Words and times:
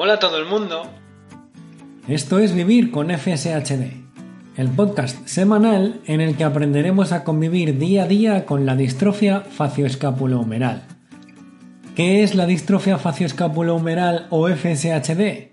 Hola 0.00 0.12
a 0.12 0.18
todo 0.20 0.38
el 0.38 0.46
mundo. 0.46 0.82
Esto 2.06 2.38
es 2.38 2.54
Vivir 2.54 2.92
con 2.92 3.10
FSHD, 3.10 3.94
el 4.56 4.68
podcast 4.68 5.26
semanal 5.26 6.00
en 6.06 6.20
el 6.20 6.36
que 6.36 6.44
aprenderemos 6.44 7.10
a 7.10 7.24
convivir 7.24 7.78
día 7.78 8.04
a 8.04 8.06
día 8.06 8.46
con 8.46 8.64
la 8.64 8.76
distrofia 8.76 9.40
facioescapulohumeral. 9.40 10.84
¿Qué 11.96 12.22
es 12.22 12.36
la 12.36 12.46
distrofia 12.46 12.96
facioescapulohumeral 12.96 14.28
o 14.30 14.48
FSHD? 14.48 15.48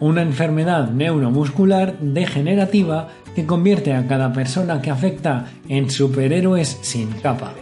Una 0.00 0.22
enfermedad 0.22 0.90
neuromuscular 0.90 1.96
degenerativa 2.00 3.10
que 3.36 3.46
convierte 3.46 3.94
a 3.94 4.08
cada 4.08 4.32
persona 4.32 4.82
que 4.82 4.90
afecta 4.90 5.46
en 5.68 5.90
superhéroes 5.90 6.76
sin 6.82 7.12
capa. 7.20 7.54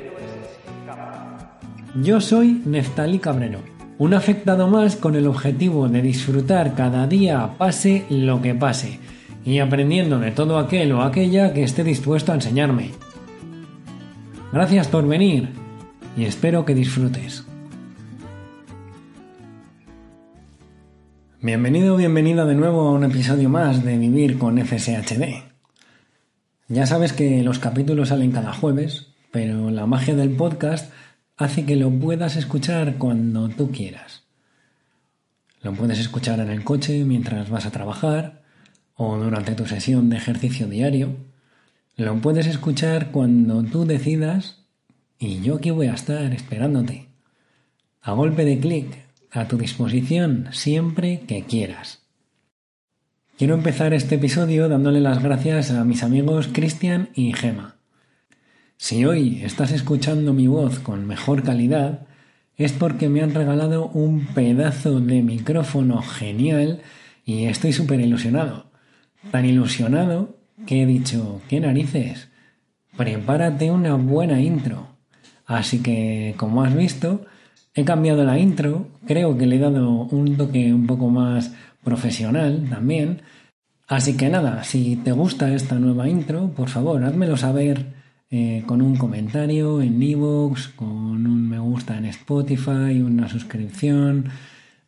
Yo 1.97 2.23
soy 2.23 2.63
Neftali 2.65 3.19
Cabrero 3.19 3.72
un 4.03 4.15
afectado 4.15 4.67
más 4.67 4.97
con 4.97 5.15
el 5.15 5.29
objetivo 5.29 5.89
de 5.89 6.03
disfrutar 6.03 6.75
cada 6.75 7.07
día 7.07 7.55
pase 7.57 8.05
lo 8.11 8.43
que 8.43 8.53
pase 8.53 8.99
y 9.45 9.61
aprendiendo 9.61 10.19
de 10.19 10.33
todo 10.33 10.59
aquel 10.59 10.91
o 10.91 11.03
aquella 11.03 11.55
que 11.55 11.63
esté 11.63 11.85
dispuesto 11.85 12.33
a 12.33 12.35
enseñarme. 12.35 12.91
Gracias 14.53 14.89
por 14.89 15.07
venir 15.07 15.51
y 16.17 16.25
espero 16.25 16.65
que 16.65 16.75
disfrutes. 16.75 17.47
Bienvenido 21.41 21.95
o 21.95 21.97
bienvenida 21.97 22.45
de 22.45 22.57
nuevo 22.57 22.89
a 22.89 22.91
un 22.91 23.05
episodio 23.05 23.49
más 23.49 23.85
de 23.85 23.99
Vivir 23.99 24.37
con 24.37 24.59
FSHD. 24.59 25.45
Ya 26.67 26.87
sabes 26.87 27.13
que 27.13 27.45
los 27.45 27.61
capítulos 27.61 28.09
salen 28.09 28.33
cada 28.33 28.53
jueves, 28.53 29.13
pero 29.31 29.71
la 29.71 29.87
magia 29.87 30.17
del 30.17 30.31
podcast 30.31 30.93
hace 31.43 31.65
que 31.65 31.77
lo 31.77 31.91
puedas 31.91 32.37
escuchar 32.37 32.97
cuando 32.99 33.49
tú 33.49 33.71
quieras. 33.71 34.23
Lo 35.63 35.73
puedes 35.73 35.99
escuchar 35.99 36.41
en 36.41 36.51
el 36.51 36.65
coche 36.65 37.05
mientras 37.05 37.51
vas 37.51 37.67
a 37.67 37.71
trabajar 37.71 38.43
o 38.95 39.17
durante 39.17 39.55
tu 39.55 39.67
sesión 39.67 40.11
de 40.11 40.17
ejercicio 40.17 40.67
diario. 40.67 41.17
Lo 41.97 42.17
puedes 42.21 42.47
escuchar 42.47 43.11
cuando 43.11 43.63
tú 43.63 43.85
decidas 43.85 44.65
y 45.19 45.41
yo 45.41 45.57
aquí 45.57 45.71
voy 45.71 45.87
a 45.87 45.95
estar 45.95 46.33
esperándote. 46.33 47.09
A 48.01 48.13
golpe 48.13 48.45
de 48.45 48.59
clic, 48.59 49.07
a 49.31 49.47
tu 49.47 49.57
disposición 49.57 50.49
siempre 50.51 51.21
que 51.21 51.45
quieras. 51.45 52.01
Quiero 53.39 53.55
empezar 53.55 53.95
este 53.95 54.17
episodio 54.17 54.69
dándole 54.69 55.01
las 55.01 55.23
gracias 55.23 55.71
a 55.71 55.85
mis 55.85 56.03
amigos 56.03 56.49
Cristian 56.53 57.11
y 57.15 57.33
Gema. 57.33 57.77
Si 58.83 59.05
hoy 59.05 59.43
estás 59.45 59.71
escuchando 59.71 60.33
mi 60.33 60.49
voz 60.49 60.81
con 60.81 61.07
mejor 61.07 61.45
calidad, 61.45 62.01
es 62.57 62.73
porque 62.73 63.09
me 63.09 63.23
han 63.23 63.33
regalado 63.33 63.87
un 63.87 64.27
pedazo 64.35 64.99
de 64.99 65.23
micrófono 65.23 66.03
genial 66.03 66.81
y 67.25 67.45
estoy 67.45 67.73
súper 67.73 68.01
ilusionado. 68.01 68.73
Tan 69.31 69.45
ilusionado 69.45 70.37
que 70.67 70.83
he 70.83 70.87
dicho, 70.87 71.41
¿qué 71.49 71.61
narices? 71.61 72.29
Prepárate 72.97 73.71
una 73.71 73.95
buena 73.95 74.41
intro. 74.41 74.89
Así 75.47 75.81
que, 75.81 76.35
como 76.37 76.65
has 76.65 76.75
visto, 76.75 77.25
he 77.75 77.85
cambiado 77.85 78.25
la 78.25 78.37
intro, 78.37 78.89
creo 79.07 79.39
que 79.39 79.47
le 79.47 79.57
he 79.57 79.61
dado 79.61 80.09
un 80.11 80.37
toque 80.37 80.75
un 80.75 80.89
poco 80.89 81.09
más 81.09 81.55
profesional 81.85 82.67
también. 82.69 83.23
Así 83.87 84.17
que 84.17 84.29
nada, 84.29 84.65
si 84.65 84.97
te 84.97 85.13
gusta 85.13 85.55
esta 85.55 85.77
nueva 85.77 86.09
intro, 86.09 86.49
por 86.49 86.69
favor, 86.69 87.05
házmelo 87.05 87.37
saber 87.37 88.02
eh, 88.35 88.63
con 88.65 88.81
un 88.81 88.97
comentario 88.97 89.83
en 89.83 90.03
Evox, 90.03 90.69
con 90.69 90.89
un 90.89 91.51
me 91.51 91.59
gusta 91.59 91.99
en 91.99 92.07
Spotify, 92.07 93.03
una 93.03 93.29
suscripción. 93.29 94.25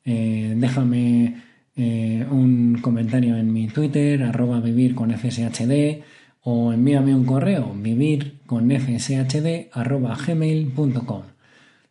Eh, 0.03 0.55
déjame 0.57 1.43
eh, 1.77 2.27
un 2.31 2.79
comentario 2.81 3.37
en 3.37 3.53
mi 3.53 3.69
Twitter, 3.69 4.23
arroba 4.23 4.61
vivir 4.61 4.95
con 4.95 5.11
FSHD, 5.11 6.01
o 6.41 6.73
envíame 6.73 7.15
un 7.15 7.27
correo, 7.27 7.75
vivir 7.75 8.39
con 8.47 8.71
FSHD, 8.71 9.69
arroba 9.73 10.17
gmail.com. 10.17 11.23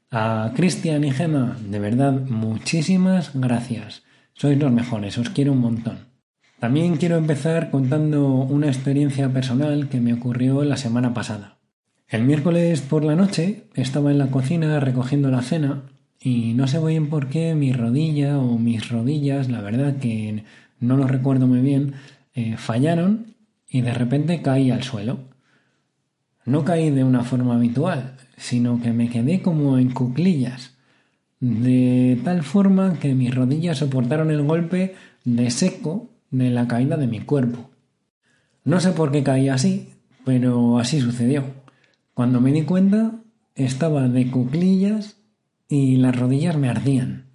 A 0.10 0.54
Cristian 0.56 1.04
y 1.04 1.12
Gema, 1.12 1.56
de 1.70 1.78
verdad, 1.78 2.14
muchísimas 2.14 3.30
gracias. 3.36 4.02
Sois 4.34 4.58
los 4.58 4.72
mejores, 4.72 5.20
os 5.20 5.30
quiero 5.30 5.52
un 5.52 5.60
montón. 5.60 6.13
También 6.64 6.96
quiero 6.96 7.18
empezar 7.18 7.72
contando 7.72 8.26
una 8.36 8.68
experiencia 8.68 9.28
personal 9.28 9.90
que 9.90 10.00
me 10.00 10.14
ocurrió 10.14 10.64
la 10.64 10.78
semana 10.78 11.14
pasada. 11.14 11.58
El 12.08 12.24
miércoles 12.24 12.80
por 12.80 13.04
la 13.04 13.18
noche 13.18 13.66
estaba 13.76 14.12
en 14.12 14.18
la 14.18 14.32
cocina 14.32 14.80
recogiendo 14.80 15.30
la 15.30 15.42
cena 15.42 15.84
y 16.22 16.54
no 16.54 16.70
sé 16.70 16.80
bien 16.80 17.10
por 17.10 17.28
qué 17.28 17.54
mi 17.54 17.74
rodilla 17.74 18.40
o 18.40 18.58
mis 18.58 18.88
rodillas, 18.88 19.50
la 19.50 19.60
verdad 19.60 19.98
que 19.98 20.46
no 20.80 20.96
lo 20.96 21.06
recuerdo 21.06 21.48
muy 21.48 21.60
bien, 21.60 21.96
eh, 22.34 22.56
fallaron 22.56 23.36
y 23.68 23.82
de 23.82 23.94
repente 23.94 24.42
caí 24.42 24.72
al 24.72 24.84
suelo. 24.84 25.20
No 26.46 26.64
caí 26.64 26.92
de 26.92 27.04
una 27.04 27.26
forma 27.26 27.56
habitual, 27.56 28.16
sino 28.38 28.82
que 28.82 28.94
me 28.94 29.10
quedé 29.10 29.42
como 29.42 29.78
en 29.78 29.92
cuclillas, 29.92 30.78
de 31.42 32.22
tal 32.24 32.42
forma 32.42 33.00
que 33.00 33.16
mis 33.16 33.36
rodillas 33.36 33.80
soportaron 33.80 34.32
el 34.32 34.44
golpe 34.44 34.96
de 35.26 35.52
seco 35.52 36.13
de 36.34 36.50
la 36.50 36.68
caída 36.68 36.98
de 36.98 37.08
mi 37.08 37.20
cuerpo. 37.20 37.70
No 38.66 38.80
sé 38.80 38.92
por 38.92 39.12
qué 39.12 39.24
caí 39.24 39.50
así, 39.50 39.94
pero 40.26 40.80
así 40.80 41.00
sucedió. 41.00 41.44
Cuando 42.14 42.42
me 42.42 42.52
di 42.52 42.64
cuenta, 42.64 43.12
estaba 43.56 44.08
de 44.08 44.30
cuclillas 44.32 45.18
y 45.70 45.98
las 45.98 46.18
rodillas 46.20 46.58
me 46.58 46.70
ardían. 46.70 47.26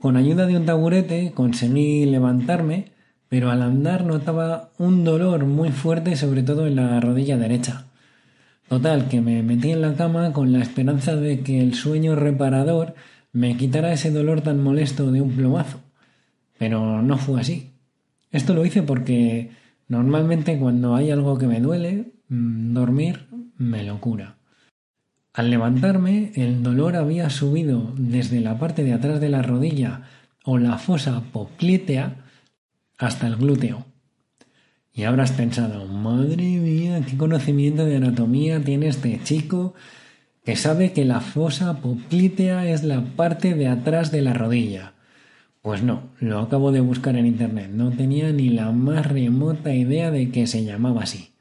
Con 0.00 0.16
ayuda 0.16 0.46
de 0.46 0.56
un 0.56 0.66
taburete 0.66 1.32
conseguí 1.32 2.06
levantarme, 2.06 2.92
pero 3.28 3.50
al 3.50 3.62
andar 3.62 4.04
notaba 4.04 4.70
un 4.78 5.04
dolor 5.04 5.44
muy 5.46 5.70
fuerte, 5.70 6.16
sobre 6.16 6.42
todo 6.42 6.66
en 6.66 6.76
la 6.76 6.98
rodilla 7.00 7.36
derecha. 7.36 7.86
Total, 8.68 9.08
que 9.08 9.20
me 9.20 9.42
metí 9.44 9.70
en 9.70 9.80
la 9.80 9.94
cama 9.94 10.32
con 10.32 10.52
la 10.52 10.60
esperanza 10.60 11.14
de 11.14 11.40
que 11.40 11.60
el 11.60 11.74
sueño 11.74 12.16
reparador 12.16 12.94
me 13.32 13.56
quitara 13.56 13.92
ese 13.92 14.10
dolor 14.10 14.40
tan 14.40 14.62
molesto 14.62 15.12
de 15.12 15.20
un 15.20 15.30
plomazo. 15.30 15.78
Pero 16.58 17.00
no 17.02 17.16
fue 17.16 17.40
así. 17.40 17.77
Esto 18.30 18.54
lo 18.54 18.64
hice 18.64 18.82
porque 18.82 19.50
normalmente 19.88 20.58
cuando 20.58 20.94
hay 20.94 21.10
algo 21.10 21.38
que 21.38 21.46
me 21.46 21.60
duele, 21.60 22.12
mm, 22.28 22.74
dormir 22.74 23.26
me 23.56 23.82
lo 23.84 24.00
cura. 24.00 24.36
Al 25.32 25.50
levantarme, 25.50 26.32
el 26.34 26.62
dolor 26.62 26.96
había 26.96 27.30
subido 27.30 27.92
desde 27.96 28.40
la 28.40 28.58
parte 28.58 28.82
de 28.82 28.92
atrás 28.92 29.20
de 29.20 29.28
la 29.28 29.42
rodilla 29.42 30.02
o 30.44 30.58
la 30.58 30.78
fosa 30.78 31.22
poplítea 31.32 32.24
hasta 32.98 33.26
el 33.26 33.36
glúteo. 33.36 33.86
Y 34.92 35.04
habrás 35.04 35.30
pensado, 35.30 35.86
madre 35.86 36.42
mía, 36.42 37.02
qué 37.08 37.16
conocimiento 37.16 37.84
de 37.84 37.96
anatomía 37.96 38.60
tiene 38.60 38.88
este 38.88 39.20
chico 39.22 39.74
que 40.44 40.56
sabe 40.56 40.92
que 40.92 41.04
la 41.04 41.20
fosa 41.20 41.80
poplítea 41.80 42.68
es 42.68 42.82
la 42.82 43.02
parte 43.02 43.54
de 43.54 43.68
atrás 43.68 44.10
de 44.10 44.22
la 44.22 44.34
rodilla. 44.34 44.94
Pues 45.68 45.82
no, 45.82 46.00
lo 46.18 46.38
acabo 46.38 46.72
de 46.72 46.80
buscar 46.80 47.14
en 47.16 47.26
internet, 47.26 47.68
no 47.70 47.90
tenía 47.90 48.32
ni 48.32 48.48
la 48.48 48.72
más 48.72 49.04
remota 49.04 49.74
idea 49.74 50.10
de 50.10 50.30
que 50.30 50.46
se 50.46 50.64
llamaba 50.64 51.02
así. 51.02 51.34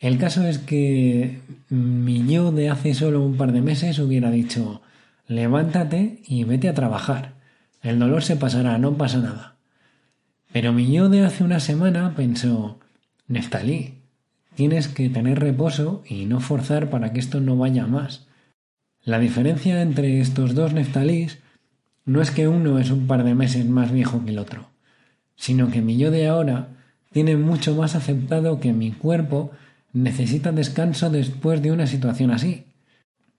El 0.00 0.16
caso 0.16 0.46
es 0.46 0.56
que 0.56 1.42
mi 1.68 2.26
yo 2.26 2.52
de 2.52 2.70
hace 2.70 2.94
solo 2.94 3.22
un 3.22 3.36
par 3.36 3.52
de 3.52 3.60
meses 3.60 3.98
hubiera 3.98 4.30
dicho 4.30 4.80
levántate 5.28 6.22
y 6.26 6.44
vete 6.44 6.70
a 6.70 6.74
trabajar. 6.74 7.34
El 7.82 7.98
dolor 7.98 8.22
se 8.22 8.36
pasará, 8.36 8.78
no 8.78 8.96
pasa 8.96 9.18
nada. 9.18 9.56
Pero 10.54 10.72
mi 10.72 10.90
yo 10.90 11.10
de 11.10 11.26
hace 11.26 11.44
una 11.44 11.60
semana 11.60 12.14
pensó 12.16 12.78
Neftalí, 13.28 13.96
tienes 14.54 14.88
que 14.88 15.10
tener 15.10 15.38
reposo 15.38 16.02
y 16.08 16.24
no 16.24 16.40
forzar 16.40 16.88
para 16.88 17.12
que 17.12 17.20
esto 17.20 17.42
no 17.42 17.58
vaya 17.58 17.86
más. 17.86 18.26
La 19.04 19.18
diferencia 19.18 19.82
entre 19.82 20.22
estos 20.22 20.54
dos 20.54 20.72
Neftalís 20.72 21.40
no 22.06 22.22
es 22.22 22.30
que 22.30 22.48
uno 22.48 22.78
es 22.78 22.90
un 22.90 23.06
par 23.06 23.24
de 23.24 23.34
meses 23.34 23.66
más 23.66 23.92
viejo 23.92 24.24
que 24.24 24.30
el 24.30 24.38
otro, 24.38 24.70
sino 25.36 25.70
que 25.70 25.82
mi 25.82 25.98
yo 25.98 26.10
de 26.10 26.28
ahora 26.28 26.68
tiene 27.12 27.36
mucho 27.36 27.74
más 27.74 27.94
aceptado 27.94 28.60
que 28.60 28.72
mi 28.72 28.92
cuerpo 28.92 29.50
necesita 29.92 30.52
descanso 30.52 31.10
después 31.10 31.62
de 31.62 31.72
una 31.72 31.86
situación 31.86 32.30
así. 32.30 32.64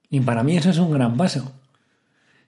Y 0.09 0.19
para 0.21 0.43
mí 0.43 0.57
eso 0.57 0.69
es 0.69 0.77
un 0.77 0.91
gran 0.91 1.17
paso. 1.17 1.53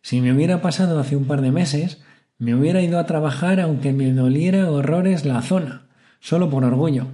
Si 0.01 0.21
me 0.21 0.33
hubiera 0.33 0.61
pasado 0.61 0.99
hace 0.99 1.15
un 1.15 1.25
par 1.25 1.41
de 1.41 1.51
meses, 1.51 1.99
Me 2.41 2.55
hubiera 2.55 2.81
ido 2.81 2.99
a 2.99 3.05
trabajar 3.05 3.59
aunque 3.59 3.91
me 3.91 4.13
doliera 4.13 4.71
horrores 4.71 5.25
la 5.25 5.41
zona, 5.41 5.81
solo 6.21 6.49
por 6.49 6.63
orgullo. 6.63 7.07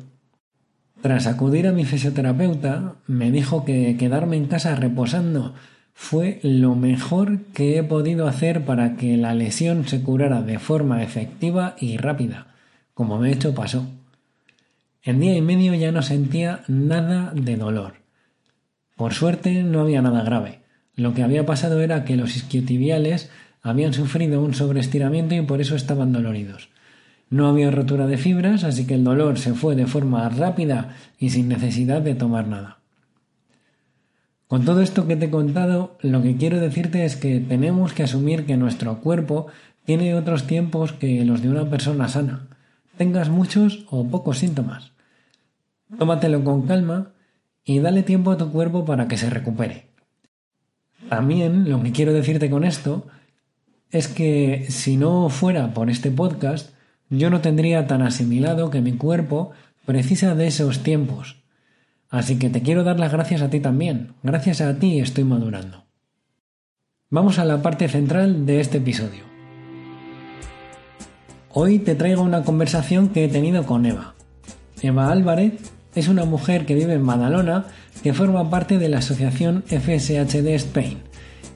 Tras 1.01 1.25
acudir 1.25 1.67
a 1.67 1.71
mi 1.71 1.83
fisioterapeuta, 1.83 2.93
me 3.07 3.31
dijo 3.31 3.65
que 3.65 3.97
quedarme 3.97 4.37
en 4.37 4.45
casa 4.45 4.75
reposando 4.75 5.55
fue 5.97 6.39
lo 6.43 6.75
mejor 6.75 7.39
que 7.53 7.77
he 7.77 7.83
podido 7.83 8.27
hacer 8.27 8.65
para 8.65 8.97
que 8.97 9.15
la 9.15 9.33
lesión 9.33 9.87
se 9.87 10.03
curara 10.03 10.41
de 10.41 10.59
forma 10.59 11.01
efectiva 11.01 11.75
y 11.79 11.97
rápida, 11.97 12.47
como 12.93 13.21
de 13.21 13.31
hecho 13.31 13.55
pasó. 13.55 13.87
En 15.01 15.21
día 15.21 15.35
y 15.35 15.41
medio 15.41 15.73
ya 15.73 15.91
no 15.91 16.01
sentía 16.01 16.63
nada 16.67 17.31
de 17.33 17.55
dolor. 17.55 17.93
Por 18.97 19.13
suerte 19.13 19.63
no 19.63 19.81
había 19.81 20.01
nada 20.01 20.23
grave. 20.23 20.59
Lo 20.95 21.13
que 21.13 21.23
había 21.23 21.45
pasado 21.45 21.81
era 21.81 22.03
que 22.03 22.17
los 22.17 22.35
isquiotibiales 22.35 23.31
habían 23.61 23.93
sufrido 23.93 24.41
un 24.41 24.53
sobreestiramiento 24.53 25.33
y 25.33 25.41
por 25.41 25.61
eso 25.61 25.75
estaban 25.75 26.11
doloridos. 26.11 26.69
No 27.29 27.47
había 27.47 27.71
rotura 27.71 28.05
de 28.05 28.17
fibras, 28.17 28.63
así 28.63 28.85
que 28.85 28.95
el 28.95 29.03
dolor 29.03 29.39
se 29.39 29.53
fue 29.53 29.75
de 29.75 29.87
forma 29.87 30.27
rápida 30.29 30.95
y 31.17 31.29
sin 31.31 31.47
necesidad 31.47 32.01
de 32.01 32.15
tomar 32.15 32.47
nada. 32.47 32.79
Con 34.47 34.63
todo 34.63 34.81
esto 34.81 35.07
que 35.07 35.15
te 35.15 35.25
he 35.25 35.29
contado, 35.31 35.97
lo 36.01 36.21
que 36.21 36.37
quiero 36.37 36.59
decirte 36.59 37.03
es 37.03 37.15
que 37.15 37.39
tenemos 37.39 37.93
que 37.93 38.03
asumir 38.03 38.45
que 38.45 38.57
nuestro 38.57 39.01
cuerpo 39.01 39.47
tiene 39.85 40.13
otros 40.13 40.45
tiempos 40.45 40.93
que 40.93 41.25
los 41.25 41.41
de 41.41 41.49
una 41.49 41.67
persona 41.67 42.07
sana, 42.07 42.47
tengas 42.95 43.29
muchos 43.29 43.85
o 43.89 44.07
pocos 44.07 44.37
síntomas. 44.37 44.91
Tómatelo 45.97 46.43
con 46.43 46.67
calma 46.67 47.11
y 47.63 47.79
dale 47.79 48.03
tiempo 48.03 48.31
a 48.31 48.37
tu 48.37 48.51
cuerpo 48.51 48.85
para 48.85 49.07
que 49.07 49.17
se 49.17 49.31
recupere. 49.31 49.87
También 51.09 51.69
lo 51.69 51.81
que 51.81 51.91
quiero 51.91 52.13
decirte 52.13 52.49
con 52.49 52.63
esto 52.63 53.07
es 53.89 54.07
que 54.07 54.67
si 54.69 54.95
no 54.95 55.29
fuera 55.29 55.73
por 55.73 55.89
este 55.89 56.11
podcast, 56.11 56.71
yo 57.09 57.31
no 57.31 57.41
tendría 57.41 57.87
tan 57.87 58.03
asimilado 58.03 58.69
que 58.69 58.81
mi 58.81 58.93
cuerpo 58.93 59.51
precisa 59.85 60.35
de 60.35 60.47
esos 60.47 60.83
tiempos 60.83 61.44
Así 62.15 62.39
que 62.39 62.49
te 62.49 62.61
quiero 62.61 62.85
dar 62.85 62.97
las 62.97 63.11
gracias 63.11 63.41
a 63.41 63.49
ti 63.49 63.59
también. 63.59 64.13
Gracias 64.23 64.61
a 64.61 64.79
ti 64.79 64.99
estoy 64.99 65.25
madurando. 65.25 65.83
Vamos 67.09 67.39
a 67.39 67.45
la 67.45 67.61
parte 67.61 67.89
central 67.89 68.45
de 68.45 68.61
este 68.61 68.77
episodio. 68.77 69.25
Hoy 71.51 71.79
te 71.79 71.93
traigo 71.93 72.21
una 72.21 72.43
conversación 72.43 73.09
que 73.09 73.25
he 73.25 73.27
tenido 73.27 73.65
con 73.65 73.85
Eva. 73.85 74.15
Eva 74.81 75.11
Álvarez 75.11 75.73
es 75.93 76.07
una 76.07 76.23
mujer 76.23 76.65
que 76.65 76.75
vive 76.75 76.93
en 76.93 77.05
Badalona 77.05 77.65
que 78.01 78.13
forma 78.13 78.49
parte 78.49 78.77
de 78.77 78.87
la 78.87 78.99
asociación 78.99 79.65
FSHD 79.67 80.47
Spain 80.55 80.99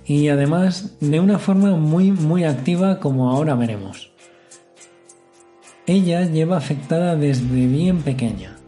y 0.06 0.28
además 0.28 0.98
de 1.00 1.22
una 1.22 1.40
forma 1.40 1.78
muy 1.78 2.12
muy 2.12 2.44
activa 2.44 3.00
como 3.00 3.30
ahora 3.30 3.56
veremos. 3.56 4.12
Ella 5.88 6.26
lleva 6.26 6.58
afectada 6.58 7.16
desde 7.16 7.66
bien 7.68 8.02
pequeña 8.02 8.59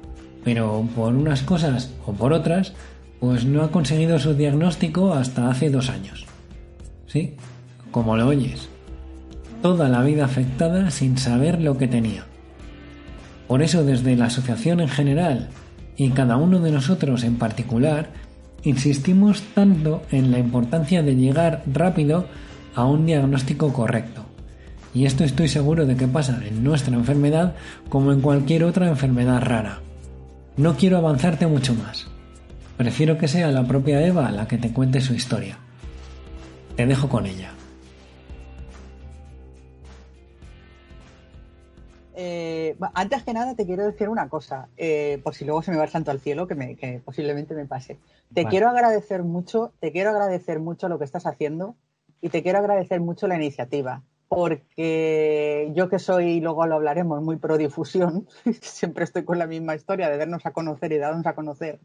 pero 0.43 0.87
por 0.95 1.15
unas 1.15 1.43
cosas 1.43 1.91
o 2.05 2.13
por 2.13 2.33
otras, 2.33 2.73
pues 3.19 3.45
no 3.45 3.61
ha 3.61 3.71
conseguido 3.71 4.19
su 4.19 4.33
diagnóstico 4.33 5.13
hasta 5.13 5.49
hace 5.49 5.69
dos 5.69 5.89
años. 5.89 6.25
Sí, 7.07 7.35
como 7.91 8.17
lo 8.17 8.27
oyes. 8.27 8.69
Toda 9.61 9.89
la 9.89 10.01
vida 10.01 10.25
afectada 10.25 10.89
sin 10.89 11.17
saber 11.17 11.61
lo 11.61 11.77
que 11.77 11.87
tenía. 11.87 12.25
Por 13.47 13.61
eso 13.61 13.83
desde 13.83 14.15
la 14.15 14.25
asociación 14.25 14.79
en 14.79 14.87
general 14.87 15.49
y 15.97 16.09
cada 16.09 16.37
uno 16.37 16.59
de 16.59 16.71
nosotros 16.71 17.23
en 17.23 17.37
particular, 17.37 18.09
insistimos 18.63 19.43
tanto 19.53 20.01
en 20.09 20.31
la 20.31 20.39
importancia 20.39 21.03
de 21.03 21.15
llegar 21.15 21.61
rápido 21.71 22.25
a 22.75 22.85
un 22.85 23.05
diagnóstico 23.05 23.71
correcto. 23.73 24.25
Y 24.93 25.05
esto 25.05 25.23
estoy 25.23 25.47
seguro 25.47 25.85
de 25.85 25.95
que 25.95 26.07
pasa 26.07 26.41
en 26.45 26.63
nuestra 26.63 26.95
enfermedad 26.95 27.55
como 27.89 28.11
en 28.11 28.21
cualquier 28.21 28.63
otra 28.63 28.87
enfermedad 28.87 29.41
rara. 29.41 29.81
No 30.57 30.75
quiero 30.75 30.97
avanzarte 30.97 31.47
mucho 31.47 31.73
más. 31.73 32.07
Prefiero 32.77 33.17
que 33.17 33.27
sea 33.27 33.51
la 33.51 33.63
propia 33.63 34.05
Eva 34.05 34.31
la 34.31 34.47
que 34.47 34.57
te 34.57 34.73
cuente 34.73 35.01
su 35.01 35.13
historia. 35.13 35.57
Te 36.75 36.85
dejo 36.85 37.07
con 37.07 37.25
ella. 37.25 37.51
Eh, 42.23 42.75
antes 42.93 43.23
que 43.23 43.33
nada 43.33 43.55
te 43.55 43.65
quiero 43.65 43.85
decir 43.85 44.09
una 44.09 44.29
cosa, 44.29 44.67
eh, 44.77 45.21
por 45.23 45.33
si 45.33 45.45
luego 45.45 45.61
se 45.61 45.71
me 45.71 45.77
va 45.77 45.85
el 45.85 45.89
santo 45.89 46.11
al 46.11 46.19
cielo, 46.19 46.47
que, 46.47 47.01
posiblemente 47.03 47.55
me 47.55 47.65
pase. 47.65 47.97
Te 48.33 48.45
quiero 48.45 48.69
agradecer 48.69 49.23
mucho, 49.23 49.73
te 49.79 49.91
quiero 49.91 50.11
agradecer 50.11 50.59
mucho 50.59 50.89
lo 50.89 50.99
que 50.99 51.05
estás 51.05 51.25
haciendo 51.25 51.75
y 52.21 52.29
te 52.29 52.43
quiero 52.43 52.59
agradecer 52.59 52.99
mucho 52.99 53.27
la 53.27 53.37
iniciativa 53.37 54.03
porque 54.33 55.73
yo 55.75 55.89
que 55.89 55.99
soy, 55.99 56.39
luego 56.39 56.65
lo 56.65 56.75
hablaremos, 56.75 57.21
muy 57.21 57.35
pro 57.35 57.57
difusión, 57.57 58.29
siempre 58.61 59.03
estoy 59.03 59.25
con 59.25 59.37
la 59.37 59.45
misma 59.45 59.75
historia 59.75 60.09
de 60.09 60.15
vernos 60.15 60.45
a 60.45 60.51
conocer 60.51 60.93
y 60.93 60.99
darnos 60.99 61.25
a 61.25 61.35
conocer, 61.35 61.81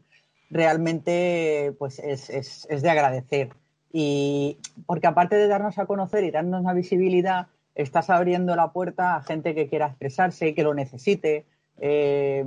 realmente 0.49 1.75
pues 1.77 1.99
es, 1.99 2.29
es, 2.29 2.81
de 2.81 2.89
agradecer. 2.89 3.49
Y 3.91 4.59
porque 4.85 5.07
aparte 5.07 5.35
de 5.35 5.49
darnos 5.49 5.77
a 5.77 5.87
conocer 5.87 6.23
y 6.23 6.31
darnos 6.31 6.61
una 6.61 6.71
visibilidad, 6.71 7.47
estás 7.75 8.09
abriendo 8.09 8.55
la 8.55 8.71
puerta 8.71 9.17
a 9.17 9.23
gente 9.23 9.53
que 9.53 9.67
quiera 9.67 9.87
expresarse, 9.87 10.55
que 10.55 10.63
lo 10.63 10.73
necesite, 10.73 11.45
eh, 11.79 12.45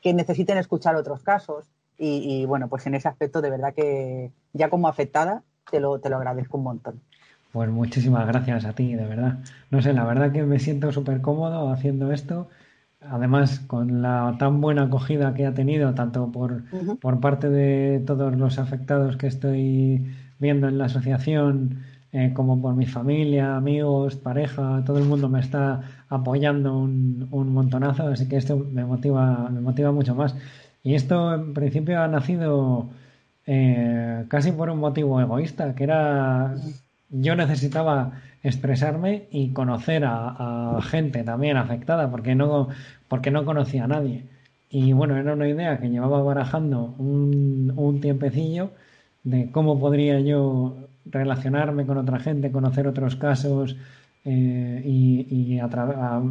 que 0.00 0.14
necesiten 0.14 0.58
escuchar 0.58 0.96
otros 0.96 1.22
casos. 1.22 1.70
Y, 1.96 2.40
y, 2.40 2.44
bueno, 2.44 2.68
pues 2.68 2.88
en 2.88 2.96
ese 2.96 3.06
aspecto 3.06 3.40
de 3.40 3.50
verdad 3.50 3.72
que 3.72 4.32
ya 4.52 4.68
como 4.68 4.88
afectada 4.88 5.44
te 5.70 5.78
lo, 5.78 6.00
te 6.00 6.10
lo 6.10 6.16
agradezco 6.16 6.58
un 6.58 6.64
montón. 6.64 7.02
Pues 7.52 7.68
muchísimas 7.70 8.26
gracias 8.26 8.64
a 8.64 8.74
ti, 8.74 8.94
de 8.94 9.06
verdad. 9.06 9.38
No 9.70 9.82
sé, 9.82 9.92
la 9.92 10.04
verdad 10.04 10.32
que 10.32 10.42
me 10.44 10.58
siento 10.58 10.90
súper 10.92 11.20
cómodo 11.20 11.70
haciendo 11.70 12.12
esto. 12.12 12.48
Además, 13.00 13.60
con 13.60 14.02
la 14.02 14.36
tan 14.38 14.60
buena 14.60 14.84
acogida 14.84 15.34
que 15.34 15.46
ha 15.46 15.54
tenido, 15.54 15.94
tanto 15.94 16.32
por, 16.32 16.64
por 17.00 17.20
parte 17.20 17.50
de 17.50 18.00
todos 18.06 18.34
los 18.36 18.58
afectados 18.58 19.16
que 19.16 19.26
estoy 19.26 20.06
viendo 20.38 20.68
en 20.68 20.78
la 20.78 20.86
asociación, 20.86 21.82
eh, 22.12 22.32
como 22.34 22.60
por 22.62 22.74
mi 22.74 22.86
familia, 22.86 23.56
amigos, 23.56 24.16
pareja, 24.16 24.82
todo 24.86 24.98
el 24.98 25.04
mundo 25.04 25.28
me 25.28 25.40
está 25.40 25.82
apoyando 26.08 26.78
un, 26.78 27.28
un 27.30 27.52
montonazo, 27.52 28.08
así 28.08 28.28
que 28.28 28.36
esto 28.36 28.56
me 28.58 28.84
motiva, 28.84 29.48
me 29.50 29.60
motiva 29.60 29.92
mucho 29.92 30.14
más. 30.14 30.36
Y 30.82 30.94
esto 30.94 31.34
en 31.34 31.54
principio 31.54 32.00
ha 32.02 32.08
nacido 32.08 32.90
eh, 33.46 34.24
casi 34.28 34.52
por 34.52 34.70
un 34.70 34.78
motivo 34.78 35.20
egoísta, 35.20 35.74
que 35.74 35.84
era 35.84 36.54
yo 37.12 37.36
necesitaba 37.36 38.22
expresarme 38.42 39.28
y 39.30 39.50
conocer 39.52 40.04
a, 40.04 40.78
gente 40.82 41.22
también 41.22 41.56
afectada 41.56 42.10
porque 42.10 42.34
no, 42.34 42.68
porque 43.08 43.30
no 43.30 43.44
conocía 43.44 43.84
a 43.84 43.88
nadie. 43.88 44.24
Y 44.70 44.92
bueno, 44.94 45.16
era 45.16 45.34
una 45.34 45.48
idea 45.48 45.78
que 45.78 45.90
llevaba 45.90 46.22
barajando 46.22 46.94
un, 46.98 47.72
un 47.76 48.00
tiempecillo 48.00 48.70
de 49.22 49.50
cómo 49.50 49.78
podría 49.78 50.18
yo 50.20 50.76
relacionarme 51.04 51.86
con 51.86 51.98
otra 51.98 52.18
gente, 52.18 52.50
conocer 52.50 52.86
otros 52.88 53.16
casos 53.16 53.76
eh, 54.24 54.82
y, 54.84 55.58
a, 55.58 56.22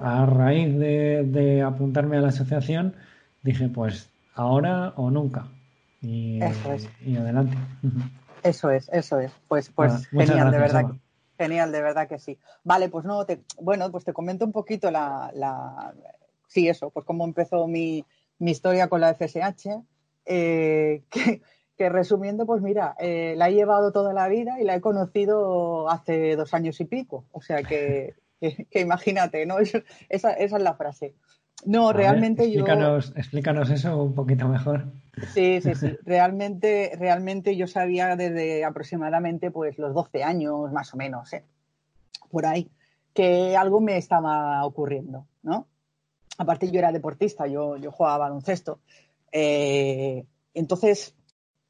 a, 0.00 0.26
raíz 0.26 0.76
de, 0.78 1.24
de, 1.24 1.62
apuntarme 1.62 2.16
a 2.16 2.20
la 2.20 2.28
asociación 2.28 2.94
dije 3.42 3.68
pues 3.68 4.08
ahora 4.34 4.94
o 4.96 5.10
nunca 5.10 5.46
y, 6.02 6.40
y 7.04 7.16
adelante. 7.16 7.56
Eso 8.46 8.70
es, 8.70 8.88
eso 8.92 9.18
es. 9.18 9.32
Pues, 9.48 9.70
pues 9.70 10.06
genial, 10.08 10.50
de 10.50 10.58
verdad. 10.58 10.84
Genial, 11.38 11.72
de 11.72 11.82
verdad 11.82 12.08
que 12.08 12.18
sí. 12.18 12.38
Vale, 12.64 12.88
pues 12.88 13.04
no, 13.04 13.26
te, 13.26 13.42
bueno, 13.60 13.90
pues 13.90 14.04
te 14.04 14.12
comento 14.12 14.44
un 14.44 14.52
poquito 14.52 14.90
la, 14.90 15.30
la 15.34 15.94
sí, 16.46 16.68
eso, 16.68 16.90
pues 16.90 17.04
cómo 17.04 17.24
empezó 17.24 17.66
mi, 17.66 18.04
mi 18.38 18.52
historia 18.52 18.88
con 18.88 19.00
la 19.00 19.14
FSH, 19.14 19.82
eh, 20.26 21.02
que, 21.76 21.88
resumiendo, 21.88 22.46
pues 22.46 22.62
mira, 22.62 22.94
eh, 22.98 23.34
la 23.36 23.48
he 23.48 23.54
llevado 23.54 23.92
toda 23.92 24.12
la 24.12 24.28
vida 24.28 24.60
y 24.60 24.64
la 24.64 24.76
he 24.76 24.80
conocido 24.80 25.90
hace 25.90 26.36
dos 26.36 26.54
años 26.54 26.80
y 26.80 26.84
pico. 26.84 27.24
O 27.32 27.42
sea 27.42 27.62
que, 27.64 28.14
que, 28.70 28.80
imagínate, 28.80 29.44
¿no? 29.44 29.58
esa, 30.08 30.30
esa 30.32 30.56
es 30.56 30.62
la 30.62 30.74
frase. 30.74 31.14
No, 31.64 31.92
realmente 31.92 32.44
explícanos, 32.44 33.08
yo. 33.08 33.18
Explícanos 33.18 33.70
eso 33.70 34.02
un 34.02 34.14
poquito 34.14 34.46
mejor. 34.48 34.92
Sí, 35.34 35.60
sí, 35.60 35.74
sí. 35.74 35.96
Realmente, 36.04 36.92
realmente 36.98 37.56
yo 37.56 37.66
sabía 37.66 38.14
desde 38.16 38.64
aproximadamente 38.64 39.50
pues 39.50 39.78
los 39.78 39.94
12 39.94 40.22
años, 40.22 40.70
más 40.72 40.92
o 40.94 40.96
menos, 40.96 41.32
¿eh? 41.32 41.44
por 42.30 42.46
ahí, 42.46 42.70
que 43.14 43.56
algo 43.56 43.80
me 43.80 43.96
estaba 43.96 44.64
ocurriendo, 44.64 45.26
¿no? 45.42 45.66
Aparte 46.38 46.70
yo 46.70 46.78
era 46.78 46.92
deportista, 46.92 47.46
yo, 47.46 47.76
yo 47.76 47.90
jugaba 47.90 48.18
baloncesto. 48.18 48.80
Eh, 49.32 50.26
entonces, 50.52 51.14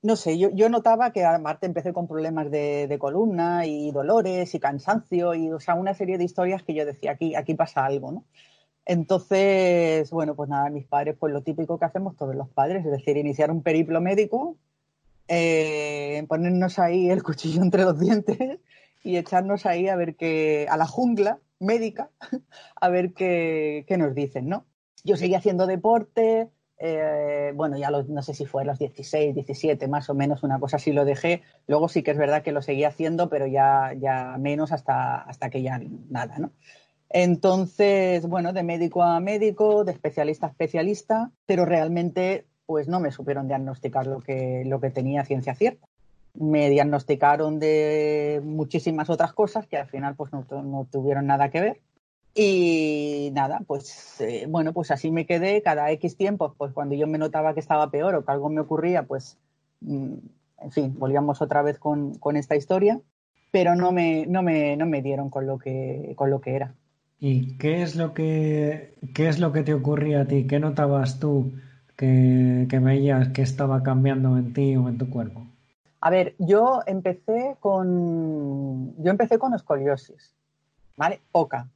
no 0.03 0.17
sé, 0.17 0.39
yo, 0.39 0.51
yo, 0.51 0.69
notaba 0.69 1.13
que 1.13 1.25
aparte 1.25 1.67
empecé 1.67 1.93
con 1.93 2.09
problemas 2.09 2.51
de, 2.51 2.87
de, 2.89 2.99
columna 2.99 3.65
y 3.67 3.93
dolores 3.93 4.55
y 4.55 4.61
cansancio 4.61 5.35
y, 5.35 5.51
o 5.51 5.61
sea, 5.61 5.75
una 5.75 5.95
serie 5.95 6.19
de 6.19 6.25
historias 6.25 6.63
que 6.63 6.75
yo 6.75 6.85
decía, 6.85 7.13
aquí, 7.13 7.35
aquí 7.35 7.55
pasa 7.55 7.85
algo, 7.85 8.11
¿no? 8.11 8.25
Entonces, 8.87 10.11
bueno, 10.11 10.37
pues 10.37 10.49
nada, 10.49 10.71
mis 10.71 10.87
padres, 10.87 11.17
pues 11.19 11.33
lo 11.33 11.43
típico 11.43 11.79
que 11.79 11.85
hacemos 11.85 12.17
todos 12.17 12.37
los 12.37 12.49
padres, 12.49 12.85
es 12.87 12.93
decir, 12.93 13.17
iniciar 13.17 13.51
un 13.51 13.63
periplo 13.63 14.01
médico, 14.01 14.57
eh, 15.29 16.25
ponernos 16.29 16.79
ahí 16.79 17.11
el 17.11 17.25
cuchillo 17.25 17.63
entre 17.63 17.83
los 17.83 17.99
dientes 17.99 18.61
y 19.03 19.17
echarnos 19.17 19.67
ahí 19.67 19.89
a 19.89 19.97
ver 19.97 20.15
qué, 20.15 20.67
a 20.71 20.77
la 20.77 20.87
jungla 20.87 21.41
médica, 21.59 22.11
a 22.81 22.89
ver 22.89 23.13
qué, 23.13 23.85
qué 23.89 23.99
nos 23.99 24.15
dicen, 24.15 24.49
¿no? 24.49 24.65
Yo 25.03 25.17
seguía 25.17 25.39
haciendo 25.39 25.67
deporte, 25.67 26.49
eh, 26.79 27.53
bueno, 27.55 27.79
ya 27.79 27.91
no 27.91 28.23
sé 28.23 28.35
si 28.35 28.45
fue 28.47 28.63
a 28.63 28.67
los 28.67 28.79
16, 28.79 29.35
17, 29.35 29.89
más 29.89 30.11
o 30.11 30.15
menos, 30.15 30.43
una 30.43 30.61
cosa 30.61 30.77
así 30.77 30.93
lo 30.93 31.05
dejé. 31.05 31.43
Luego 31.67 31.89
sí 31.89 32.03
que 32.03 32.11
es 32.11 32.19
verdad 32.19 32.43
que 32.43 32.53
lo 32.53 32.63
seguía 32.63 32.89
haciendo, 32.89 33.29
pero 33.29 33.47
ya, 33.47 33.93
ya 33.99 34.37
menos 34.39 34.73
hasta, 34.73 35.23
hasta 35.23 35.51
que 35.51 35.63
ya 35.63 35.81
nada, 36.09 36.39
¿no? 36.39 36.53
Entonces, 37.11 38.27
bueno, 38.27 38.53
de 38.53 38.63
médico 38.63 39.03
a 39.03 39.21
médico, 39.21 39.85
de 39.85 39.93
especialista 39.93 40.47
a 40.47 40.51
especialista, 40.51 41.31
pero 41.47 41.65
realmente 41.65 42.47
pues 42.67 42.89
no 42.89 43.01
me 43.01 43.13
supieron 43.13 43.47
diagnosticar 43.47 44.07
lo 44.07 44.21
que, 44.21 44.65
lo 44.67 44.81
que 44.81 44.91
tenía 44.91 45.25
ciencia 45.25 45.55
cierta. 45.55 45.87
Me 46.35 46.69
diagnosticaron 46.69 47.59
de 47.59 48.43
muchísimas 48.45 49.09
otras 49.09 49.33
cosas 49.33 49.67
que 49.67 49.79
al 49.79 49.87
final 49.87 50.17
pues 50.17 50.33
no, 50.33 50.87
tuvieron 50.91 51.27
nada 51.27 51.49
que 51.49 51.61
ver. 51.61 51.81
Y 52.35 53.31
nada, 53.33 53.61
pues 53.67 54.21
eh, 54.21 54.47
bueno, 54.47 54.75
pues 54.75 54.91
así 54.91 55.11
me 55.11 55.25
quedé 55.25 55.63
cada 55.63 55.91
X 55.93 56.19
tiempo, 56.19 56.55
pues 56.59 56.73
cuando 56.75 56.95
yo 56.95 57.07
me 57.07 57.17
notaba 57.17 57.55
que 57.55 57.61
estaba 57.61 57.91
peor 57.91 58.15
o 58.15 58.25
que 58.27 58.33
algo 58.33 58.51
me 58.51 58.61
ocurría, 58.61 59.05
pues 59.05 59.39
mm, 59.81 60.17
en 60.59 60.71
fin, 60.71 60.95
volvíamos 60.99 61.41
otra 61.41 61.63
vez 61.63 61.79
con, 61.79 62.19
con 62.19 62.37
esta 62.37 62.57
historia, 62.57 63.01
pero 63.53 63.75
no 63.75 63.91
me, 63.91 64.27
no 64.27 64.43
me, 64.43 64.77
no 64.77 64.85
me 64.85 65.01
dieron 65.01 65.31
con 65.31 65.47
lo 65.47 65.59
que, 65.59 66.13
con 66.17 66.29
lo 66.29 66.43
que 66.43 66.57
era. 66.57 66.75
¿Y 67.19 67.57
qué 67.59 67.83
es 67.83 67.97
lo 67.97 68.13
que 68.13 68.95
qué 69.15 69.29
es 69.29 69.39
lo 69.39 69.53
que 69.53 69.63
te 69.63 69.75
ocurría 69.75 70.23
a 70.23 70.25
ti? 70.27 70.47
¿Qué 70.47 70.61
notabas 70.61 71.19
tú 71.19 71.53
que, 71.97 72.67
que 72.69 72.79
veías 72.79 73.29
que 73.29 73.43
estaba 73.43 73.83
cambiando 73.83 74.37
en 74.37 74.53
ti 74.53 74.77
o 74.77 74.89
en 74.89 74.99
tu 74.99 75.09
cuerpo? 75.09 75.47
A 76.01 76.11
ver, 76.11 76.35
yo 76.39 76.83
empecé 76.87 77.57
con 77.59 78.95
yo 79.03 79.11
empecé 79.11 79.39
con 79.39 79.55
escoliosis, 79.55 80.35
¿vale? 80.97 81.21
Poca. 81.33 81.69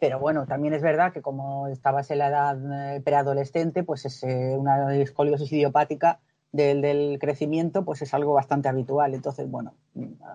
Pero 0.00 0.20
bueno, 0.20 0.46
también 0.46 0.74
es 0.74 0.82
verdad 0.82 1.12
que 1.12 1.22
como 1.22 1.66
estabas 1.66 2.10
en 2.12 2.18
la 2.18 2.28
edad 2.28 2.96
eh, 2.96 3.00
preadolescente, 3.00 3.82
pues 3.82 4.04
es 4.04 4.22
eh, 4.22 4.56
una 4.56 4.94
escoliosis 4.94 5.52
idiopática 5.52 6.20
del, 6.52 6.80
del, 6.82 7.18
crecimiento, 7.18 7.84
pues 7.84 8.02
es 8.02 8.14
algo 8.14 8.32
bastante 8.32 8.68
habitual. 8.68 9.14
Entonces, 9.14 9.50
bueno, 9.50 9.74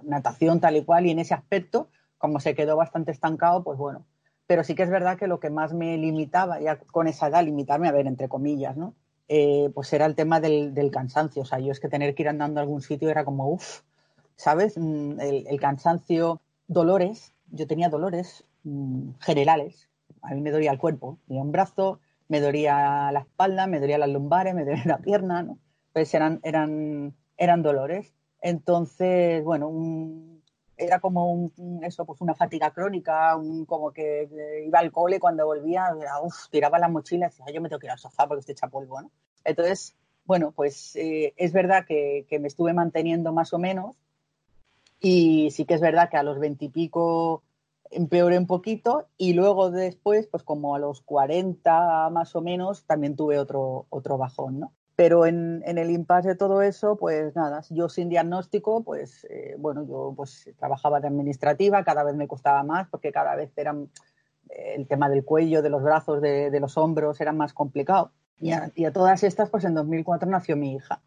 natación 0.03 0.59
tal 0.59 0.75
y 0.75 0.83
cual, 0.83 1.05
y 1.05 1.11
en 1.11 1.19
ese 1.19 1.33
aspecto, 1.33 1.87
como 2.17 2.41
se 2.41 2.55
quedó 2.55 2.75
bastante 2.75 3.11
estancado, 3.11 3.63
pues 3.63 3.77
bueno. 3.77 4.05
Pero 4.47 4.63
sí 4.63 4.75
que 4.75 4.83
es 4.83 4.89
verdad 4.89 5.17
que 5.17 5.27
lo 5.27 5.39
que 5.39 5.49
más 5.49 5.73
me 5.73 5.97
limitaba, 5.97 6.59
ya 6.59 6.77
con 6.77 7.07
esa 7.07 7.27
edad, 7.27 7.43
limitarme, 7.43 7.87
a 7.87 7.93
ver, 7.93 8.07
entre 8.07 8.29
comillas, 8.29 8.75
¿no? 8.75 8.93
Eh, 9.29 9.69
pues 9.73 9.91
era 9.93 10.05
el 10.05 10.15
tema 10.15 10.39
del, 10.39 10.73
del, 10.73 10.91
cansancio. 10.91 11.43
O 11.43 11.45
sea, 11.45 11.59
yo 11.59 11.71
es 11.71 11.79
que 11.79 11.87
tener 11.87 12.13
que 12.13 12.23
ir 12.23 12.29
andando 12.29 12.59
a 12.59 12.63
algún 12.63 12.81
sitio 12.81 13.09
era 13.09 13.23
como, 13.23 13.49
uff, 13.49 13.81
¿sabes? 14.35 14.77
Mm, 14.77 15.19
el, 15.21 15.47
el 15.47 15.59
cansancio, 15.59 16.41
dolores. 16.67 17.33
Yo 17.51 17.67
tenía 17.67 17.89
dolores 17.89 18.45
Mm, 18.63 19.11
generales. 19.19 19.89
A 20.21 20.33
mí 20.33 20.41
me 20.41 20.51
dolía 20.51 20.71
el 20.71 20.77
cuerpo, 20.77 21.19
me 21.27 21.35
dolía 21.35 21.43
un 21.43 21.51
brazo, 21.51 21.99
me 22.29 22.39
dolía 22.39 23.11
la 23.11 23.19
espalda, 23.21 23.67
me 23.67 23.79
dolía 23.79 23.97
las 23.97 24.09
lumbares, 24.09 24.55
me 24.55 24.65
dolía 24.65 24.83
la 24.85 24.99
pierna, 24.99 25.43
¿no? 25.43 25.59
Pues 25.91 26.13
eran, 26.13 26.39
eran, 26.43 27.13
eran 27.37 27.61
dolores. 27.61 28.13
Entonces, 28.41 29.43
bueno, 29.43 29.67
un, 29.67 30.32
era 30.77 30.99
como 30.99 31.31
un, 31.31 31.83
eso, 31.83 32.05
pues 32.05 32.21
una 32.21 32.35
fatiga 32.35 32.71
crónica, 32.71 33.35
un, 33.35 33.65
como 33.65 33.91
que 33.91 34.27
iba 34.65 34.79
al 34.79 34.91
cole 34.91 35.19
cuando 35.19 35.45
volvía, 35.45 35.87
uf, 36.23 36.49
tiraba 36.49 36.79
la 36.79 36.87
mochila 36.87 37.27
y 37.27 37.29
decía, 37.29 37.45
yo 37.53 37.61
me 37.61 37.69
tengo 37.69 37.79
que 37.79 37.87
ir 37.87 37.91
al 37.91 37.99
sofá 37.99 38.27
porque 38.27 38.41
estoy 38.41 38.53
hecha 38.53 38.67
polvo, 38.67 39.01
¿no? 39.01 39.11
Entonces, 39.43 39.95
bueno, 40.25 40.51
pues 40.51 40.95
eh, 40.95 41.33
es 41.37 41.53
verdad 41.53 41.85
que, 41.85 42.25
que, 42.29 42.39
me 42.39 42.47
estuve 42.47 42.73
manteniendo 42.73 43.33
más 43.33 43.53
o 43.53 43.59
menos 43.59 43.95
y 44.99 45.51
sí 45.51 45.65
que 45.65 45.73
es 45.73 45.81
verdad 45.81 46.09
que 46.09 46.17
a 46.17 46.23
los 46.23 46.39
veintipico 46.39 47.43
empeoré 47.91 48.37
un 48.37 48.47
poquito 48.47 49.07
y 49.17 49.33
luego 49.33 49.69
después, 49.69 50.27
pues 50.27 50.43
como 50.43 50.75
a 50.75 50.79
los 50.79 51.01
40 51.01 52.09
más 52.09 52.35
o 52.35 52.41
menos, 52.41 52.85
también 52.85 53.15
tuve 53.15 53.37
otro, 53.37 53.85
otro 53.89 54.17
bajón, 54.17 54.59
¿no? 54.59 54.73
Pero 54.95 55.25
en, 55.25 55.63
en 55.65 55.77
el 55.77 55.89
impasse 55.89 56.29
de 56.29 56.35
todo 56.35 56.61
eso, 56.61 56.97
pues 56.97 57.35
nada, 57.35 57.61
yo 57.69 57.89
sin 57.89 58.09
diagnóstico, 58.09 58.83
pues 58.83 59.25
eh, 59.29 59.55
bueno, 59.57 59.85
yo 59.87 60.13
pues 60.15 60.49
trabajaba 60.59 60.99
de 60.99 61.07
administrativa, 61.07 61.83
cada 61.83 62.03
vez 62.03 62.15
me 62.15 62.27
costaba 62.27 62.63
más 62.63 62.87
porque 62.89 63.11
cada 63.11 63.35
vez 63.35 63.51
era 63.57 63.75
eh, 64.49 64.73
el 64.75 64.87
tema 64.87 65.09
del 65.09 65.25
cuello, 65.25 65.63
de 65.63 65.69
los 65.69 65.81
brazos, 65.81 66.21
de, 66.21 66.51
de 66.51 66.59
los 66.59 66.77
hombros, 66.77 67.19
era 67.21 67.31
más 67.31 67.53
complicado. 67.53 68.11
Y 68.43 68.51
a, 68.51 68.91
todas 68.91 69.23
estas, 69.23 69.49
pues 69.49 69.63
en 69.63 69.73
2004 69.73 70.29
nació 70.29 70.57
mi 70.57 70.75
hija. 70.75 71.01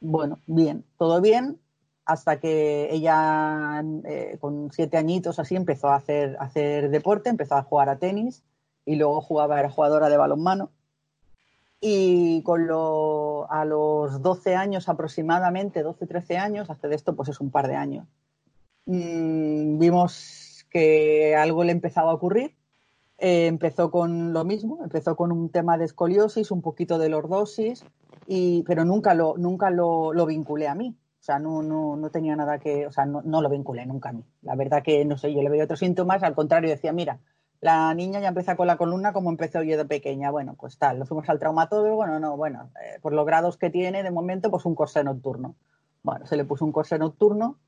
Bueno, 0.00 0.38
bien, 0.46 0.84
todo 0.96 1.20
bien, 1.20 1.60
hasta 2.04 2.38
que 2.38 2.88
ella 2.92 3.82
eh, 4.04 4.38
con 4.40 4.70
siete 4.70 4.96
añitos 4.96 5.40
así 5.40 5.56
empezó 5.56 5.88
a 5.88 5.96
hacer, 5.96 6.36
hacer 6.38 6.90
deporte, 6.90 7.30
empezó 7.30 7.56
a 7.56 7.64
jugar 7.64 7.88
a 7.88 7.98
tenis 7.98 8.44
y 8.84 8.94
luego 8.94 9.20
jugaba, 9.20 9.58
era 9.58 9.70
jugadora 9.70 10.08
de 10.08 10.16
balonmano. 10.16 10.70
Y 11.80 12.42
con 12.42 12.66
lo, 12.66 13.50
a 13.50 13.64
los 13.64 14.20
12 14.20 14.56
años 14.56 14.88
aproximadamente, 14.88 15.82
12, 15.82 16.06
13 16.06 16.36
años, 16.36 16.70
hace 16.70 16.88
de 16.88 16.96
esto 16.96 17.14
pues 17.14 17.28
es 17.28 17.40
un 17.40 17.50
par 17.50 17.68
de 17.68 17.76
años, 17.76 18.06
mmm, 18.86 19.78
vimos 19.78 20.66
que 20.70 21.36
algo 21.36 21.64
le 21.64 21.72
empezaba 21.72 22.10
a 22.10 22.14
ocurrir. 22.14 22.56
Eh, 23.18 23.46
empezó 23.46 23.90
con 23.90 24.32
lo 24.32 24.44
mismo, 24.44 24.78
empezó 24.82 25.16
con 25.16 25.32
un 25.32 25.50
tema 25.50 25.76
de 25.76 25.84
escoliosis, 25.84 26.50
un 26.52 26.62
poquito 26.62 26.98
de 26.98 27.08
lordosis, 27.08 27.84
y, 28.26 28.62
pero 28.62 28.84
nunca, 28.84 29.14
lo, 29.14 29.36
nunca 29.36 29.70
lo, 29.70 30.12
lo 30.12 30.26
vinculé 30.26 30.68
a 30.68 30.74
mí. 30.74 30.96
O 31.20 31.22
sea, 31.22 31.40
no, 31.40 31.62
no, 31.62 31.96
no 31.96 32.10
tenía 32.10 32.36
nada 32.36 32.58
que, 32.58 32.86
o 32.86 32.92
sea, 32.92 33.06
no, 33.06 33.22
no, 33.22 33.42
lo 33.42 33.48
vinculé 33.48 33.84
nunca 33.86 34.10
a 34.10 34.12
mí. 34.12 34.24
La 34.42 34.54
verdad 34.54 34.82
que, 34.84 35.04
no 35.04 35.18
sé, 35.18 35.34
yo 35.34 35.42
le 35.42 35.50
veía 35.50 35.64
otros 35.64 35.80
síntomas, 35.80 36.22
al 36.22 36.34
contrario, 36.34 36.70
decía, 36.70 36.92
mira, 36.92 37.18
la 37.60 37.92
niña 37.94 38.20
ya 38.20 38.28
empieza 38.28 38.56
con 38.56 38.66
la 38.66 38.76
columna 38.76 39.12
como 39.12 39.30
empezó 39.30 39.62
yo 39.62 39.76
de 39.76 39.84
pequeña. 39.84 40.30
Bueno, 40.30 40.54
pues 40.58 40.78
tal, 40.78 40.98
lo 40.98 41.06
fuimos 41.06 41.28
al 41.28 41.38
traumatólogo, 41.38 41.96
bueno, 41.96 42.20
no, 42.20 42.36
bueno, 42.36 42.70
eh, 42.82 42.98
por 43.00 43.12
los 43.12 43.26
grados 43.26 43.56
que 43.56 43.70
tiene, 43.70 44.02
de 44.02 44.10
momento, 44.10 44.50
pues 44.50 44.64
un 44.64 44.74
corsé 44.74 45.02
nocturno. 45.04 45.54
Bueno, 46.02 46.26
se 46.26 46.36
le 46.36 46.44
puso 46.44 46.64
un 46.64 46.72
corsé 46.72 46.98
nocturno, 46.98 47.58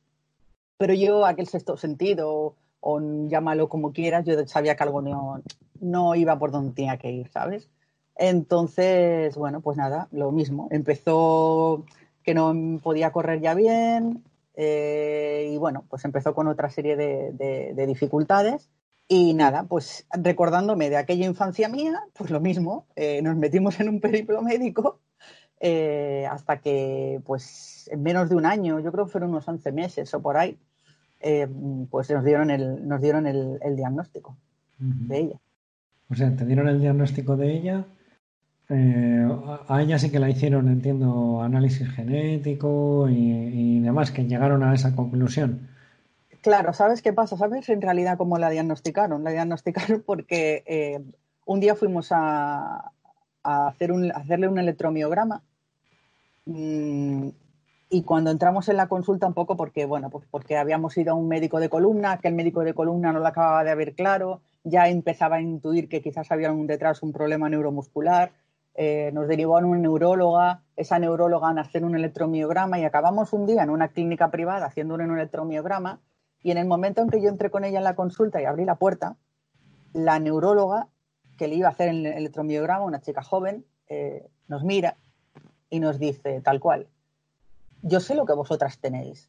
pero 0.78 0.94
yo, 0.94 1.26
aquel 1.26 1.46
sexto 1.46 1.76
sentido, 1.76 2.54
o 2.80 3.00
llámalo 3.28 3.68
como 3.68 3.92
quieras, 3.92 4.24
yo 4.24 4.46
sabía 4.46 4.76
que 4.76 4.82
algo 4.82 5.02
no, 5.02 5.42
no 5.80 6.14
iba 6.14 6.38
por 6.38 6.50
donde 6.50 6.72
tenía 6.72 6.96
que 6.96 7.10
ir, 7.10 7.28
¿sabes? 7.30 7.68
Entonces, 8.16 9.36
bueno, 9.36 9.60
pues 9.60 9.76
nada, 9.76 10.08
lo 10.12 10.30
mismo. 10.30 10.68
Empezó 10.70 11.84
que 12.22 12.34
no 12.34 12.54
podía 12.82 13.12
correr 13.12 13.40
ya 13.40 13.54
bien 13.54 14.22
eh, 14.54 15.50
y 15.52 15.56
bueno, 15.56 15.84
pues 15.88 16.04
empezó 16.04 16.34
con 16.34 16.46
otra 16.48 16.68
serie 16.70 16.96
de, 16.96 17.32
de, 17.32 17.72
de, 17.74 17.86
dificultades. 17.86 18.68
Y 19.12 19.34
nada, 19.34 19.64
pues 19.64 20.06
recordándome 20.12 20.88
de 20.88 20.96
aquella 20.96 21.26
infancia 21.26 21.68
mía, 21.68 22.00
pues 22.12 22.30
lo 22.30 22.40
mismo, 22.40 22.86
eh, 22.94 23.20
nos 23.22 23.36
metimos 23.36 23.80
en 23.80 23.88
un 23.88 24.00
periplo 24.00 24.40
médico 24.40 25.00
eh, 25.58 26.28
hasta 26.30 26.60
que, 26.60 27.20
pues 27.26 27.90
en 27.92 28.04
menos 28.04 28.28
de 28.30 28.36
un 28.36 28.46
año, 28.46 28.78
yo 28.78 28.92
creo 28.92 29.06
que 29.06 29.10
fueron 29.10 29.30
unos 29.30 29.48
11 29.48 29.72
meses 29.72 30.14
o 30.14 30.22
por 30.22 30.36
ahí, 30.36 30.56
eh, 31.20 31.48
pues 31.90 32.08
nos 32.08 32.24
dieron 32.24 32.52
el, 32.52 32.86
nos 32.86 33.02
dieron 33.02 33.26
el, 33.26 33.58
el 33.62 33.74
diagnóstico 33.74 34.36
uh 34.80 34.84
-huh. 34.84 35.06
de 35.08 35.18
ella. 35.18 35.40
O 36.08 36.14
sea, 36.14 36.34
te 36.36 36.46
dieron 36.46 36.68
el 36.68 36.80
diagnóstico 36.80 37.36
de 37.36 37.52
ella 37.52 37.86
a 38.72 39.82
ella 39.82 39.98
sí 39.98 40.10
que 40.10 40.20
la 40.20 40.30
hicieron, 40.30 40.68
entiendo, 40.68 41.42
análisis 41.42 41.90
genético 41.90 43.08
y, 43.08 43.16
y, 43.16 43.80
demás, 43.80 44.12
que 44.12 44.26
llegaron 44.26 44.62
a 44.62 44.72
esa 44.74 44.94
conclusión. 44.94 45.69
Claro, 46.42 46.72
¿sabes 46.72 47.02
qué 47.02 47.12
pasa? 47.12 47.36
¿Sabes 47.36 47.68
en 47.68 47.82
realidad 47.82 48.16
cómo 48.16 48.38
la 48.38 48.48
diagnosticaron? 48.48 49.22
La 49.24 49.30
diagnosticaron 49.30 50.02
porque 50.06 50.62
eh, 50.66 51.00
un 51.44 51.60
día 51.60 51.74
fuimos 51.74 52.08
a, 52.12 52.92
hacerle 53.42 54.48
un 54.48 54.58
electromiograma 54.58 55.42
mmm, 56.44 57.28
y 57.88 58.02
cuando 58.04 58.30
entramos 58.30 58.68
en 58.68 58.76
la 58.76 58.86
consulta 58.86 59.26
un 59.26 59.34
poco 59.34 59.56
porque, 59.56 59.84
bueno, 59.84 60.10
pues 60.10 60.26
porque 60.30 60.56
habíamos 60.56 60.96
ido 60.96 61.12
a 61.12 61.16
un 61.16 61.26
médico 61.26 61.58
de 61.58 61.68
columna, 61.68 62.18
que 62.18 62.28
el 62.28 62.34
médico 62.34 62.60
de 62.60 62.74
columna 62.74 63.12
no 63.12 63.18
lo 63.18 63.26
acababa 63.26 63.64
de 63.64 63.74
ver 63.74 63.94
claro, 63.94 64.42
ya 64.62 64.88
empezaba 64.88 65.36
a 65.36 65.40
intuir 65.40 65.88
que 65.88 66.00
quizás 66.00 66.30
había 66.30 66.52
un, 66.52 66.66
detrás 66.66 67.02
un 67.02 67.12
problema 67.12 67.48
neuromuscular, 67.48 68.32
eh, 68.74 69.10
nos 69.12 69.26
derivó 69.26 69.58
a 69.58 69.60
una 69.60 69.78
neuróloga, 69.78 70.62
esa 70.76 70.98
neuróloga 70.98 71.48
a 71.48 71.60
hacer 71.60 71.84
un 71.84 71.96
electromiograma 71.96 72.78
y 72.78 72.84
acabamos 72.84 73.32
un 73.32 73.46
día 73.46 73.62
en 73.62 73.70
una 73.70 73.88
clínica 73.88 74.30
privada 74.30 74.66
haciendo 74.66 74.94
un 74.94 75.00
electromiograma 75.02 76.00
y 76.42 76.50
en 76.50 76.58
el 76.58 76.66
momento 76.66 77.02
en 77.02 77.10
que 77.10 77.20
yo 77.20 77.28
entré 77.28 77.50
con 77.50 77.64
ella 77.64 77.78
en 77.78 77.84
la 77.84 77.94
consulta 77.94 78.40
y 78.40 78.44
abrí 78.44 78.64
la 78.64 78.76
puerta, 78.76 79.16
la 79.92 80.18
neuróloga 80.18 80.88
que 81.36 81.48
le 81.48 81.56
iba 81.56 81.68
a 81.68 81.72
hacer 81.72 81.88
el 81.88 82.06
electromiograma, 82.06 82.84
una 82.84 83.00
chica 83.00 83.22
joven, 83.22 83.64
eh, 83.88 84.28
nos 84.48 84.62
mira 84.64 84.96
y 85.68 85.80
nos 85.80 85.98
dice 85.98 86.40
tal 86.40 86.60
cual, 86.60 86.86
yo 87.82 88.00
sé 88.00 88.14
lo 88.14 88.26
que 88.26 88.34
vosotras 88.34 88.78
tenéis. 88.78 89.28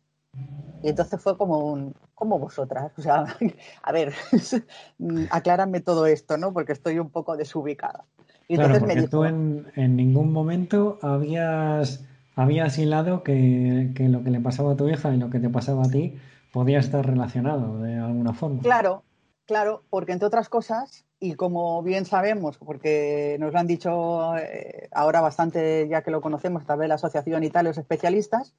Y 0.84 0.90
entonces 0.90 1.22
fue 1.22 1.38
como 1.38 1.60
un, 1.60 1.94
¿cómo 2.16 2.40
vosotras? 2.40 2.92
O 2.98 3.02
sea, 3.02 3.26
a 3.84 3.92
ver, 3.92 4.14
aclárame 5.30 5.82
todo 5.82 6.06
esto, 6.06 6.38
¿no? 6.38 6.54
Porque 6.54 6.74
estoy 6.74 7.00
un 7.00 7.10
poco 7.10 7.38
desubicada. 7.38 8.06
Y 8.48 8.56
claro, 8.56 8.74
porque 8.74 8.88
me 8.88 8.96
dijo, 8.96 9.10
tú 9.10 9.24
en, 9.24 9.68
en, 9.76 9.96
ningún 9.96 10.34
momento 10.34 11.00
habías, 11.02 12.04
habías 12.36 12.78
hilado 12.78 13.24
que, 13.24 13.92
que, 13.96 14.10
lo 14.10 14.24
que 14.24 14.32
le 14.32 14.42
pasaba 14.42 14.74
a 14.74 14.76
tu 14.76 14.90
hija 14.90 15.14
y 15.14 15.18
lo 15.18 15.30
que 15.30 15.40
te 15.40 15.50
pasaba 15.50 15.84
a 15.86 15.90
ti, 15.90 16.18
podía 16.52 16.80
estar 16.80 17.06
relacionado 17.06 17.80
de 17.80 17.96
alguna 17.96 18.34
forma. 18.34 18.62
Claro, 18.62 19.04
claro, 19.46 19.84
porque 19.90 20.12
entre 20.12 20.28
otras 20.28 20.50
cosas, 20.50 21.06
y 21.20 21.36
como 21.36 21.82
bien 21.82 22.06
sabemos, 22.06 22.58
porque 22.58 23.38
nos 23.40 23.54
lo 23.54 23.60
han 23.60 23.68
dicho 23.68 24.38
eh, 24.38 24.90
ahora 24.92 25.22
bastante, 25.22 25.88
ya 25.88 26.02
que 26.02 26.12
lo 26.12 26.22
conocemos, 26.22 26.66
tal 26.66 26.80
vez 26.80 26.90
la 26.90 26.96
asociación 26.96 27.44
y 27.44 27.50
tal, 27.50 27.66
los 27.66 27.78
especialistas, 27.78 28.54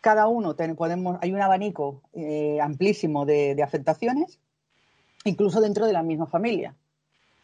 cada 0.00 0.26
uno 0.28 0.56
podemos, 0.76 1.18
hay 1.20 1.32
un 1.32 1.42
abanico 1.42 2.02
eh, 2.14 2.58
amplísimo 2.60 3.26
de, 3.26 3.54
de, 3.54 3.62
afectaciones, 3.62 4.40
incluso 5.24 5.60
dentro 5.60 5.86
de 5.86 5.92
la 5.92 6.02
misma 6.02 6.26
familia. 6.26 6.74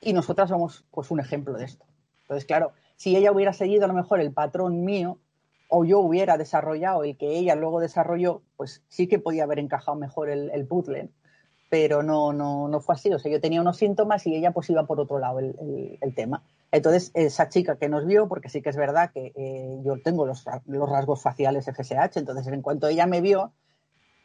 Y 0.00 0.12
nosotras 0.12 0.48
somos 0.48 0.86
pues 0.90 1.10
un 1.10 1.20
ejemplo 1.20 1.54
de 1.54 1.64
esto. 1.64 1.84
Entonces, 2.22 2.46
claro, 2.46 2.72
si 2.96 3.14
ella 3.14 3.30
hubiera 3.30 3.52
seguido 3.52 3.84
a 3.84 3.88
lo 3.88 3.94
mejor 3.94 4.20
el 4.20 4.32
patrón 4.32 4.84
mío, 4.84 5.18
o 5.68 5.84
yo 5.84 6.00
hubiera 6.00 6.36
desarrollado 6.38 7.04
el 7.04 7.16
que 7.16 7.38
ella 7.38 7.54
luego 7.54 7.80
desarrolló, 7.80 8.42
pues 8.56 8.82
sí 8.88 9.06
que 9.06 9.18
podía 9.18 9.44
haber 9.44 9.58
encajado 9.58 9.96
mejor 9.96 10.30
el, 10.30 10.50
el 10.50 10.66
puzzle. 10.66 11.10
Pero 11.68 12.04
no, 12.04 12.32
no, 12.32 12.68
no 12.68 12.80
fue 12.80 12.94
así. 12.94 13.12
O 13.12 13.18
sea, 13.18 13.30
yo 13.30 13.40
tenía 13.40 13.60
unos 13.60 13.76
síntomas 13.76 14.24
y 14.26 14.36
ella 14.36 14.52
pues 14.52 14.70
iba 14.70 14.86
por 14.86 15.00
otro 15.00 15.18
lado 15.18 15.40
el, 15.40 15.98
el, 16.00 16.14
tema. 16.14 16.44
Entonces, 16.70 17.10
esa 17.14 17.48
chica 17.48 17.76
que 17.76 17.88
nos 17.88 18.06
vio, 18.06 18.28
porque 18.28 18.48
sí 18.48 18.62
que 18.62 18.70
es 18.70 18.76
verdad 18.76 19.10
que 19.12 19.32
eh, 19.34 19.80
yo 19.84 20.00
tengo 20.00 20.26
los, 20.26 20.44
los, 20.66 20.88
rasgos 20.88 21.22
faciales 21.22 21.66
FSH, 21.66 22.18
entonces 22.18 22.46
en 22.46 22.62
cuanto 22.62 22.86
ella 22.86 23.06
me 23.06 23.20
vio, 23.20 23.52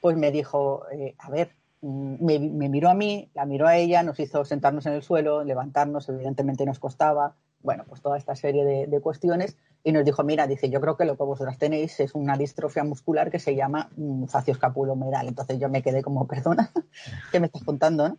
pues 0.02 0.18
me 0.18 0.32
dijo, 0.32 0.84
eh, 0.92 1.16
a 1.18 1.32
ver, 1.32 1.56
mm, 1.82 2.24
me, 2.24 2.40
me, 2.40 2.70
miró 2.70 2.90
a 2.90 2.94
mí, 2.94 3.32
la 3.34 3.46
miró 3.46 3.68
a 3.68 3.76
ella, 3.76 4.04
nos 4.04 4.20
hizo 4.20 4.46
sentarnos 4.46 4.86
en 4.86 4.94
el 4.94 5.02
suelo, 5.02 5.44
levantarnos, 5.44 6.10
evidentemente 6.10 6.64
nos 6.66 6.78
costaba, 6.78 7.36
bueno, 7.64 7.84
pues 7.88 8.02
toda 8.02 8.18
esta 8.18 8.36
serie 8.36 8.66
de, 8.66 8.88
de, 8.88 9.02
cuestiones 9.02 9.58
y 9.84 9.92
nos 9.92 10.06
dijo, 10.06 10.24
mira, 10.24 10.48
dice, 10.48 10.70
yo 10.70 10.80
creo 10.82 10.98
que 10.98 11.06
lo 11.06 11.18
que 11.18 11.24
vosotras 11.24 11.58
tenéis 11.58 12.00
es 12.00 12.14
una 12.14 12.38
distrofia 12.38 12.84
muscular 12.84 13.32
que 13.32 13.40
se 13.40 13.56
llama 13.56 13.90
um, 13.98 14.28
facioscapulomeral. 14.28 15.28
Entonces 15.28 15.60
yo 15.60 15.70
me 15.70 15.82
quedé 15.82 16.04
como, 16.04 16.28
perdona, 16.28 16.72
¿qué 17.32 17.40
me 17.40 17.48
estás 17.48 17.64
contando? 17.64 18.10
No? 18.10 18.18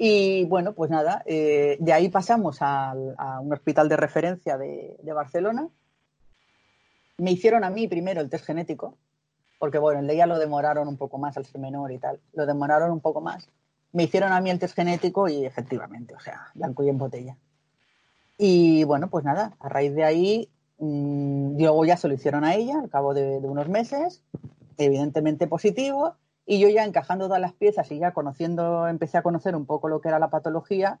Y 0.00 0.44
bueno, 0.44 0.74
pues 0.74 0.90
nada, 0.90 1.22
eh, 1.26 1.76
de 1.80 1.92
ahí 1.92 2.08
pasamos 2.08 2.62
a, 2.62 2.92
a, 3.16 3.40
un 3.40 3.52
hospital 3.52 3.88
de 3.88 3.96
referencia 3.96 4.56
de, 4.56 4.96
de, 5.02 5.12
Barcelona. 5.12 5.68
Me 7.16 7.32
hicieron 7.32 7.64
a 7.64 7.70
mí 7.70 7.88
primero 7.88 8.20
el 8.20 8.30
test 8.30 8.44
genético, 8.44 8.96
porque 9.58 9.78
bueno, 9.78 10.00
de 10.06 10.14
ella 10.14 10.26
lo 10.26 10.38
demoraron 10.38 10.86
un 10.86 10.96
poco 10.96 11.18
más 11.18 11.36
al 11.36 11.46
ser 11.46 11.60
menor 11.60 11.90
y 11.90 11.98
tal, 11.98 12.20
lo 12.32 12.46
demoraron 12.46 12.92
un 12.92 13.00
poco 13.00 13.20
más. 13.20 13.50
Me 13.92 14.04
hicieron 14.04 14.32
a 14.32 14.40
mí 14.40 14.50
el 14.50 14.60
test 14.60 14.76
genético 14.76 15.28
y 15.28 15.44
efectivamente, 15.44 16.14
o 16.14 16.20
sea, 16.20 16.46
blanco 16.54 16.84
y 16.84 16.90
en 16.90 16.98
botella. 16.98 17.36
Y 18.38 18.84
bueno, 18.84 19.10
pues 19.10 19.24
nada, 19.24 19.56
a 19.58 19.68
raíz 19.68 19.94
de 19.96 20.04
ahí, 20.04 20.48
mmm, 20.78 21.58
luego 21.58 21.84
ya 21.84 21.96
se 21.96 22.06
lo 22.06 22.14
hicieron 22.14 22.44
a 22.44 22.54
ella 22.54 22.78
al 22.80 22.88
cabo 22.88 23.12
de, 23.12 23.38
unos 23.38 23.68
meses, 23.68 24.22
evidentemente 24.78 25.48
positivo, 25.48 26.14
y 26.46 26.60
yo 26.60 26.68
ya 26.68 26.84
encajando 26.84 27.26
todas 27.26 27.40
las 27.40 27.52
piezas 27.52 27.90
y 27.90 27.98
ya 27.98 28.12
conociendo, 28.12 28.86
empecé 28.86 29.18
a 29.18 29.22
conocer 29.22 29.56
un 29.56 29.66
poco 29.66 29.88
lo 29.88 30.00
que 30.00 30.08
era 30.08 30.20
la 30.20 30.30
patología, 30.30 31.00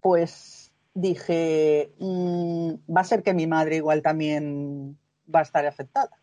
pues 0.00 0.72
dije, 0.94 1.92
mmm, 1.98 2.72
va 2.94 3.02
a 3.02 3.04
ser 3.04 3.22
que 3.22 3.34
mi 3.34 3.46
madre 3.46 3.76
igual 3.76 4.00
también 4.00 4.98
va 5.32 5.40
a 5.40 5.42
estar 5.42 5.66
afectada. 5.66 6.18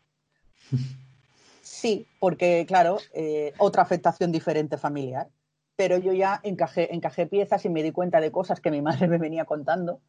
Sí, 1.62 2.08
porque 2.20 2.66
claro, 2.68 2.98
eh, 3.13 3.54
otra 3.60 3.84
afectación 3.84 4.32
diferente 4.32 4.78
familiar. 4.78 5.30
Pero 5.75 5.98
yo 5.98 6.13
ya 6.13 6.40
encajé, 6.44 6.94
encajé 6.94 7.25
piezas 7.25 7.66
y 7.66 7.70
me 7.70 7.84
di 7.84 7.92
cuenta 7.92 8.22
de 8.22 8.32
cosas 8.32 8.60
que 8.60 8.72
mi 8.72 8.82
madre 8.82 9.08
me 9.08 9.18
venía 9.18 9.46
contando 9.46 10.00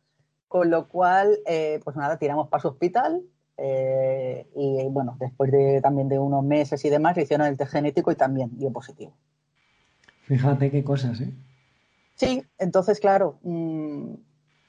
con 0.54 0.70
lo 0.70 0.86
cual, 0.86 1.40
eh, 1.46 1.80
pues 1.82 1.96
nada, 1.96 2.16
tiramos 2.16 2.46
para 2.46 2.62
su 2.62 2.68
hospital 2.68 3.20
eh, 3.56 4.46
y 4.54 4.84
bueno, 4.88 5.16
después 5.18 5.50
de 5.50 5.80
también 5.80 6.08
de 6.08 6.20
unos 6.20 6.44
meses 6.44 6.84
y 6.84 6.90
demás, 6.90 7.18
hicieron 7.18 7.48
el 7.48 7.56
test 7.56 7.72
genético 7.72 8.12
y 8.12 8.14
también 8.14 8.56
dio 8.56 8.70
positivo. 8.70 9.16
Fíjate 10.22 10.70
qué 10.70 10.84
cosas, 10.84 11.20
¿eh? 11.22 11.34
Sí, 12.14 12.44
entonces, 12.56 13.00
claro, 13.00 13.40
mmm, 13.42 14.14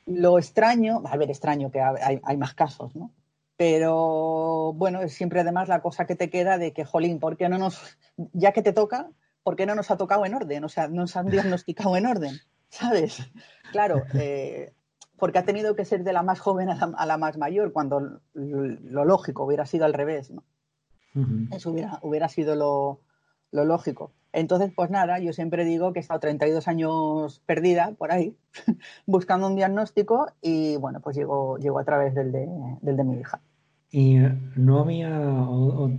lo 0.08 0.40
extraño, 0.40 1.04
a 1.06 1.18
ver, 1.18 1.30
extraño 1.30 1.70
que 1.70 1.80
hay, 1.82 2.20
hay, 2.24 2.38
más 2.38 2.56
casos, 2.56 2.96
¿no? 2.96 3.12
Pero 3.56 4.74
bueno, 4.74 5.04
es 5.04 5.14
siempre 5.14 5.42
además 5.42 5.68
la 5.68 5.84
cosa 5.84 6.08
que 6.08 6.16
te 6.16 6.32
queda 6.32 6.58
de 6.58 6.74
que, 6.74 6.84
jolín, 6.84 7.20
¿por 7.20 7.38
qué 7.38 7.48
no 7.48 7.60
nos, 7.60 7.80
ya 8.34 8.54
que 8.54 8.64
te 8.64 8.74
toca, 8.74 9.12
¿por 9.44 9.56
qué 9.56 9.68
no 9.68 9.76
nos 9.76 9.92
ha 9.92 9.98
tocado 9.98 10.26
en 10.26 10.34
orden? 10.34 10.64
O 10.64 10.70
sea, 10.70 10.88
no 10.88 11.02
nos 11.02 11.16
han 11.16 11.28
diagnosticado 11.30 11.96
en 11.96 12.08
orden, 12.08 12.40
¿sabes? 12.70 13.20
Claro, 13.72 14.02
eh, 14.16 14.74
porque 15.18 15.40
ha 15.40 15.46
tenido 15.46 15.76
que 15.76 15.86
ser 15.86 16.04
de 16.04 16.14
la 16.14 16.24
más 16.24 16.40
joven 16.40 16.70
a 16.70 16.76
la, 16.76 16.94
a 16.98 17.06
la 17.06 17.18
más 17.18 17.38
mayor, 17.38 17.72
cuando 17.72 18.20
lo 18.34 19.06
lógico 19.06 19.46
hubiera 19.46 19.66
sido 19.66 19.86
al 19.86 19.94
revés, 19.94 20.32
¿no? 20.32 20.44
Uh 21.16 21.20
-huh. 21.20 21.56
Eso 21.56 21.72
hubiera, 21.72 22.00
hubiera 22.02 22.28
sido 22.28 22.56
lo, 22.56 23.00
lo, 23.52 23.64
lógico. 23.64 24.12
Entonces, 24.34 24.72
pues 24.76 24.90
nada, 24.90 25.20
yo 25.20 25.32
siempre 25.32 25.64
digo 25.64 25.94
que 25.94 26.00
he 26.00 26.02
estado 26.02 26.20
32 26.20 26.68
años 26.68 27.42
perdida 27.46 27.94
por 27.98 28.12
ahí, 28.12 28.36
buscando 29.06 29.48
un 29.48 29.56
diagnóstico 29.56 30.28
y 30.42 30.76
bueno, 30.76 31.00
pues 31.00 31.16
llegó, 31.16 31.58
llegó 31.58 31.80
a 31.80 31.86
través 31.86 32.14
del 32.14 32.34
de, 32.34 32.50
del 32.82 32.98
de 32.98 33.04
mi 33.06 33.20
hija. 33.20 33.40
Y 33.92 34.18
no 34.58 34.80
había, 34.80 35.18
o, 35.22 35.86
o, 35.86 35.92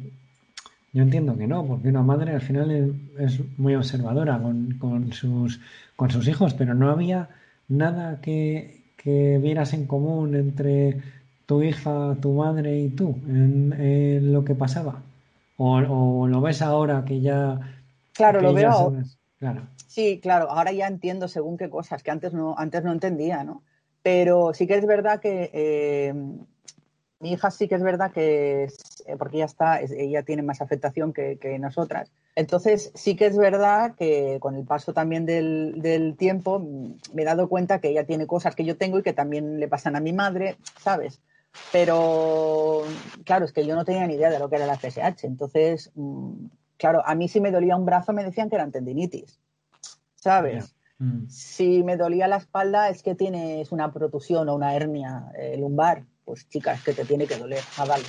yo 0.92 1.02
entiendo 1.02 1.36
que 1.38 1.46
no, 1.46 1.66
porque 1.66 1.88
una 1.88 2.02
madre 2.02 2.34
al 2.34 2.42
final 2.42 2.70
es, 2.70 3.38
es 3.38 3.58
muy 3.58 3.74
observadora 3.74 4.38
con, 4.40 4.76
con, 4.78 5.12
sus, 5.12 5.60
con 5.96 6.10
sus 6.10 6.28
hijos, 6.28 6.52
pero 6.52 6.74
no 6.74 6.90
había 6.90 7.30
nada 7.68 8.20
que, 8.20 8.75
que 9.06 9.38
vieras 9.38 9.72
en 9.72 9.86
común 9.86 10.34
entre 10.34 11.00
tu 11.46 11.62
hija, 11.62 12.16
tu 12.20 12.32
madre 12.32 12.76
y 12.76 12.88
tú 12.88 13.14
en, 13.28 13.72
en 13.72 14.32
lo 14.32 14.44
que 14.44 14.56
pasaba? 14.56 15.00
O, 15.58 15.76
¿O, 15.76 16.26
lo 16.26 16.40
ves 16.40 16.60
ahora 16.60 17.04
que 17.06 17.20
ya... 17.20 17.56
Claro, 18.12 18.40
que 18.40 18.46
lo 18.46 18.52
veo. 18.52 18.96
Claro. 19.38 19.62
Sí, 19.86 20.18
claro, 20.20 20.50
ahora 20.50 20.72
ya 20.72 20.88
entiendo 20.88 21.28
según 21.28 21.56
qué 21.56 21.70
cosas, 21.70 22.02
que 22.02 22.10
antes 22.10 22.32
no, 22.32 22.56
antes 22.58 22.82
no 22.82 22.90
entendía, 22.90 23.44
¿no? 23.44 23.62
Pero 24.02 24.52
sí 24.52 24.66
que 24.66 24.74
es 24.74 24.84
verdad 24.84 25.20
que 25.20 25.50
eh, 25.52 26.12
mi 27.20 27.30
hija 27.30 27.52
sí 27.52 27.68
que 27.68 27.76
es 27.76 27.82
verdad 27.84 28.10
que, 28.10 28.66
porque 29.18 29.36
ella 29.36 29.46
está, 29.46 29.80
ella 29.80 30.22
tiene 30.22 30.42
más 30.42 30.60
afectación 30.60 31.12
que, 31.12 31.38
que, 31.38 31.58
nosotras. 31.58 32.10
Entonces 32.34 32.90
sí 32.94 33.16
que 33.16 33.26
es 33.26 33.36
verdad 33.36 33.94
que 33.94 34.38
con 34.40 34.56
el 34.56 34.64
paso 34.64 34.92
también 34.92 35.26
del, 35.26 35.80
del, 35.80 36.16
tiempo 36.16 36.60
me 37.12 37.22
he 37.22 37.24
dado 37.24 37.48
cuenta 37.48 37.80
que 37.80 37.88
ella 37.88 38.04
tiene 38.04 38.26
cosas 38.26 38.54
que 38.54 38.64
yo 38.64 38.76
tengo 38.76 38.98
y 38.98 39.02
que 39.02 39.12
también 39.12 39.60
le 39.60 39.68
pasan 39.68 39.96
a 39.96 40.00
mi 40.00 40.12
madre, 40.12 40.56
¿sabes? 40.80 41.20
Pero 41.72 42.82
claro, 43.24 43.44
es 43.44 43.52
que 43.52 43.66
yo 43.66 43.74
no 43.74 43.84
tenía 43.84 44.06
ni 44.06 44.14
idea 44.14 44.30
de 44.30 44.38
lo 44.38 44.48
que 44.48 44.56
era 44.56 44.66
la 44.66 44.76
FSH. 44.76 45.24
Entonces, 45.24 45.90
mm, 45.94 46.46
claro, 46.76 47.02
a 47.06 47.14
mí 47.14 47.28
si 47.28 47.40
me 47.40 47.50
dolía 47.50 47.76
un 47.76 47.86
brazo 47.86 48.12
me 48.12 48.24
decían 48.24 48.50
que 48.50 48.56
eran 48.56 48.72
tendinitis, 48.72 49.38
¿sabes? 50.16 50.74
Yeah. 50.98 51.06
Mm. 51.06 51.28
Si 51.28 51.82
me 51.82 51.96
dolía 51.96 52.26
la 52.26 52.36
espalda 52.36 52.88
es 52.88 53.02
que 53.02 53.14
tienes 53.14 53.70
una 53.70 53.92
protusión 53.92 54.48
o 54.48 54.54
una 54.54 54.74
hernia 54.74 55.30
eh, 55.38 55.56
lumbar 55.58 56.04
pues 56.26 56.48
chicas, 56.48 56.82
que 56.82 56.92
te 56.92 57.04
tiene 57.04 57.26
que 57.26 57.38
doler. 57.38 57.62
Ah, 57.78 57.86
vale. 57.86 58.04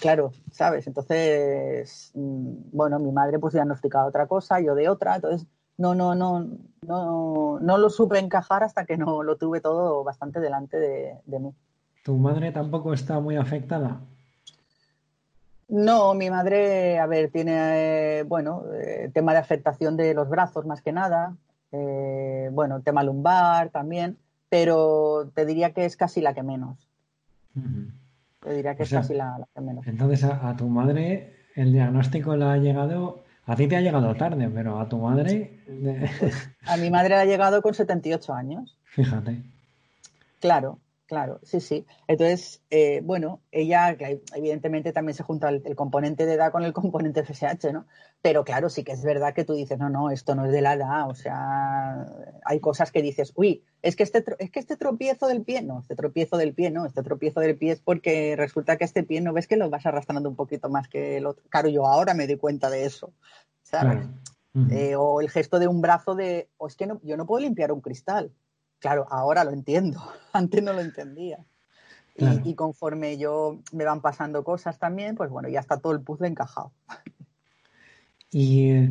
Claro, 0.00 0.32
¿sabes? 0.52 0.86
Entonces, 0.86 2.10
mmm, 2.14 2.54
bueno, 2.72 2.98
mi 2.98 3.12
madre 3.12 3.38
pues 3.38 3.54
diagnosticaba 3.54 4.06
otra 4.06 4.26
cosa, 4.26 4.60
yo 4.60 4.74
de 4.74 4.88
otra, 4.88 5.16
entonces 5.16 5.46
no, 5.78 5.94
no, 5.94 6.14
no, 6.14 6.46
no, 6.82 7.58
no 7.60 7.78
lo 7.78 7.90
supe 7.90 8.18
encajar 8.18 8.62
hasta 8.62 8.84
que 8.84 8.96
no 8.96 9.22
lo 9.22 9.36
tuve 9.36 9.60
todo 9.60 10.04
bastante 10.04 10.40
delante 10.40 10.78
de, 10.78 11.18
de 11.24 11.38
mí. 11.38 11.54
¿Tu 12.04 12.16
madre 12.16 12.52
tampoco 12.52 12.92
está 12.92 13.20
muy 13.20 13.36
afectada? 13.36 14.00
No, 15.68 16.14
mi 16.14 16.30
madre, 16.30 16.98
a 17.00 17.06
ver, 17.06 17.30
tiene, 17.32 18.20
eh, 18.20 18.22
bueno, 18.22 18.62
eh, 18.72 19.10
tema 19.12 19.32
de 19.32 19.38
afectación 19.38 19.96
de 19.96 20.14
los 20.14 20.28
brazos 20.28 20.64
más 20.64 20.80
que 20.80 20.92
nada, 20.92 21.36
eh, 21.72 22.50
bueno, 22.52 22.82
tema 22.82 23.02
lumbar 23.02 23.70
también, 23.70 24.16
pero 24.48 25.28
te 25.34 25.44
diría 25.44 25.72
que 25.72 25.84
es 25.84 25.96
casi 25.96 26.20
la 26.20 26.34
que 26.34 26.44
menos. 26.44 26.88
Uh 27.56 27.60
-huh. 27.60 27.92
Te 28.46 28.54
diría 28.54 28.76
que 28.76 28.84
o 28.84 28.86
sea, 28.86 29.00
es 29.00 29.06
casi 29.08 29.18
la, 29.18 29.38
la, 29.40 29.48
que 29.52 29.60
menos. 29.60 29.84
Entonces, 29.88 30.22
a, 30.22 30.48
a, 30.48 30.56
tu 30.56 30.68
madre 30.68 31.34
el 31.56 31.72
diagnóstico 31.72 32.36
le 32.36 32.44
ha 32.44 32.56
llegado. 32.56 33.24
A 33.44 33.56
ti 33.56 33.66
te 33.66 33.74
ha 33.74 33.80
llegado 33.80 34.14
tarde, 34.14 34.48
pero 34.48 34.78
a 34.78 34.88
tu 34.88 34.98
madre. 34.98 35.58
a 36.64 36.76
mi 36.76 36.88
madre 36.88 37.16
le 37.16 37.22
ha 37.22 37.24
llegado 37.24 37.60
con 37.60 37.74
78 37.74 38.32
años. 38.32 38.78
Fíjate. 38.84 39.42
Claro, 40.38 40.78
claro, 41.06 41.40
sí, 41.42 41.60
sí. 41.60 41.86
Entonces, 42.06 42.62
eh, 42.70 43.00
bueno, 43.02 43.40
ella, 43.50 43.96
evidentemente 44.34 44.92
también 44.92 45.14
se 45.14 45.22
junta 45.22 45.48
el, 45.48 45.62
el, 45.64 45.74
componente 45.74 46.26
de 46.26 46.34
edad 46.34 46.52
con 46.52 46.64
el 46.64 46.72
componente 46.74 47.24
FSH, 47.24 47.72
¿no? 47.72 47.86
Pero 48.22 48.44
claro, 48.44 48.68
sí 48.68 48.82
que 48.82 48.92
es 48.92 49.04
verdad 49.04 49.34
que 49.34 49.44
tú 49.44 49.54
dices, 49.54 49.78
no, 49.78 49.88
no, 49.88 50.10
esto 50.10 50.34
no 50.34 50.46
es 50.46 50.52
de 50.52 50.60
la 50.60 50.74
edad, 50.74 51.08
o 51.08 51.14
sea, 51.14 52.06
hay 52.44 52.60
cosas 52.60 52.90
que 52.90 53.02
dices, 53.02 53.32
uy, 53.36 53.62
es 53.82 53.94
que 53.94 54.02
este, 54.02 54.24
es 54.38 54.50
que 54.50 54.58
este 54.58 54.76
tropiezo 54.76 55.28
del 55.28 55.42
pie, 55.42 55.62
no, 55.62 55.80
este 55.80 55.94
tropiezo 55.94 56.36
del 56.36 56.52
pie, 56.52 56.70
no, 56.70 56.86
este 56.86 57.02
tropiezo 57.02 57.40
del 57.40 57.56
pie 57.56 57.72
es 57.72 57.80
porque 57.80 58.34
resulta 58.36 58.76
que 58.76 58.84
este 58.84 59.04
pie 59.04 59.20
no 59.20 59.32
ves 59.32 59.46
que 59.46 59.56
lo 59.56 59.70
vas 59.70 59.86
arrastrando 59.86 60.28
un 60.28 60.36
poquito 60.36 60.68
más 60.68 60.88
que 60.88 61.18
el 61.18 61.26
otro. 61.26 61.44
Claro, 61.48 61.68
yo 61.68 61.86
ahora 61.86 62.14
me 62.14 62.26
doy 62.26 62.36
cuenta 62.36 62.68
de 62.68 62.84
eso, 62.84 63.12
¿sabes? 63.62 63.98
Claro. 63.98 64.10
Uh 64.54 64.60
-huh. 64.60 64.72
eh, 64.72 64.96
o 64.96 65.20
el 65.20 65.30
gesto 65.30 65.58
de 65.58 65.68
un 65.68 65.80
brazo 65.80 66.14
de, 66.14 66.48
o 66.56 66.66
es 66.66 66.74
que 66.74 66.86
no, 66.86 67.00
yo 67.04 67.16
no 67.16 67.26
puedo 67.26 67.44
limpiar 67.44 67.70
un 67.70 67.80
cristal. 67.80 68.32
Claro, 68.78 69.06
ahora 69.10 69.44
lo 69.44 69.50
entiendo, 69.50 70.02
antes 70.32 70.62
no 70.62 70.72
lo 70.72 70.80
entendía. 70.80 71.38
Claro. 72.16 72.40
Y, 72.44 72.54
conforme 72.54 73.18
yo 73.18 73.58
me 73.72 73.84
van 73.84 74.00
pasando 74.00 74.42
cosas 74.42 74.78
también, 74.78 75.16
pues 75.16 75.28
bueno, 75.28 75.50
ya 75.50 75.60
está 75.60 75.76
todo 75.76 75.92
el 75.92 76.00
puzzle 76.00 76.28
encajado. 76.28 76.72
¿Y 78.32 78.88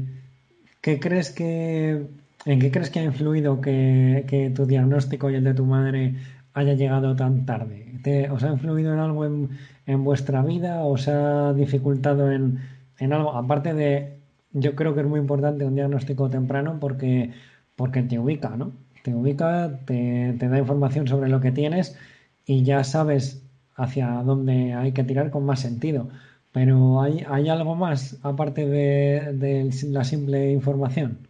qué 0.82 1.00
crees 1.00 1.32
que, 1.32 2.08
en 2.46 2.60
qué 2.60 2.72
crees 2.72 2.92
que 2.92 3.00
ha 3.00 3.04
influido 3.04 3.62
que, 3.62 4.52
tu 4.56 4.68
diagnóstico 4.68 5.32
y 5.32 5.36
el 5.36 5.44
de 5.44 5.56
tu 5.56 5.66
madre 5.66 6.16
haya 6.54 6.74
llegado 6.74 7.16
tan 7.16 7.48
tarde? 7.48 8.30
¿Os 8.32 8.44
ha 8.44 8.50
influido 8.50 8.94
en 8.94 9.00
algo 9.00 9.26
en, 9.26 10.04
vuestra 10.04 10.44
vida? 10.44 10.84
¿Os 10.84 11.08
ha 11.08 11.54
dificultado 11.54 12.32
en, 12.32 12.60
en 13.00 13.12
algo? 13.12 13.34
Aparte 13.34 13.74
de, 13.74 14.20
yo 14.52 14.76
creo 14.76 14.94
que 14.94 15.02
es 15.02 15.08
muy 15.08 15.20
importante 15.20 15.66
un 15.66 15.74
diagnóstico 15.74 16.30
temprano 16.30 16.78
porque, 16.80 17.34
porque 17.76 18.04
te 18.04 18.20
ubica, 18.20 18.50
¿no? 18.50 18.72
Te 19.06 19.14
ubica, 19.14 19.82
te, 19.86 20.34
da 20.36 20.58
información 20.58 21.08
sobre 21.08 21.30
lo 21.30 21.40
que 21.40 21.52
tienes 21.52 21.96
y 22.44 22.64
ya 22.64 22.84
sabes 22.84 23.44
hacia 23.76 24.08
dónde 24.24 24.74
hay 24.74 24.94
que 24.94 25.04
tirar 25.04 25.30
con 25.30 25.46
más 25.46 25.60
sentido. 25.60 26.10
Pero 26.52 27.04
¿hay, 27.04 27.24
hay 27.30 27.50
algo 27.50 27.76
más 27.76 28.18
aparte 28.24 28.66
de, 28.66 29.70
la 29.90 30.04
simple 30.04 30.52
información? 30.52 31.28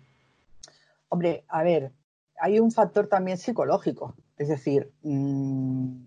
Hombre, 1.09 1.43
a 1.49 1.63
ver, 1.63 1.91
hay 2.39 2.61
un 2.61 2.71
factor 2.71 3.07
también 3.07 3.37
psicológico. 3.37 4.15
Es 4.37 4.47
decir, 4.47 4.93
mm, 5.03 5.97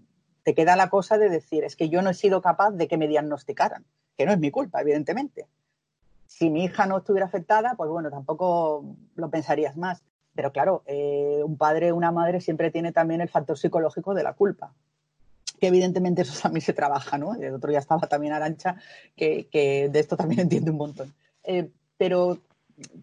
te 0.44 0.54
queda 0.54 0.74
la 0.74 0.88
cosa 0.88 1.18
de 1.18 1.28
decir, 1.28 1.64
es 1.64 1.76
que 1.76 1.90
yo 1.90 2.00
no 2.00 2.08
he 2.08 2.14
sido 2.14 2.40
capaz 2.40 2.70
de 2.70 2.88
que 2.88 2.96
me 2.96 3.08
diagnosticaran, 3.08 3.84
que 4.16 4.24
no 4.24 4.32
es 4.32 4.38
mi 4.38 4.50
culpa, 4.50 4.80
evidentemente. 4.80 5.44
Si 6.28 6.48
mi 6.48 6.64
hija 6.64 6.86
no 6.86 6.96
estuviera 6.96 7.26
afectada, 7.26 7.74
pues 7.76 7.90
bueno, 7.90 8.08
tampoco 8.08 8.96
lo 9.16 9.28
pensarías 9.28 9.76
más. 9.76 10.02
Pero 10.34 10.52
claro, 10.52 10.82
eh, 10.86 11.40
un 11.44 11.56
padre 11.56 11.92
una 11.92 12.12
madre 12.12 12.40
siempre 12.40 12.70
tiene 12.70 12.92
también 12.92 13.20
el 13.20 13.28
factor 13.28 13.58
psicológico 13.58 14.14
de 14.14 14.22
la 14.22 14.34
culpa 14.34 14.72
que 15.58 15.66
evidentemente 15.66 16.22
eso 16.22 16.38
también 16.42 16.62
se 16.62 16.72
trabaja, 16.72 17.18
¿no? 17.18 17.34
El 17.34 17.54
otro 17.54 17.70
ya 17.70 17.78
estaba 17.78 18.06
también 18.06 18.32
Arancha, 18.32 18.76
que, 19.16 19.48
que 19.50 19.88
de 19.88 20.00
esto 20.00 20.16
también 20.16 20.40
entiende 20.42 20.70
un 20.70 20.78
montón. 20.78 21.14
Eh, 21.44 21.70
pero, 21.96 22.38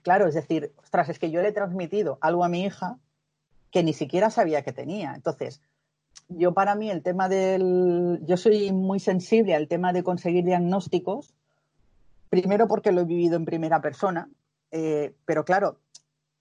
claro, 0.04 0.28
es 0.28 0.36
decir, 0.36 0.72
ostras, 0.78 1.10
es 1.10 1.20
que 1.20 1.32
yo 1.32 1.42
le 1.42 1.50
he 1.50 1.54
transmitido 1.54 2.18
algo 2.22 2.44
a 2.44 2.50
mi 2.50 2.64
hija 2.64 2.98
que 3.72 3.84
ni 3.84 3.94
siquiera 3.94 4.30
sabía 4.30 4.62
que 4.62 4.72
tenía. 4.72 5.14
Entonces, 5.16 5.62
yo 6.30 6.54
para 6.54 6.76
mí 6.76 6.90
el 6.90 7.04
tema 7.04 7.28
del... 7.28 8.22
Yo 8.26 8.38
soy 8.38 8.72
muy 8.72 9.00
sensible 9.00 9.54
al 9.54 9.68
tema 9.68 9.92
de 9.92 10.04
conseguir 10.04 10.46
diagnósticos, 10.46 11.34
primero 12.30 12.68
porque 12.68 12.92
lo 12.92 13.02
he 13.02 13.06
vivido 13.06 13.36
en 13.36 13.46
primera 13.46 13.82
persona, 13.82 14.30
eh, 14.72 15.14
pero 15.26 15.44
claro, 15.44 15.78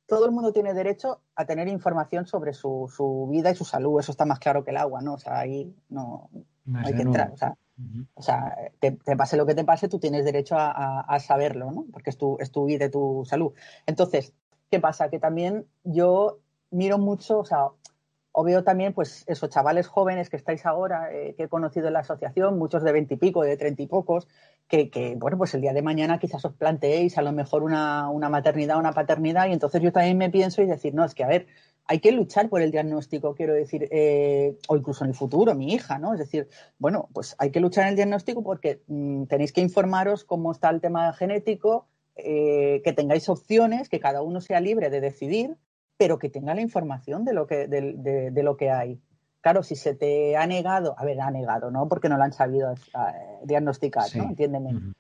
todo 0.07 0.27
el 0.27 0.33
mundo 0.33 0.53
tiene 0.53 0.75
derecho 0.75 1.21
a 1.35 1.45
tener 1.45 1.69
información 1.69 2.27
sobre 2.27 2.53
su, 2.53 3.29
vida 3.31 3.51
y 3.51 3.55
su 3.55 3.65
salud. 3.65 4.01
Eso 4.01 4.13
está 4.13 4.25
más 4.25 4.39
claro 4.39 4.65
que 4.65 4.71
el 4.71 4.77
agua, 4.77 5.01
¿no? 5.01 5.15
O 5.15 5.19
sea, 5.19 5.39
ahí 5.39 5.75
no, 5.89 6.31
hay 6.75 6.95
que 6.95 7.03
entrar. 7.03 7.33
O 8.15 8.23
sea, 8.23 8.57
te, 8.81 8.93
pase 9.17 9.37
lo 9.37 9.47
que 9.47 9.55
te 9.55 9.65
pase, 9.65 9.89
tú 9.89 9.99
tienes 9.99 10.25
derecho 10.25 10.57
a, 10.59 11.19
saberlo, 11.21 11.71
¿no? 11.71 11.87
Porque 11.93 12.11
es 12.11 12.19
tu, 12.19 12.37
es 12.39 12.51
tu 12.51 12.67
vida 12.67 12.87
y 12.87 12.91
tu 12.91 13.25
salud. 13.25 13.53
Entonces, 13.87 14.33
¿qué 14.71 14.81
pasa? 14.81 15.09
Que 15.09 15.19
también 15.19 15.67
yo 15.85 16.39
miro 16.71 16.99
mucho, 16.99 17.39
o 17.39 17.45
sea, 17.45 17.69
o 18.37 18.43
veo 18.43 18.65
también, 18.65 18.93
pues, 18.93 19.23
esos 19.29 19.49
chavales 19.49 19.87
jóvenes 19.87 20.29
que 20.29 20.37
estáis 20.37 20.67
ahora, 20.67 21.09
eh, 21.13 21.35
que 21.37 21.45
he 21.45 21.49
conocido 21.49 21.87
en 21.87 21.93
la 21.93 22.01
asociación, 22.01 22.59
muchos 22.59 22.83
de 22.83 22.91
veintipico, 22.91 23.43
de 23.43 23.57
treinta 23.57 23.83
y 23.83 23.87
pocos, 23.87 24.27
que, 24.67 25.15
bueno, 25.17 25.39
pues 25.39 25.55
el 25.55 25.61
día 25.61 25.73
de 25.73 25.83
mañana 25.83 26.19
quizás 26.19 26.45
os 26.45 26.53
planteéis 26.55 27.17
a 27.17 27.23
lo 27.23 27.31
mejor 27.31 27.63
una, 27.63 28.11
una 28.11 28.29
maternidad, 28.29 28.77
una 28.77 28.93
paternidad, 28.93 29.47
y 29.47 29.53
entonces 29.53 29.81
yo 29.81 29.93
también 29.93 30.19
me 30.19 30.31
pienso 30.31 30.63
y 30.63 30.67
decir, 30.67 30.95
no, 30.95 31.05
es 31.05 31.15
que 31.15 31.23
a 31.23 31.29
ver, 31.29 31.47
hay 31.87 32.01
que 32.01 32.11
luchar 32.11 32.49
por 32.49 32.61
el 32.61 32.73
diagnóstico, 32.73 33.37
quiero 33.37 33.55
decir, 33.55 33.87
eh, 33.93 34.59
o 34.67 34.77
incluso 34.77 35.05
en 35.05 35.11
el 35.11 35.17
futuro, 35.17 35.55
mi 35.55 35.73
hija, 35.73 36.01
¿no? 36.01 36.13
Es 36.13 36.19
decir, 36.19 36.49
bueno, 36.79 37.09
pues 37.13 37.37
hay 37.39 37.53
que 37.53 37.61
luchar 37.61 37.85
en 37.85 37.91
el 37.91 37.97
diagnóstico 37.97 38.43
porque 38.43 38.83
mm, 38.89 39.27
tenéis 39.27 39.53
que 39.53 39.61
informaros 39.61 40.25
cómo 40.25 40.51
está 40.51 40.71
el 40.71 40.81
tema 40.81 41.13
genético, 41.13 41.87
eh, 42.17 42.81
que 42.83 42.93
tengáis 42.93 43.29
opciones, 43.29 43.89
que 43.89 44.01
cada 44.01 44.23
uno 44.23 44.41
sea 44.41 44.59
libre 44.59 44.91
de 44.91 45.01
decidir 45.01 45.57
pero 46.05 46.19
que 46.19 46.29
tenga 46.29 46.55
la 46.55 46.61
información 46.61 47.25
de 47.25 47.33
lo 47.33 47.47
que, 47.47 47.67
de, 47.67 48.43
lo 48.43 48.59
que 48.59 48.71
hay. 48.71 49.01
Claro, 49.41 49.63
si 49.63 49.75
se 49.75 49.95
te 49.95 50.37
ha 50.37 50.47
negado, 50.47 50.95
a 50.99 51.05
ver, 51.07 51.19
ha 51.19 51.31
negado, 51.31 51.71
¿no? 51.71 51.89
Porque 51.89 52.11
no 52.11 52.19
lo 52.19 52.25
han 52.25 52.35
sabido 52.35 52.71
eh, 52.73 52.77
diagnosticar, 53.43 54.15
¿no? 54.15 54.25
Entiéndeme. 54.25 54.93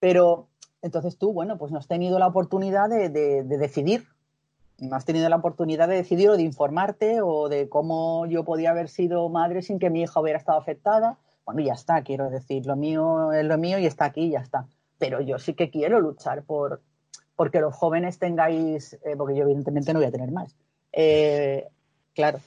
Pero 0.00 0.48
entonces 0.82 1.16
tú, 1.16 1.32
bueno, 1.32 1.58
pues 1.58 1.70
no 1.70 1.78
has 1.78 1.86
tenido 1.86 2.18
la 2.18 2.26
oportunidad 2.26 2.88
de, 2.88 3.08
decidir. 3.44 4.08
No 4.80 4.96
has 4.96 5.04
tenido 5.04 5.28
la 5.28 5.36
oportunidad 5.36 5.86
de 5.86 5.94
decidir 5.94 6.28
o 6.30 6.36
de 6.36 6.42
informarte 6.42 7.20
o 7.22 7.48
de 7.48 7.68
cómo 7.68 8.26
yo 8.26 8.42
podía 8.42 8.72
haber 8.72 8.88
sido 8.88 9.28
madre 9.28 9.62
sin 9.62 9.78
que 9.78 9.90
mi 9.90 10.02
hija 10.02 10.18
hubiera 10.18 10.40
estado 10.40 10.58
afectada. 10.58 11.18
Bueno, 11.44 11.60
ya 11.60 11.74
está, 11.74 12.02
quiero 12.02 12.30
decir, 12.30 12.66
lo 12.66 12.74
mío 12.74 13.30
es 13.30 13.44
lo 13.44 13.58
mío 13.58 13.78
y 13.78 13.86
está 13.86 14.06
aquí, 14.06 14.28
ya 14.28 14.40
está. 14.40 14.66
Pero 14.98 15.20
yo 15.20 15.38
sí 15.38 15.54
que 15.54 15.70
quiero 15.70 16.00
luchar 16.00 16.42
por, 16.42 16.80
porque 17.42 17.58
los 17.58 17.74
jóvenes 17.74 18.20
tengáis, 18.20 18.92
eh, 19.04 19.16
porque 19.18 19.34
yo 19.34 19.42
evidentemente 19.42 19.92
no 19.92 19.98
voy 19.98 20.06
a 20.06 20.12
tener 20.12 20.30
más, 20.30 20.54
eh, 20.92 21.66
claro, 22.14 22.38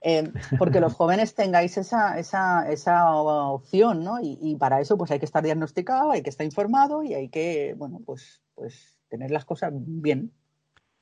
eh, 0.00 0.30
porque 0.60 0.78
los 0.78 0.94
jóvenes 0.94 1.34
tengáis 1.34 1.76
esa, 1.76 2.20
esa, 2.20 2.70
esa 2.70 3.16
opción, 3.16 4.04
¿no? 4.04 4.18
Y, 4.22 4.54
para 4.54 4.80
eso 4.80 4.96
pues 4.96 5.10
hay 5.10 5.18
que 5.18 5.24
estar 5.24 5.42
diagnosticado, 5.42 6.12
hay 6.12 6.22
que 6.22 6.30
estar 6.30 6.46
informado 6.46 7.02
y 7.02 7.14
hay 7.14 7.30
que, 7.30 7.74
bueno, 7.76 8.00
pues, 8.06 8.42
pues 8.54 8.96
tener 9.08 9.32
las 9.32 9.44
cosas 9.44 9.72
bien. 9.74 10.30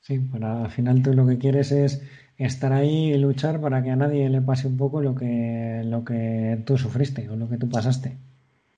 Sí, 0.01 0.17
para 0.17 0.63
al 0.63 0.71
final 0.71 1.03
tú 1.03 1.13
lo 1.13 1.27
que 1.27 1.37
quieres 1.37 1.71
es 1.71 2.01
estar 2.39 2.73
ahí 2.73 3.13
y 3.13 3.17
luchar 3.19 3.61
para 3.61 3.83
que 3.83 3.91
a 3.91 3.95
nadie 3.95 4.27
le 4.29 4.41
pase 4.41 4.67
un 4.67 4.77
poco 4.77 4.99
lo 4.99 5.13
que, 5.13 5.83
lo 5.85 6.03
que 6.03 6.59
tú 6.65 6.75
sufriste 6.75 7.29
o 7.29 7.35
lo 7.35 7.47
que 7.47 7.57
tú 7.57 7.69
pasaste. 7.69 8.17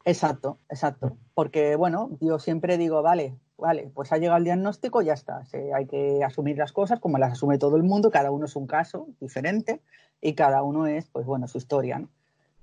Exacto, 0.03 0.59
exacto. 0.67 1.15
Porque, 1.33 1.77
bueno, 1.77 2.17
yo 2.19 2.39
siempre 2.39 2.77
digo, 2.77 3.01
vale, 3.01 3.35
vale, 3.57 3.91
pues 3.93 4.11
ha 4.11 4.17
llegado 4.17 4.37
el 4.37 4.43
diagnóstico, 4.43 5.01
ya 5.01 5.13
está. 5.13 5.43
hay 5.75 5.85
que 5.87 6.23
asumir 6.23 6.57
las 6.57 6.71
cosas 6.71 6.99
como 6.99 7.17
las 7.17 7.33
asume 7.33 7.57
todo 7.57 7.77
el 7.77 7.83
mundo, 7.83 8.11
cada 8.11 8.31
uno 8.31 8.45
es 8.45 8.55
un 8.55 8.67
caso 8.67 9.07
diferente 9.19 9.81
y 10.21 10.33
cada 10.33 10.63
uno 10.63 10.87
es, 10.87 11.09
pues 11.09 11.25
bueno, 11.25 11.47
su 11.47 11.57
historia. 11.57 11.99
¿no? 11.99 12.09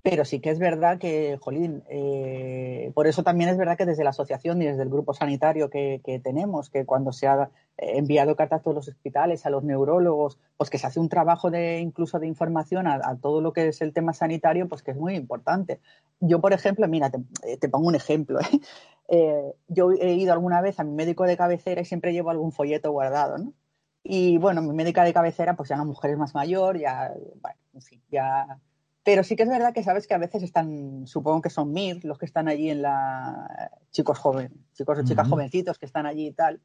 Pero 0.02 0.24
sí 0.24 0.40
que 0.40 0.50
es 0.50 0.58
verdad 0.58 0.98
que, 0.98 1.38
jolín, 1.40 1.84
eh, 1.88 2.90
por 2.92 3.06
eso 3.06 3.22
también 3.22 3.50
es 3.50 3.56
verdad 3.56 3.76
que 3.78 3.86
desde 3.86 4.02
la 4.02 4.10
asociación 4.10 4.60
y 4.60 4.66
desde 4.66 4.82
el 4.82 4.88
grupo 4.88 5.14
sanitario 5.14 5.70
que, 5.70 6.00
tenemos, 6.24 6.70
que 6.70 6.84
cuando 6.84 7.12
se 7.12 7.28
ha 7.28 7.50
enviado 7.76 8.34
cartas 8.34 8.60
a 8.60 8.62
todos 8.64 8.74
los 8.74 8.88
hospitales, 8.88 9.46
a 9.46 9.50
los 9.50 9.62
neurólogos, 9.62 10.40
pues 10.56 10.70
que 10.70 10.78
se 10.78 10.88
hace 10.88 10.98
un 10.98 11.08
trabajo 11.08 11.52
de 11.52 11.78
incluso 11.78 12.18
de 12.18 12.26
información 12.26 12.88
a, 12.88 13.16
todo 13.20 13.40
lo 13.40 13.52
que 13.52 13.68
es 13.68 13.80
el 13.80 13.92
tema 13.92 14.12
sanitario, 14.12 14.68
pues 14.68 14.82
que 14.82 14.90
es 14.90 14.96
muy 14.96 15.14
importante. 15.14 15.80
Yo, 16.18 16.40
por 16.40 16.52
ejemplo, 16.52 16.88
mira, 16.88 17.08
te, 17.10 17.18
eh, 17.46 17.68
pongo 17.68 17.86
un 17.86 17.94
ejemplo. 17.94 18.40
¿eh? 19.08 19.54
yo 19.68 19.92
he 19.92 20.14
ido 20.14 20.32
alguna 20.32 20.60
vez 20.60 20.80
a 20.80 20.84
mi 20.84 20.94
médico 20.94 21.24
de 21.26 21.36
cabecera 21.36 21.80
y 21.80 21.84
siempre 21.84 22.12
llevo 22.12 22.30
algún 22.30 22.50
folleto 22.50 22.90
guardado, 22.90 23.38
¿no? 23.38 23.52
Y 24.02 24.36
bueno, 24.38 24.62
mi 24.62 24.74
médica 24.74 25.04
de 25.04 25.12
cabecera, 25.12 25.54
pues 25.54 25.68
ya 25.68 25.76
una 25.76 25.84
mujer 25.84 26.16
más 26.16 26.34
mayor, 26.34 26.76
ya 26.76 27.14
pero 29.04 29.24
sí 29.24 29.34
que 29.34 29.42
es 29.42 29.48
verdad 29.48 29.72
que 29.74 29.82
sabes 29.82 30.06
que 30.06 30.14
a 30.14 30.18
veces 30.18 30.42
están, 30.42 31.06
supongo 31.06 31.42
que 31.42 31.50
son 31.50 31.72
MIR, 31.72 32.04
los 32.04 32.18
que 32.18 32.26
están 32.26 32.48
allí 32.48 32.70
en 32.70 32.82
la. 32.82 33.70
chicos 33.90 34.18
jóvenes, 34.18 34.52
chicos 34.74 34.98
o 34.98 35.04
chicas 35.04 35.28
jovencitos 35.28 35.78
que 35.78 35.86
están 35.86 36.06
allí 36.06 36.28
y 36.28 36.32
tal. 36.32 36.60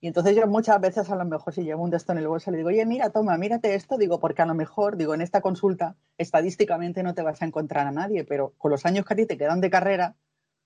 Y 0.00 0.08
entonces 0.08 0.34
yo 0.34 0.46
muchas 0.48 0.80
veces 0.80 1.08
a 1.10 1.16
lo 1.16 1.24
mejor 1.24 1.54
si 1.54 1.62
llevo 1.62 1.84
un 1.84 1.94
esto 1.94 2.10
en 2.10 2.18
el 2.18 2.26
bolso 2.26 2.50
le 2.50 2.56
digo, 2.56 2.70
oye, 2.70 2.84
mira, 2.86 3.10
toma, 3.10 3.36
mírate 3.36 3.74
esto, 3.74 3.98
digo, 3.98 4.18
porque 4.18 4.42
a 4.42 4.46
lo 4.46 4.54
mejor, 4.54 4.96
digo, 4.96 5.14
en 5.14 5.20
esta 5.20 5.40
consulta 5.40 5.94
estadísticamente 6.18 7.04
no 7.04 7.14
te 7.14 7.22
vas 7.22 7.40
a 7.40 7.44
encontrar 7.44 7.86
a 7.86 7.92
nadie, 7.92 8.24
pero 8.24 8.52
con 8.58 8.72
los 8.72 8.84
años 8.84 9.04
que 9.04 9.14
a 9.14 9.16
ti 9.16 9.26
te 9.26 9.38
quedan 9.38 9.60
de 9.60 9.70
carrera, 9.70 10.16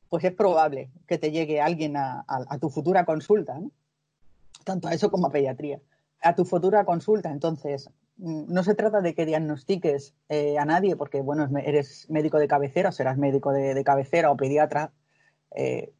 pues 0.08 0.24
es 0.24 0.32
probable 0.32 0.90
que 1.06 1.18
te 1.18 1.32
llegue 1.32 1.60
alguien 1.60 1.98
a, 1.98 2.24
a 2.26 2.58
tu 2.58 2.70
futura 2.70 3.04
consulta, 3.04 3.58
¿no? 3.58 3.72
Tanto 4.64 4.88
a 4.88 4.94
eso 4.94 5.10
como 5.10 5.26
a 5.26 5.30
pediatría. 5.30 5.80
A 6.22 6.34
tu 6.34 6.44
futura 6.44 6.86
consulta, 6.86 7.30
entonces, 7.30 7.90
no 8.18 8.64
se 8.64 8.74
trata 8.74 9.00
de 9.00 9.14
que 9.14 9.26
diagnostiques 9.26 10.14
eh, 10.28 10.58
a 10.58 10.64
nadie, 10.64 10.96
porque 10.96 11.20
bueno, 11.20 11.48
eres 11.58 12.08
médico 12.08 12.38
de 12.38 12.48
cabecera, 12.48 12.92
serás 12.92 13.18
médico 13.18 13.52
de, 13.52 13.84
cabecera 13.84 14.30
o 14.30 14.36
pediatra, 14.36 14.92
eh, 15.54 15.92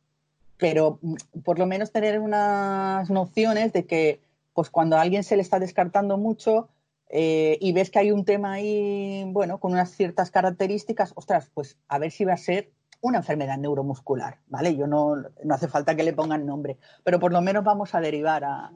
pero 0.56 0.98
mm, 1.02 1.40
por 1.44 1.58
lo 1.58 1.66
menos 1.66 1.92
tener 1.92 2.18
unas 2.20 3.10
nociones 3.10 3.72
de 3.72 3.86
que 3.86 4.20
pues 4.54 4.70
cuando 4.70 4.96
a 4.96 5.02
alguien 5.02 5.24
se 5.24 5.36
le 5.36 5.42
está 5.42 5.58
descartando 5.58 6.16
mucho 6.16 6.68
eh, 7.10 7.58
y 7.60 7.72
ves 7.72 7.90
que 7.90 7.98
hay 7.98 8.10
un 8.10 8.24
tema 8.24 8.54
ahí, 8.54 9.24
bueno, 9.28 9.60
con 9.60 9.72
unas 9.72 9.90
ciertas 9.90 10.30
características, 10.30 11.12
ostras, 11.14 11.50
pues 11.52 11.76
a 11.88 11.98
ver 11.98 12.10
si 12.10 12.24
va 12.24 12.32
a 12.32 12.38
ser 12.38 12.70
una 13.02 13.18
enfermedad 13.18 13.58
neuromuscular, 13.58 14.38
¿vale? 14.46 14.74
Yo 14.74 14.86
no, 14.86 15.16
no 15.44 15.54
hace 15.54 15.68
falta 15.68 15.94
que 15.94 16.02
le 16.02 16.14
pongan 16.14 16.46
nombre, 16.46 16.78
pero 17.04 17.20
por 17.20 17.32
lo 17.32 17.42
menos 17.42 17.62
vamos 17.62 17.94
a 17.94 18.00
derivar 18.00 18.44
a, 18.44 18.72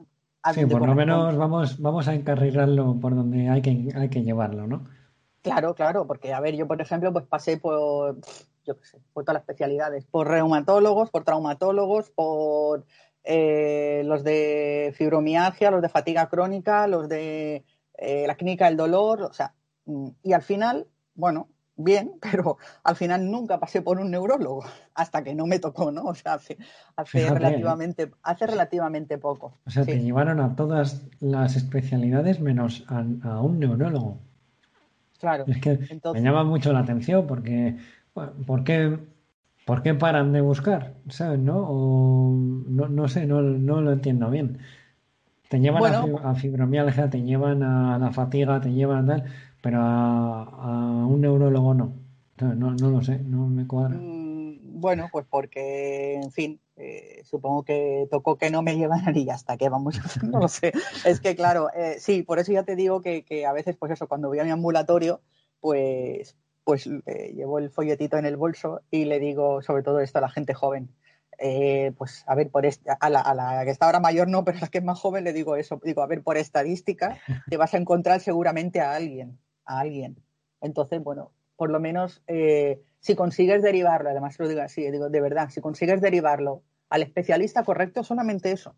Sí, 0.53 0.65
por 0.65 0.85
lo 0.85 0.95
menos 0.95 1.37
vamos, 1.37 1.79
vamos 1.79 2.07
a 2.07 2.15
encarrilarlo 2.15 2.99
por 2.99 3.15
donde 3.15 3.49
hay 3.49 3.61
que, 3.61 3.89
hay 3.95 4.09
que 4.09 4.23
llevarlo, 4.23 4.65
¿no? 4.65 4.85
Claro, 5.41 5.75
claro, 5.75 6.07
porque 6.07 6.33
a 6.33 6.39
ver, 6.39 6.55
yo 6.55 6.67
por 6.67 6.81
ejemplo, 6.81 7.11
pues 7.13 7.25
pasé 7.25 7.57
por, 7.57 8.19
yo 8.63 8.77
qué 8.77 8.85
sé, 8.85 8.99
por 9.13 9.23
todas 9.23 9.35
las 9.35 9.43
especialidades, 9.43 10.05
por 10.05 10.27
reumatólogos, 10.27 11.09
por 11.09 11.23
traumatólogos, 11.23 12.09
por 12.11 12.85
eh, 13.23 14.01
los 14.05 14.23
de 14.23 14.93
fibromialgia, 14.95 15.71
los 15.71 15.81
de 15.81 15.89
fatiga 15.89 16.27
crónica, 16.27 16.87
los 16.87 17.07
de 17.07 17.65
eh, 17.97 18.25
la 18.25 18.35
clínica 18.35 18.65
del 18.65 18.77
dolor, 18.77 19.21
o 19.23 19.33
sea, 19.33 19.53
mm, 19.85 20.09
y 20.23 20.33
al 20.33 20.41
final, 20.41 20.87
bueno, 21.13 21.49
bien, 21.83 22.13
pero 22.31 22.57
al 22.83 22.95
final 22.95 23.29
nunca 23.29 23.59
pasé 23.59 23.81
por 23.81 23.99
un 23.99 24.11
neurólogo 24.11 24.63
hasta 24.95 25.23
que 25.23 25.35
no 25.35 25.45
me 25.45 25.59
tocó, 25.59 25.91
¿no? 25.91 26.03
O 26.05 26.15
sea, 26.15 26.35
hace, 26.35 26.57
hace 26.95 27.29
relativamente, 27.29 28.11
hace 28.23 28.47
relativamente 28.47 29.17
poco. 29.17 29.53
O 29.65 29.69
sea, 29.69 29.85
te 29.85 29.99
llevaron 29.99 30.39
a 30.39 30.55
todas 30.55 31.05
las 31.19 31.55
especialidades 31.55 32.39
menos 32.39 32.85
a, 32.87 33.01
un 33.41 33.59
neurólogo. 33.59 34.19
Claro. 35.19 35.45
Es 35.47 35.59
que 35.59 35.79
me 36.13 36.21
llama 36.21 36.43
mucho 36.43 36.73
la 36.73 36.79
atención 36.79 37.27
porque, 37.27 37.77
¿por 38.13 38.63
qué, 38.63 38.97
¿por 39.65 39.83
qué 39.83 39.93
paran 39.93 40.31
de 40.31 40.41
buscar? 40.41 40.95
¿Sabes? 41.09 41.39
¿No? 41.39 41.59
O, 41.59 42.35
no, 42.67 42.87
no 42.87 43.07
sé, 43.07 43.25
no, 43.27 43.41
no 43.41 43.81
lo 43.81 43.91
entiendo 43.91 44.29
bien. 44.29 44.59
Te 45.51 45.59
llevan 45.59 46.15
a, 46.23 46.33
fibromialgia, 46.33 47.09
te 47.09 47.21
llevan 47.21 47.61
a 47.61 47.99
la 47.99 48.13
fatiga, 48.13 48.61
te 48.61 48.71
llevan 48.71 49.09
a 49.09 49.17
tal, 49.17 49.25
pero 49.61 49.79
a, 49.79 51.05
un 51.07 51.21
neurólogo 51.21 51.73
no. 51.73 51.93
no. 52.39 52.71
No 52.75 52.89
lo 52.89 53.03
sé, 53.03 53.19
no 53.19 53.47
me 53.47 53.67
cuadra. 53.67 53.95
Mm, 53.95 54.79
bueno, 54.81 55.09
pues 55.11 55.25
porque, 55.29 56.15
en 56.15 56.31
fin, 56.31 56.59
eh, 56.75 57.21
supongo 57.23 57.63
que 57.63 58.07
tocó 58.09 58.37
que 58.37 58.49
no 58.49 58.63
me 58.63 58.75
llevaran 58.75 59.15
y 59.15 59.25
ya 59.25 59.35
hasta 59.35 59.55
que 59.57 59.69
vamos 59.69 59.99
a 59.99 60.03
no 60.25 60.39
lo 60.39 60.47
sé. 60.47 60.73
Es 61.05 61.19
que, 61.19 61.35
claro, 61.35 61.69
eh, 61.75 61.97
sí, 61.99 62.23
por 62.23 62.39
eso 62.39 62.51
ya 62.51 62.63
te 62.63 62.75
digo 62.75 63.01
que, 63.01 63.45
a 63.45 63.53
veces, 63.53 63.77
pues 63.77 63.91
eso, 63.91 64.07
cuando 64.07 64.27
voy 64.27 64.39
a 64.39 64.43
mi 64.43 64.49
ambulatorio, 64.49 65.21
pues, 65.59 66.35
pues 66.63 66.87
eh, 66.87 67.33
llevo 67.35 67.59
el 67.59 67.69
folletito 67.69 68.17
en 68.17 68.25
el 68.25 68.37
bolso 68.37 68.81
y 68.89 69.05
le 69.05 69.19
digo 69.19 69.61
sobre 69.61 69.83
todo 69.83 69.99
esto 69.99 70.17
a 70.17 70.21
la 70.21 70.29
gente 70.29 70.53
joven. 70.53 70.89
Eh, 71.43 71.91
pues 71.97 72.23
a 72.27 72.35
ver, 72.35 72.51
por 72.51 72.67
esta, 72.67 72.93
a, 72.93 73.09
la, 73.09 73.61
que 73.63 73.71
está 73.71 73.87
ahora 73.87 73.99
mayor 73.99 74.27
no, 74.27 74.43
pero 74.43 74.59
a 74.59 74.61
la 74.61 74.67
que 74.67 74.77
es 74.77 74.83
más 74.83 74.99
joven 74.99 75.23
le 75.23 75.33
digo 75.33 75.55
eso, 75.55 75.79
digo, 75.83 76.03
a 76.03 76.07
ver, 76.07 76.21
por 76.21 76.37
estadística 76.37 77.17
te 77.49 77.57
vas 77.57 77.73
a 77.73 77.77
encontrar 77.77 78.21
seguramente 78.21 78.79
a 78.79 78.93
alguien, 78.93 79.39
a 79.65 79.79
alguien. 79.79 80.17
Entonces, 80.61 81.03
bueno, 81.03 81.31
por 81.55 81.69
lo 81.69 81.79
menos 81.79 82.23
eh, 82.27 82.81
si 82.99 83.15
consigues 83.15 83.61
derivarlo, 83.61 84.09
además 84.09 84.37
lo 84.39 84.47
digo 84.47 84.61
así, 84.61 84.89
digo, 84.91 85.09
de 85.09 85.21
verdad, 85.21 85.49
si 85.49 85.61
consigues 85.61 86.01
derivarlo 86.01 86.61
al 86.89 87.03
especialista 87.03 87.63
correcto, 87.63 88.03
solamente 88.03 88.51
eso. 88.51 88.75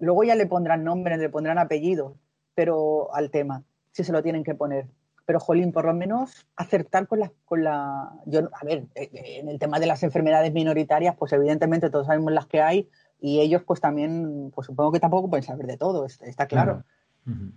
Luego 0.00 0.24
ya 0.24 0.34
le 0.34 0.46
pondrán 0.46 0.84
nombre, 0.84 1.16
le 1.16 1.28
pondrán 1.28 1.58
apellido, 1.58 2.16
pero 2.54 3.14
al 3.14 3.30
tema, 3.30 3.64
si 3.92 4.04
se 4.04 4.12
lo 4.12 4.22
tienen 4.22 4.44
que 4.44 4.54
poner 4.54 4.86
pero 5.28 5.40
jolín, 5.40 5.72
por 5.72 5.84
lo 5.84 5.92
menos 5.92 6.46
acertar 6.56 7.06
con 7.06 7.20
la, 7.20 7.30
con 7.44 7.62
la, 7.62 8.14
yo, 8.24 8.48
a 8.50 8.64
ver, 8.64 8.86
eh, 8.94 9.10
eh, 9.12 9.40
en 9.40 9.50
el 9.50 9.58
tema 9.58 9.78
de 9.78 9.84
las 9.84 10.02
enfermedades 10.02 10.54
minoritarias, 10.54 11.16
pues 11.16 11.34
evidentemente 11.34 11.90
todos 11.90 12.06
sabemos 12.06 12.32
las 12.32 12.46
que 12.46 12.62
hay 12.62 12.88
y 13.20 13.40
ellos 13.40 13.62
pues 13.62 13.78
también, 13.78 14.50
pues 14.54 14.68
supongo 14.68 14.90
que 14.90 15.00
tampoco 15.00 15.28
pueden 15.28 15.42
saber 15.42 15.66
de 15.66 15.76
todo, 15.76 16.06
está 16.06 16.46
claro. 16.46 16.82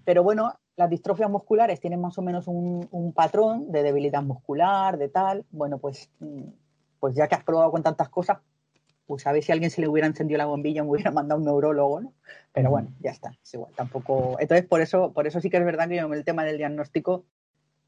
Pero 0.03 0.21
bueno, 0.21 0.59
las 0.81 0.89
distrofias 0.89 1.29
musculares 1.29 1.79
tienen 1.79 2.01
más 2.01 2.17
o 2.17 2.21
menos 2.21 2.47
un, 2.47 3.13
patrón 3.15 3.71
de 3.71 3.83
debilidad 3.83 4.23
muscular, 4.23 4.97
de 4.97 5.09
tal, 5.09 5.45
bueno, 5.51 5.77
pues, 5.77 6.09
mm, 6.19 6.41
pues 6.99 7.15
ya 7.15 7.27
que 7.27 7.35
has 7.35 7.43
probado 7.43 7.71
con 7.71 7.83
tantas 7.83 8.09
cosas, 8.09 8.39
pues 9.05 9.27
a 9.27 9.31
ver 9.31 9.43
si 9.43 9.51
a 9.51 9.53
alguien 9.53 9.71
se 9.71 9.81
le 9.81 9.87
hubiera 9.87 10.07
encendido 10.07 10.37
la 10.37 10.45
bombilla, 10.45 10.83
me 10.83 10.89
hubiera 10.89 11.11
mandado 11.11 11.39
un 11.39 11.45
neurólogo, 11.45 12.01
¿no? 12.01 12.13
Pero 12.53 12.69
bueno, 12.69 12.89
ya 12.99 13.11
está, 13.11 13.37
es 13.43 13.53
igual, 13.53 13.71
tampoco. 13.75 14.37
Entonces, 14.39 14.65
por 14.67 14.81
eso, 14.81 15.11
por 15.13 15.27
eso 15.27 15.39
sí 15.39 15.49
que 15.49 15.57
es 15.57 15.65
verdad 15.65 15.87
que 15.87 15.97
yo 15.97 16.05
en 16.05 16.13
el 16.13 16.25
tema 16.25 16.43
del 16.43 16.57
diagnóstico 16.57 17.25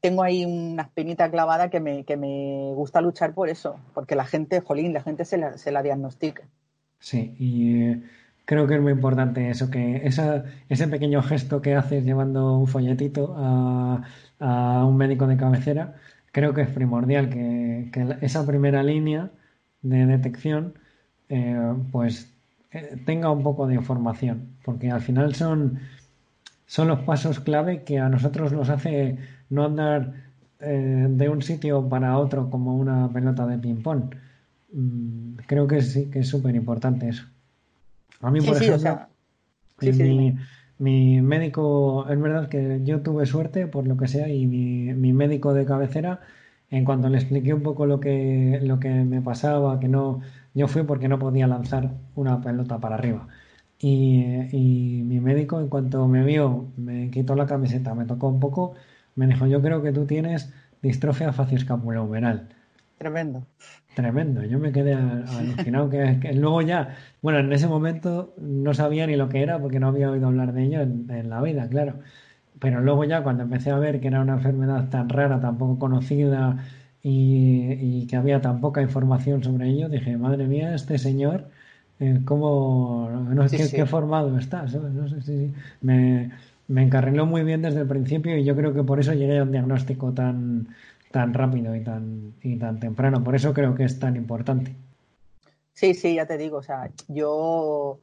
tengo 0.00 0.22
ahí 0.22 0.44
una 0.44 0.82
espinita 0.82 1.30
clavada 1.30 1.70
que 1.70 1.80
me, 1.80 2.04
que 2.04 2.16
me 2.16 2.72
gusta 2.74 3.00
luchar 3.00 3.34
por 3.34 3.48
eso, 3.48 3.80
porque 3.94 4.14
la 4.14 4.26
gente, 4.26 4.60
jolín, 4.60 4.92
la 4.92 5.02
gente 5.02 5.24
se 5.24 5.38
la, 5.38 5.56
se 5.56 5.72
la 5.72 5.82
diagnostica. 5.82 6.46
Sí, 6.98 7.34
y 7.38 7.84
eh, 7.84 8.02
creo 8.44 8.66
que 8.66 8.74
es 8.76 8.80
muy 8.80 8.92
importante 8.92 9.50
eso, 9.50 9.70
que 9.70 10.06
esa, 10.06 10.44
ese 10.68 10.88
pequeño 10.88 11.22
gesto 11.22 11.62
que 11.62 11.74
haces 11.74 12.04
llevando 12.04 12.58
un 12.58 12.66
folletito 12.66 13.34
a, 13.36 14.02
un 14.86 14.96
médico 14.96 15.26
de 15.26 15.36
cabecera, 15.36 15.94
creo 16.32 16.52
que 16.54 16.62
es 16.62 16.68
primordial 16.70 17.30
que, 17.30 17.88
que 17.92 18.16
esa 18.20 18.46
primera 18.46 18.82
línea 18.82 19.30
de 19.82 20.06
detección 20.06 20.74
eh, 21.28 21.74
pues 21.92 22.32
eh, 22.72 23.00
tenga 23.06 23.30
un 23.30 23.42
poco 23.42 23.66
de 23.66 23.74
información, 23.74 24.56
porque 24.64 24.90
al 24.90 25.00
final 25.00 25.34
son, 25.34 25.78
son 26.66 26.88
los 26.88 27.00
pasos 27.00 27.40
clave 27.40 27.84
que 27.84 27.98
a 27.98 28.08
nosotros 28.08 28.52
nos 28.52 28.68
hace 28.70 29.18
no 29.50 29.64
andar 29.64 30.14
eh, 30.60 31.06
de 31.10 31.28
un 31.28 31.42
sitio 31.42 31.88
para 31.88 32.18
otro 32.18 32.50
como 32.50 32.76
una 32.76 33.08
pelota 33.12 33.46
de 33.46 33.58
ping-pong. 33.58 34.14
Mm, 34.72 35.36
creo 35.46 35.66
que 35.66 35.82
sí, 35.82 36.10
que 36.10 36.20
es 36.20 36.28
súper 36.28 36.54
importante 36.56 37.08
eso. 37.08 37.24
A 38.24 38.30
mí, 38.30 38.40
por 38.40 38.56
ejemplo, 38.56 39.08
mi, 40.78 41.20
médico, 41.22 42.06
es 42.08 42.20
verdad 42.20 42.48
que 42.48 42.80
yo 42.84 43.00
tuve 43.02 43.26
suerte, 43.26 43.66
por 43.66 43.86
lo 43.86 43.96
que 43.96 44.08
sea, 44.08 44.28
y 44.28 44.46
mi, 44.46 45.12
médico 45.12 45.54
de 45.54 45.64
cabecera, 45.64 46.20
en 46.70 46.84
cuanto 46.84 47.08
le 47.08 47.18
expliqué 47.18 47.54
un 47.54 47.62
poco 47.62 47.86
lo 47.86 48.00
que, 48.00 48.60
lo 48.62 48.80
que 48.80 48.88
me 48.88 49.20
pasaba, 49.20 49.78
que 49.78 49.88
no, 49.88 50.20
yo 50.54 50.68
fui 50.68 50.82
porque 50.82 51.08
no 51.08 51.18
podía 51.18 51.46
lanzar 51.46 51.92
una 52.14 52.40
pelota 52.40 52.78
para 52.78 52.96
arriba. 52.96 53.28
Y, 53.78 54.22
y 54.52 55.02
mi 55.04 55.20
médico, 55.20 55.60
en 55.60 55.68
cuanto 55.68 56.08
me 56.08 56.24
vio, 56.24 56.68
me 56.76 57.10
quitó 57.10 57.34
la 57.36 57.46
camiseta, 57.46 57.94
me 57.94 58.06
tocó 58.06 58.28
un 58.28 58.40
poco 58.40 58.74
me 59.14 59.26
dijo, 59.26 59.46
yo 59.46 59.62
creo 59.62 59.82
que 59.82 59.92
tú 59.92 60.06
tienes 60.06 60.52
distrofia 60.82 61.32
facioscapulohumeral. 61.32 62.48
Tremendo. 62.98 63.46
Tremendo. 63.94 64.42
Yo 64.44 64.58
me 64.58 64.72
quedé 64.72 64.94
alucinado 64.94 65.88
que, 65.90 66.32
luego 66.34 66.62
ya, 66.62 66.96
bueno, 67.22 67.38
en 67.38 67.52
ese 67.52 67.68
momento 67.68 68.34
no 68.38 68.74
sabía 68.74 69.06
ni 69.06 69.16
lo 69.16 69.28
que 69.28 69.42
era 69.42 69.58
porque 69.58 69.80
no 69.80 69.88
había 69.88 70.10
oído 70.10 70.26
hablar 70.26 70.52
de 70.52 70.64
ello 70.64 70.80
en, 70.82 71.30
la 71.30 71.40
vida, 71.42 71.68
claro. 71.68 71.94
Pero 72.60 72.80
luego 72.80 73.04
ya 73.04 73.22
cuando 73.22 73.42
empecé 73.44 73.70
a 73.70 73.78
ver 73.78 74.00
que 74.00 74.08
era 74.08 74.20
una 74.20 74.34
enfermedad 74.34 74.88
tan 74.90 75.08
rara, 75.08 75.40
tan 75.40 75.58
poco 75.58 75.78
conocida 75.78 76.64
y, 77.02 78.06
que 78.06 78.16
había 78.16 78.40
tan 78.40 78.60
poca 78.60 78.82
información 78.82 79.42
sobre 79.44 79.68
ello, 79.68 79.88
dije, 79.88 80.16
madre 80.16 80.46
mía, 80.46 80.74
este 80.74 80.98
señor, 80.98 81.48
eh, 82.00 82.20
¿cómo, 82.24 83.08
no 83.10 83.48
sé 83.48 83.70
qué, 83.70 83.86
formado 83.86 84.36
está? 84.38 84.62
No 84.62 85.08
sé 85.08 85.22
si 85.22 85.52
me, 85.82 86.30
me 86.68 86.82
encarriló 86.82 87.26
muy 87.26 87.42
bien 87.44 87.62
desde 87.62 87.80
el 87.80 87.88
principio 87.88 88.36
y 88.36 88.44
yo 88.44 88.56
creo 88.56 88.72
que 88.72 88.82
por 88.82 88.98
eso 88.98 89.12
llegué 89.12 89.38
a 89.38 89.42
un 89.42 89.52
diagnóstico 89.52 90.12
tan, 90.12 90.68
tan 91.14 91.32
rápido 91.32 91.76
y 91.76 91.84
tan, 91.84 92.34
y 92.42 92.58
tan 92.58 92.80
temprano. 92.80 93.22
Por 93.22 93.36
eso 93.36 93.54
creo 93.54 93.76
que 93.76 93.84
es 93.84 94.00
tan 94.00 94.16
importante. 94.16 94.74
Sí, 95.72 95.94
sí, 95.94 96.16
ya 96.16 96.26
te 96.26 96.36
digo. 96.36 96.56
O 96.56 96.62
sea, 96.64 96.90
yo, 97.06 98.00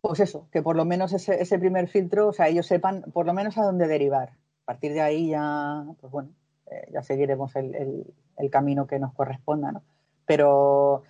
pues 0.00 0.18
eso, 0.18 0.48
que 0.50 0.60
por 0.60 0.74
lo 0.74 0.84
menos 0.84 1.12
ese, 1.12 1.40
ese 1.40 1.60
primer 1.60 1.86
filtro, 1.86 2.26
o 2.26 2.32
sea, 2.32 2.48
ellos 2.48 2.66
sepan 2.66 3.04
por 3.12 3.24
lo 3.24 3.34
menos 3.34 3.56
a 3.56 3.62
dónde 3.62 3.86
derivar. 3.86 4.30
A 4.30 4.64
partir 4.64 4.94
de 4.94 5.00
ahí 5.00 5.28
ya, 5.28 5.84
pues 6.00 6.12
bueno, 6.12 6.30
eh, 6.66 6.88
ya 6.92 7.04
seguiremos 7.04 7.54
el, 7.54 8.04
el, 8.36 8.50
camino 8.50 8.88
que 8.88 8.98
nos 8.98 9.14
corresponda, 9.14 9.70
¿no? 9.70 9.84
Pero 10.26 11.04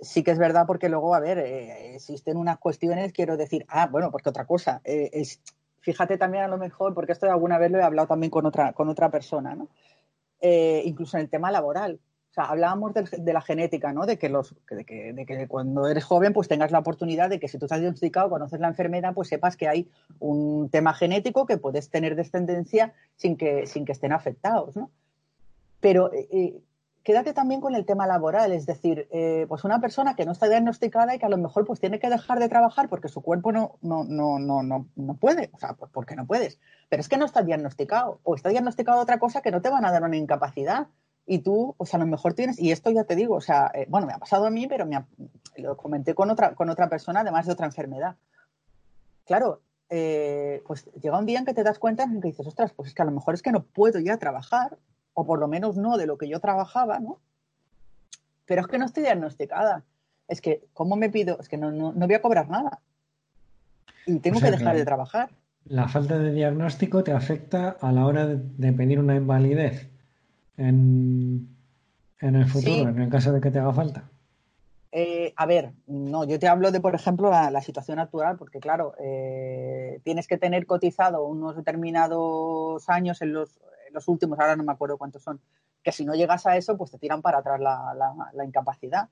sí 0.00 0.24
que 0.24 0.32
es 0.32 0.38
verdad 0.38 0.66
porque 0.66 0.88
luego, 0.88 1.14
a 1.14 1.20
ver, 1.20 1.38
eh, 1.38 1.94
existen 1.94 2.36
unas 2.36 2.58
cuestiones, 2.58 3.12
quiero 3.12 3.36
decir, 3.36 3.64
ah, 3.68 3.86
bueno, 3.86 4.10
porque 4.10 4.30
otra 4.30 4.46
cosa, 4.46 4.80
eh, 4.82 5.10
es, 5.12 5.40
fíjate 5.78 6.18
también 6.18 6.42
a 6.42 6.48
lo 6.48 6.58
mejor, 6.58 6.92
porque 6.92 7.12
esto 7.12 7.30
alguna 7.30 7.56
vez 7.56 7.70
lo 7.70 7.78
he 7.78 7.84
hablado 7.84 8.08
también 8.08 8.32
con 8.32 8.46
otra, 8.46 8.72
con 8.72 8.88
otra 8.88 9.12
persona, 9.12 9.54
¿no? 9.54 9.68
Eh, 10.40 10.82
incluso 10.84 11.16
en 11.16 11.22
el 11.22 11.30
tema 11.30 11.50
laboral. 11.50 12.00
O 12.30 12.34
sea, 12.34 12.44
hablábamos 12.44 12.92
de, 12.92 13.32
la 13.32 13.40
genética, 13.40 13.94
¿no? 13.94 14.04
De 14.04 14.18
que, 14.18 14.28
los, 14.28 14.54
de 14.68 14.84
que, 14.84 15.46
cuando 15.48 15.88
eres 15.88 16.04
joven, 16.04 16.34
pues 16.34 16.48
tengas 16.48 16.70
la 16.70 16.80
oportunidad 16.80 17.30
de 17.30 17.40
que 17.40 17.48
si 17.48 17.58
tú 17.58 17.64
estás 17.64 17.80
diagnosticado, 17.80 18.28
conoces 18.28 18.60
la 18.60 18.68
enfermedad, 18.68 19.14
pues 19.14 19.28
sepas 19.28 19.56
que 19.56 19.68
hay 19.68 19.88
un 20.18 20.68
tema 20.68 20.92
genético 20.92 21.46
que 21.46 21.56
puedes 21.56 21.88
tener 21.88 22.14
descendencia 22.14 22.92
sin 23.16 23.38
que, 23.38 23.66
sin 23.66 23.86
que 23.86 23.92
estén 23.92 24.12
afectados, 24.12 24.76
¿no? 24.76 24.90
Pero 25.80 26.12
eh, 26.12 26.28
eh, 26.30 26.60
quédate 27.06 27.32
también 27.32 27.60
con 27.60 27.76
el 27.76 27.86
tema 27.86 28.04
laboral, 28.08 28.50
es 28.50 28.66
decir, 28.66 29.06
eh, 29.12 29.46
pues 29.48 29.62
una 29.62 29.80
persona 29.80 30.16
que 30.16 30.26
no 30.26 30.32
está 30.32 30.48
diagnosticada 30.48 31.14
y 31.14 31.20
que 31.20 31.26
a 31.26 31.28
lo 31.28 31.38
mejor 31.38 31.64
pues 31.64 31.78
tiene 31.78 32.00
que 32.00 32.10
dejar 32.10 32.40
de 32.40 32.48
trabajar 32.48 32.88
porque 32.88 33.06
su 33.06 33.22
cuerpo 33.22 33.52
no, 33.52 33.78
no, 33.80 34.02
no, 34.02 34.40
no, 34.40 34.64
no, 34.64 34.88
no 34.96 35.14
puede, 35.14 35.50
o 35.52 35.58
sea, 35.60 35.74
pues 35.74 35.88
porque 35.92 36.16
no 36.16 36.26
puedes, 36.26 36.58
pero 36.88 37.00
es 37.00 37.08
que 37.08 37.16
no 37.16 37.24
está 37.24 37.42
diagnosticado 37.42 38.18
o 38.24 38.34
está 38.34 38.48
diagnosticado 38.48 39.00
otra 39.00 39.20
cosa 39.20 39.40
que 39.40 39.52
no 39.52 39.62
te 39.62 39.70
van 39.70 39.84
a 39.84 39.92
dar 39.92 40.02
una 40.02 40.16
incapacidad 40.16 40.88
y 41.26 41.38
tú, 41.38 41.76
o 41.78 41.86
sea, 41.86 41.98
a 41.98 42.02
lo 42.02 42.10
mejor 42.10 42.34
tienes, 42.34 42.58
y 42.58 42.72
esto 42.72 42.90
ya 42.90 43.04
te 43.04 43.14
digo, 43.14 43.36
o 43.36 43.40
sea, 43.40 43.70
eh, 43.72 43.86
bueno, 43.88 44.08
me 44.08 44.12
ha 44.12 44.18
pasado 44.18 44.44
a 44.46 44.50
mí, 44.50 44.66
pero 44.66 44.84
me 44.84 45.06
lo 45.58 45.76
comenté 45.76 46.12
con 46.12 46.28
otra, 46.30 46.56
con 46.56 46.70
otra 46.70 46.88
persona, 46.88 47.20
además 47.20 47.46
de 47.46 47.52
otra 47.52 47.66
enfermedad. 47.66 48.16
Claro, 49.26 49.60
eh, 49.90 50.60
pues 50.66 50.86
llega 51.00 51.20
un 51.20 51.26
día 51.26 51.38
en 51.38 51.44
que 51.44 51.54
te 51.54 51.62
das 51.62 51.78
cuenta 51.78 52.02
en 52.02 52.20
que 52.20 52.28
dices, 52.28 52.48
ostras, 52.48 52.72
pues 52.72 52.88
es 52.88 52.94
que 52.96 53.02
a 53.02 53.04
lo 53.04 53.12
mejor 53.12 53.34
es 53.34 53.42
que 53.42 53.52
no 53.52 53.62
puedo 53.62 54.00
ya 54.00 54.16
trabajar 54.16 54.76
o 55.18 55.24
por 55.24 55.38
lo 55.40 55.48
menos 55.48 55.76
no 55.78 55.96
de 55.96 56.06
lo 56.06 56.18
que 56.18 56.28
yo 56.28 56.40
trabajaba, 56.40 57.00
¿no? 57.00 57.18
Pero 58.44 58.60
es 58.60 58.66
que 58.66 58.78
no 58.78 58.84
estoy 58.84 59.02
diagnosticada. 59.02 59.82
Es 60.28 60.42
que, 60.42 60.66
¿cómo 60.74 60.94
me 60.94 61.08
pido? 61.08 61.38
Es 61.40 61.48
que 61.48 61.56
no, 61.56 61.72
no, 61.72 61.92
voy 61.92 62.14
a 62.14 62.20
cobrar 62.20 62.50
nada. 62.50 62.80
Y 64.04 64.18
tengo 64.18 64.40
que 64.40 64.50
dejar 64.50 64.76
de 64.76 64.84
trabajar. 64.84 65.30
La 65.64 65.88
falta 65.88 66.18
de 66.18 66.32
diagnóstico 66.32 67.02
te 67.02 67.12
afecta 67.12 67.78
a 67.80 67.92
la 67.92 68.04
hora 68.04 68.26
de, 68.26 68.72
pedir 68.74 69.00
una 69.00 69.16
invalidez 69.16 69.88
en, 70.58 71.48
el 72.20 72.46
futuro, 72.46 72.90
en 72.90 73.00
el 73.00 73.08
caso 73.08 73.32
de 73.32 73.40
que 73.40 73.50
te 73.50 73.58
haga 73.58 73.72
falta. 73.72 74.10
Eh, 74.92 75.32
a 75.34 75.46
ver, 75.46 75.72
no, 75.86 76.24
yo 76.24 76.38
te 76.38 76.46
hablo 76.46 76.72
de, 76.72 76.80
por 76.80 76.94
ejemplo, 76.94 77.30
la, 77.30 77.62
situación 77.62 77.98
actual, 77.98 78.36
porque 78.36 78.60
claro, 78.60 78.94
eh, 79.00 79.98
tienes 80.04 80.28
que 80.28 80.36
tener 80.36 80.66
cotizado 80.66 81.24
unos 81.26 81.56
determinados 81.56 82.88
años 82.90 83.22
en 83.22 83.32
los, 83.32 83.58
los 83.96 84.06
últimos, 84.08 84.38
ahora 84.38 84.54
no 84.54 84.62
me 84.62 84.72
acuerdo 84.72 84.96
cuántos 84.98 85.22
son, 85.22 85.40
que 85.82 85.90
si 85.90 86.04
no 86.04 86.14
llegas 86.14 86.46
a 86.46 86.56
eso, 86.56 86.76
pues 86.76 86.90
te 86.90 86.98
tiran 86.98 87.22
para 87.22 87.38
atrás 87.38 87.60
la, 87.60 88.44
incapacidad. 88.44 89.08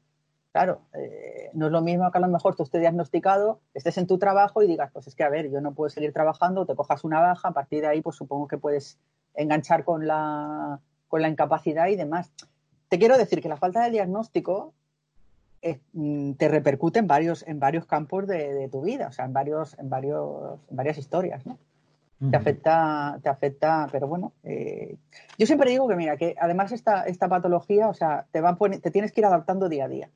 Claro, 0.52 0.82
eh, 0.92 1.50
no 1.52 1.66
es 1.66 1.72
lo 1.72 1.80
mismo 1.80 2.08
que 2.12 2.18
a 2.18 2.20
lo 2.20 2.28
mejor 2.28 2.54
tú 2.54 2.62
estés 2.62 2.80
diagnosticado, 2.80 3.60
estés 3.74 3.98
en 3.98 4.06
tu 4.06 4.18
trabajo 4.18 4.62
y 4.62 4.68
digas, 4.68 4.90
pues 4.92 5.08
es 5.08 5.16
que 5.16 5.24
a 5.24 5.28
ver, 5.28 5.50
yo 5.50 5.60
no 5.60 5.74
puedo 5.74 5.88
seguir 5.90 6.12
trabajando, 6.12 6.64
te 6.64 6.76
cojas 6.76 7.02
una 7.02 7.20
baja, 7.20 7.48
a 7.48 7.52
partir 7.52 7.80
de 7.80 7.88
ahí, 7.88 8.02
pues 8.02 8.14
supongo 8.14 8.46
que 8.46 8.58
puedes 8.58 8.98
enganchar 9.34 9.84
con 9.84 10.06
la, 10.06 10.80
con 11.08 11.22
la 11.22 11.28
incapacidad 11.28 11.88
y 11.88 11.96
demás. 11.96 12.32
Te 12.88 12.98
quiero 12.98 13.18
decir 13.18 13.40
que 13.40 13.48
la 13.48 13.56
falta 13.56 13.82
de 13.82 13.90
diagnóstico 13.90 14.74
mm, 15.92 16.34
te 16.34 16.48
repercute 16.48 17.00
en 17.00 17.08
varios, 17.08 17.44
en 17.46 17.58
varios 17.58 17.86
campos 17.86 18.26
de, 18.26 18.68
tu 18.70 18.82
vida, 18.82 19.08
o 19.08 19.12
sea, 19.12 19.24
en 19.24 19.32
varios, 19.32 19.76
en 19.78 19.90
varios, 19.90 20.60
en 20.70 20.76
varias 20.76 20.98
historias, 20.98 21.46
¿no? 21.46 21.58
Te 22.30 22.36
afecta, 22.36 23.18
te 23.22 23.28
afecta, 23.28 23.88
pero 23.92 24.06
bueno, 24.06 24.32
eh, 24.44 24.96
yo 25.36 25.46
siempre 25.46 25.70
digo 25.70 25.88
que 25.88 25.96
mira, 25.96 26.16
que 26.16 26.34
además 26.40 26.72
esta, 26.72 27.02
esta 27.02 27.28
patología, 27.28 27.88
o 27.88 27.94
sea, 27.94 28.26
te 28.30 28.40
va 28.40 28.56
te 28.56 28.90
tienes 28.90 29.12
que 29.12 29.20
ir 29.20 29.26
adaptando 29.26 29.68
día 29.68 29.84
a 29.84 29.88
día. 29.88 30.10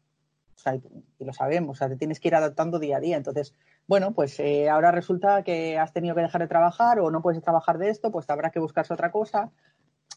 O 0.59 0.61
sea, 0.61 0.75
y, 0.75 1.25
lo 1.25 1.33
sabemos, 1.33 1.77
o 1.77 1.79
sea, 1.79 1.89
te 1.89 1.97
tienes 1.97 2.19
que 2.19 2.29
ir 2.29 2.35
adaptando 2.35 2.79
día 2.79 2.97
a 2.97 3.01
día. 3.01 3.17
Entonces, 3.17 3.55
bueno, 3.87 4.13
pues 4.13 4.39
eh, 4.41 4.69
ahora 4.69 4.91
resulta 4.91 5.43
que 5.43 5.79
has 5.79 5.93
tenido 5.93 6.15
que 6.15 6.23
dejar 6.23 6.41
de 6.41 6.49
trabajar 6.49 6.99
o 6.99 7.11
no 7.11 7.23
puedes 7.23 7.43
trabajar 7.43 7.79
de 7.79 7.91
esto, 7.91 8.11
pues 8.11 8.29
habrá 8.31 8.51
que 8.51 8.59
buscarse 8.59 8.93
otra 8.93 9.13
cosa. 9.13 9.51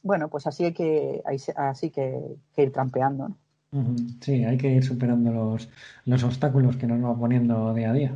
Bueno, 0.02 0.30
pues 0.30 0.48
así 0.48 0.65
hay 0.65 0.74
que, 0.74 1.22
así 1.56 1.91
que, 1.91 2.38
ir 2.58 2.72
trampeando, 2.72 3.30
¿no? 3.30 3.38
Sí, 4.20 4.44
hay 4.44 4.58
que 4.58 4.70
ir 4.70 4.84
superando 4.84 5.32
los, 5.32 5.70
los 6.06 6.24
obstáculos 6.24 6.76
que 6.76 6.88
nos 6.88 7.04
va 7.04 7.17
poniendo 7.17 7.74
día 7.74 7.91
a 7.91 7.94
día. 7.94 8.15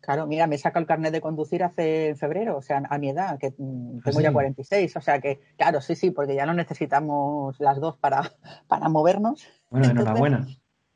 Claro, 0.00 0.26
mira, 0.26 0.46
me 0.46 0.58
saca 0.58 0.78
el 0.78 0.86
carnet 0.86 1.12
de 1.12 1.20
conducir 1.20 1.62
hace 1.62 2.08
en 2.08 2.16
febrero, 2.16 2.56
o 2.56 2.62
sea, 2.62 2.82
a 2.88 2.98
mi 2.98 3.10
edad, 3.10 3.38
que 3.38 3.54
mm, 3.56 4.00
tengo 4.00 4.18
¿Ah, 4.20 4.22
ya 4.22 4.32
46, 4.32 4.96
o 4.96 5.00
sea 5.00 5.20
que, 5.20 5.40
claro, 5.56 5.80
sí, 5.80 5.94
sí, 5.94 6.10
porque 6.10 6.34
ya 6.34 6.46
no 6.46 6.54
necesitamos 6.54 7.58
las 7.60 7.78
dos 7.80 7.96
para, 7.98 8.22
para 8.68 8.88
movernos. 8.88 9.46
Bueno, 9.68 9.90
enhorabuena. 9.90 10.46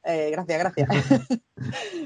Eh, 0.04 0.30
gracias, 0.30 0.58
gracias. 0.58 0.88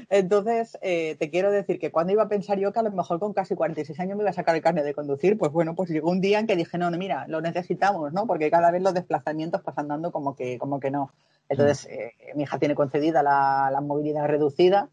Entonces, 0.09 0.77
eh, 0.81 1.15
te 1.19 1.29
quiero 1.29 1.51
decir 1.51 1.79
que 1.79 1.91
cuando 1.91 2.13
iba 2.13 2.23
a 2.23 2.29
pensar 2.29 2.57
yo 2.57 2.71
que 2.71 2.79
a 2.79 2.83
lo 2.83 2.91
mejor 2.91 3.19
con 3.19 3.33
casi 3.33 3.55
46 3.55 3.99
años 3.99 4.15
me 4.15 4.23
iba 4.23 4.29
a 4.29 4.33
sacar 4.33 4.55
el 4.55 4.61
carnet 4.61 4.85
de 4.85 4.93
conducir, 4.93 5.37
pues 5.37 5.51
bueno, 5.51 5.75
pues 5.75 5.89
llegó 5.89 6.09
un 6.09 6.21
día 6.21 6.39
en 6.39 6.47
que 6.47 6.55
dije, 6.55 6.77
no, 6.77 6.89
no 6.89 6.97
mira, 6.97 7.27
lo 7.27 7.41
necesitamos, 7.41 8.13
¿no? 8.13 8.25
Porque 8.25 8.49
cada 8.49 8.71
vez 8.71 8.81
los 8.81 8.93
desplazamientos 8.93 9.61
pasan 9.61 9.89
dando 9.89 10.11
como 10.11 10.35
que, 10.35 10.57
como 10.57 10.79
que 10.79 10.91
no. 10.91 11.11
Entonces, 11.49 11.87
eh, 11.87 12.13
mi 12.35 12.43
hija 12.43 12.57
tiene 12.57 12.75
concedida 12.75 13.21
la, 13.21 13.69
la 13.71 13.81
movilidad 13.81 14.27
reducida 14.27 14.89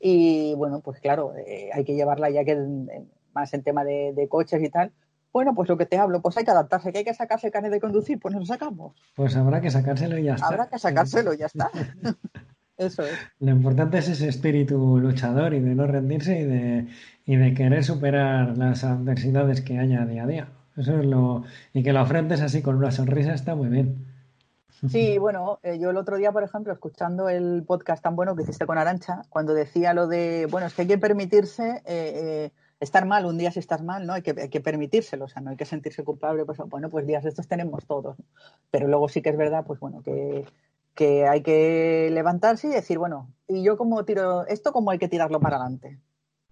y 0.00 0.54
bueno, 0.54 0.80
pues 0.80 0.98
claro, 1.00 1.34
eh, 1.36 1.68
hay 1.72 1.84
que 1.84 1.94
llevarla 1.94 2.30
ya 2.30 2.44
que 2.44 2.56
más 3.34 3.52
en 3.52 3.62
tema 3.62 3.84
de, 3.84 4.26
coches 4.28 4.62
y 4.62 4.70
tal. 4.70 4.92
Bueno, 5.32 5.54
pues 5.54 5.68
lo 5.68 5.76
que 5.76 5.86
te 5.86 5.98
hablo, 5.98 6.22
pues 6.22 6.36
hay 6.38 6.44
que 6.44 6.50
adaptarse, 6.50 6.90
que 6.90 6.98
hay 6.98 7.04
que 7.04 7.14
sacarse 7.14 7.48
el 7.48 7.52
carnet 7.52 7.70
de 7.70 7.80
conducir, 7.80 8.18
pues 8.18 8.34
nos 8.34 8.42
lo 8.42 8.46
sacamos. 8.46 8.96
Pues 9.14 9.36
habrá 9.36 9.60
que 9.60 9.70
sacárselo 9.70 10.18
y 10.18 10.24
ya 10.24 10.34
está. 10.34 10.46
Habrá 10.46 10.68
que 10.68 10.78
sacárselo 10.78 11.34
y 11.34 11.38
ya 11.38 11.46
está. 11.46 11.70
Eso 12.76 13.02
es. 13.02 13.12
Lo 13.38 13.50
importante 13.50 13.98
es 13.98 14.08
ese 14.08 14.26
espíritu 14.26 14.98
luchador 14.98 15.52
y 15.52 15.60
de 15.60 15.74
no 15.74 15.86
rendirse 15.86 16.40
y 16.40 16.44
de, 16.44 16.86
y 17.26 17.36
de 17.36 17.52
querer 17.52 17.84
superar 17.84 18.56
las 18.56 18.84
adversidades 18.84 19.60
que 19.60 19.78
haya 19.78 20.06
día 20.06 20.22
a 20.22 20.26
día. 20.26 20.48
Eso 20.78 20.98
es 20.98 21.04
lo. 21.04 21.44
Y 21.74 21.82
que 21.82 21.92
lo 21.92 22.00
afrentes 22.00 22.40
así 22.40 22.62
con 22.62 22.76
una 22.76 22.90
sonrisa 22.90 23.34
está 23.34 23.54
muy 23.54 23.68
bien. 23.68 24.06
Sí, 24.88 25.18
bueno, 25.18 25.58
eh, 25.62 25.78
yo 25.78 25.90
el 25.90 25.96
otro 25.98 26.16
día, 26.16 26.32
por 26.32 26.42
ejemplo, 26.42 26.72
escuchando 26.72 27.28
el 27.28 27.64
podcast 27.66 28.02
tan 28.02 28.16
bueno 28.16 28.34
que 28.34 28.44
hiciste 28.44 28.64
con 28.64 28.78
Arancha, 28.78 29.22
cuando 29.28 29.52
decía 29.52 29.92
lo 29.92 30.06
de, 30.06 30.46
bueno, 30.50 30.66
es 30.66 30.74
que 30.74 30.82
hay 30.82 30.88
que 30.88 30.96
permitirse 30.96 31.82
eh, 31.84 31.84
eh, 31.86 32.52
estar 32.80 33.04
mal 33.04 33.26
un 33.26 33.36
día 33.36 33.50
si 33.52 33.58
estás 33.58 33.82
mal, 33.82 34.06
¿no? 34.06 34.14
Hay 34.14 34.22
que, 34.22 34.34
hay 34.40 34.48
permitírselo, 34.48 35.26
o 35.26 35.28
sea, 35.28 35.42
no 35.42 35.50
hay 35.50 35.56
que 35.56 35.66
sentirse 35.66 36.02
culpable, 36.02 36.46
pues 36.46 36.58
bueno, 36.66 36.88
pues 36.88 37.06
días 37.06 37.26
estos 37.26 37.46
tenemos 37.46 37.84
todos, 37.84 38.16
pero 38.70 38.88
luego 38.88 39.08
sí 39.10 39.20
que 39.20 39.28
es 39.28 39.36
verdad, 39.36 39.64
pues 39.66 39.80
bueno, 39.80 40.02
que, 40.02 40.46
que 40.94 41.26
hay 41.26 41.42
que 41.42 42.08
levantarse 42.10 42.68
y 42.68 42.70
decir, 42.70 42.96
bueno, 42.96 43.30
y 43.48 43.62
yo 43.62 43.76
como 43.76 44.04
tiro 44.06 44.46
esto, 44.46 44.72
como 44.72 44.90
hay 44.90 44.98
que 44.98 45.08
tirarlo 45.08 45.40
para 45.40 45.56
adelante, 45.56 45.98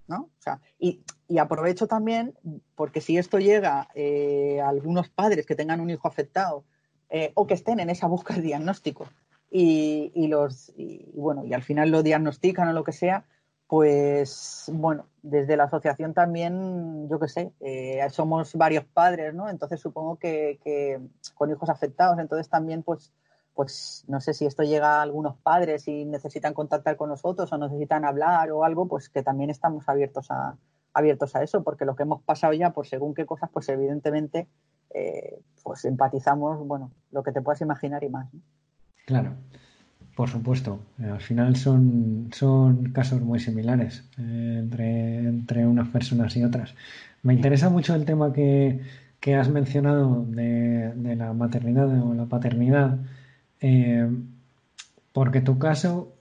¿no? 0.06 0.24
O 0.38 0.40
sea, 0.42 0.60
y, 0.78 1.02
y 1.28 1.38
aprovecho 1.38 1.86
también, 1.86 2.34
porque 2.74 3.00
si 3.00 3.16
esto 3.16 3.38
llega 3.38 3.88
a 3.88 4.68
algunos 4.68 5.08
padres 5.08 5.46
que 5.46 5.54
tengan 5.54 5.80
un 5.80 5.88
hijo 5.88 6.06
afectado, 6.06 6.64
eh, 7.10 7.32
o 7.34 7.46
que 7.46 7.54
estén 7.54 7.80
en 7.80 7.90
esa 7.90 8.06
búsqueda 8.06 8.36
de 8.36 8.42
diagnóstico. 8.42 9.06
Y, 9.50 10.26
los 10.28 10.74
y, 10.76 11.10
bueno 11.14 11.42
y 11.42 11.54
al 11.54 11.62
final 11.62 11.88
lo 11.88 12.02
diagnostican 12.02 12.68
o 12.68 12.74
lo 12.74 12.84
que 12.84 12.92
sea 12.92 13.24
pues 13.66 14.70
bueno 14.74 15.06
desde 15.22 15.56
la 15.56 15.64
asociación 15.64 16.12
también 16.12 17.08
yo 17.08 17.18
qué 17.18 17.28
sé 17.28 17.52
eh, 17.60 18.06
somos 18.10 18.54
varios 18.56 18.84
padres 18.84 19.32
no 19.32 19.48
entonces 19.48 19.80
supongo 19.80 20.16
que, 20.16 21.00
con 21.34 21.50
hijos 21.50 21.70
afectados 21.70 22.18
entonces 22.18 22.50
también 22.50 22.82
pues 22.82 23.10
pues 23.54 24.04
no 24.06 24.20
sé 24.20 24.34
si 24.34 24.44
esto 24.44 24.64
llega 24.64 24.98
a 24.98 25.02
algunos 25.02 25.38
padres 25.38 25.88
y 25.88 26.04
necesitan 26.04 26.52
contactar 26.52 26.96
con 26.96 27.08
nosotros 27.08 27.50
o 27.50 27.56
necesitan 27.56 28.04
hablar 28.04 28.52
o 28.52 28.64
algo 28.64 28.86
pues 28.86 29.08
que 29.08 29.22
también 29.22 29.48
estamos 29.48 29.88
abiertos 29.88 30.30
a 30.30 30.58
abiertos 30.92 31.34
a 31.36 31.42
eso 31.42 31.62
porque 31.62 31.86
lo 31.86 31.96
que 31.96 32.02
hemos 32.02 32.20
pasado 32.22 32.52
ya 32.52 32.74
por 32.74 32.86
según 32.86 33.14
qué 33.14 33.24
cosas 33.24 33.48
pues 33.50 33.66
evidentemente 33.70 34.46
eh, 34.94 35.40
pues 35.62 35.85
empatizamos, 35.85 36.66
bueno, 36.66 36.90
lo 37.12 37.22
que 37.22 37.33
te 37.33 37.42
puedas 37.42 37.61
imaginar 37.61 38.03
y 38.05 38.09
más. 38.09 38.29
Claro, 39.07 39.35
por 40.16 40.29
supuesto. 40.29 40.81
Al 40.98 41.20
final 41.20 41.57
son, 41.57 42.31
son 42.33 42.92
casos 42.92 43.20
muy 43.20 43.38
similares 43.38 44.05
eh, 44.18 44.57
entre, 44.59 45.66
unas 45.66 45.88
personas 45.88 46.37
y 46.37 46.44
otras. 46.44 46.74
Me 47.22 47.35
interesa 47.35 47.68
mucho 47.70 47.94
el 47.94 48.05
tema 48.05 48.33
que, 48.33 48.81
has 49.38 49.51
mencionado 49.51 50.24
de, 50.27 51.16
la 51.16 51.33
maternidad 51.35 51.88
o 52.03 52.14
la 52.14 52.27
paternidad, 52.27 52.98
eh, 53.61 54.09
porque 55.12 55.42
tu 55.42 55.59
caso, 55.59 56.14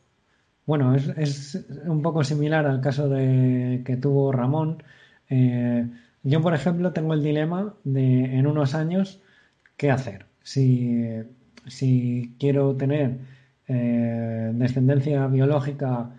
bueno, 0.66 0.94
es, 0.96 1.08
es, 1.18 1.66
un 1.86 2.02
poco 2.02 2.24
similar 2.24 2.66
al 2.66 2.82
caso 2.82 3.08
de 3.08 3.84
que 3.86 3.96
tuvo 3.96 4.32
Ramón. 4.32 4.84
Yo, 6.28 6.42
por 6.42 6.54
ejemplo, 6.54 6.92
tengo 6.92 7.14
el 7.14 7.24
dilema 7.24 7.74
de 7.86 8.38
en 8.38 8.48
unos 8.48 8.76
años 8.76 9.22
qué 9.78 9.92
hacer. 9.92 10.26
Si, 10.44 11.24
quiero 12.38 12.76
tener 12.76 13.20
eh, 13.68 14.52
descendencia 14.54 15.28
biológica 15.28 16.12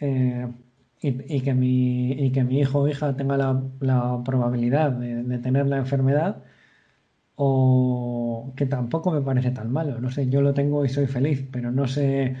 eh, 0.00 0.46
y, 1.02 1.40
que 1.40 1.54
mi, 1.54 2.30
que 2.32 2.44
mi 2.44 2.60
hijo 2.60 2.80
o 2.80 2.88
hija 2.88 3.16
tenga 3.16 3.36
la, 3.36 4.22
probabilidad 4.24 4.92
de, 4.92 5.38
tener 5.38 5.66
la 5.66 5.78
enfermedad, 5.78 6.44
o 7.36 8.52
que 8.56 8.66
tampoco 8.66 9.10
me 9.10 9.20
parece 9.20 9.50
tan 9.50 9.72
malo. 9.72 10.00
No 10.00 10.10
sé, 10.10 10.28
yo 10.28 10.42
lo 10.42 10.54
tengo 10.54 10.84
y 10.84 10.88
soy 10.90 11.06
feliz, 11.08 11.44
pero 11.50 11.72
no 11.72 11.88
sé, 11.88 12.36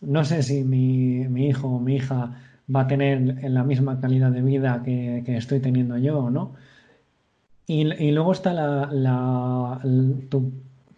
no 0.00 0.24
sé 0.24 0.42
si 0.44 0.64
mi, 0.64 1.26
mi 1.28 1.48
hijo 1.48 1.68
o 1.68 1.80
mi 1.80 1.96
hija 1.96 2.36
va 2.74 2.82
a 2.82 2.86
tener 2.86 3.50
la 3.50 3.64
misma 3.64 4.00
calidad 4.00 4.30
de 4.30 4.42
vida 4.42 4.82
que, 4.84 5.22
estoy 5.36 5.60
teniendo 5.60 5.98
yo, 5.98 6.30
¿no? 6.30 6.54
Y, 7.66 7.84
luego 8.12 8.32
está 8.32 8.52
la, 8.54 9.80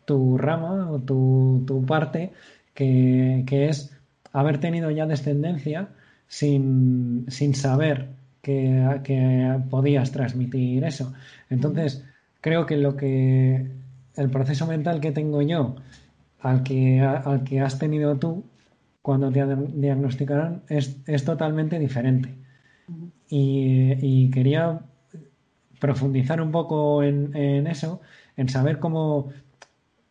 tu, 0.05 0.39
rama 0.39 0.91
o 0.91 1.01
tu, 1.01 1.85
parte 1.87 2.33
que, 2.75 3.45
es 3.49 3.97
haber 4.33 4.59
tenido 4.59 4.91
ya 4.91 5.07
descendencia 5.07 5.89
sin, 6.29 7.27
saber 7.55 8.09
que, 8.43 9.01
que, 9.05 9.59
podías 9.69 10.13
transmitir 10.13 10.85
eso. 10.85 11.13
Entonces, 11.51 12.05
creo 12.41 12.67
que 12.67 12.77
lo 12.77 12.97
que 12.97 13.67
el 14.17 14.31
proceso 14.31 14.67
mental 14.67 15.01
que 15.01 15.13
tengo 15.13 15.43
yo 15.43 15.77
al 16.41 16.63
que, 16.63 17.01
al 17.01 17.45
que 17.45 17.61
has 17.61 17.79
tenido 17.79 18.17
tú 18.17 18.45
cuando 19.03 19.31
te 19.31 19.45
diagnosticaron 19.75 20.63
es, 20.69 21.01
es 21.07 21.25
totalmente 21.25 21.79
diferente. 21.79 22.35
y, 23.29 24.31
quería 24.31 24.81
profundizar 25.79 26.41
un 26.41 26.53
poco 26.53 27.03
en, 27.03 27.67
eso, 27.67 28.01
en 28.37 28.49
saber 28.49 28.79
cómo, 28.79 29.31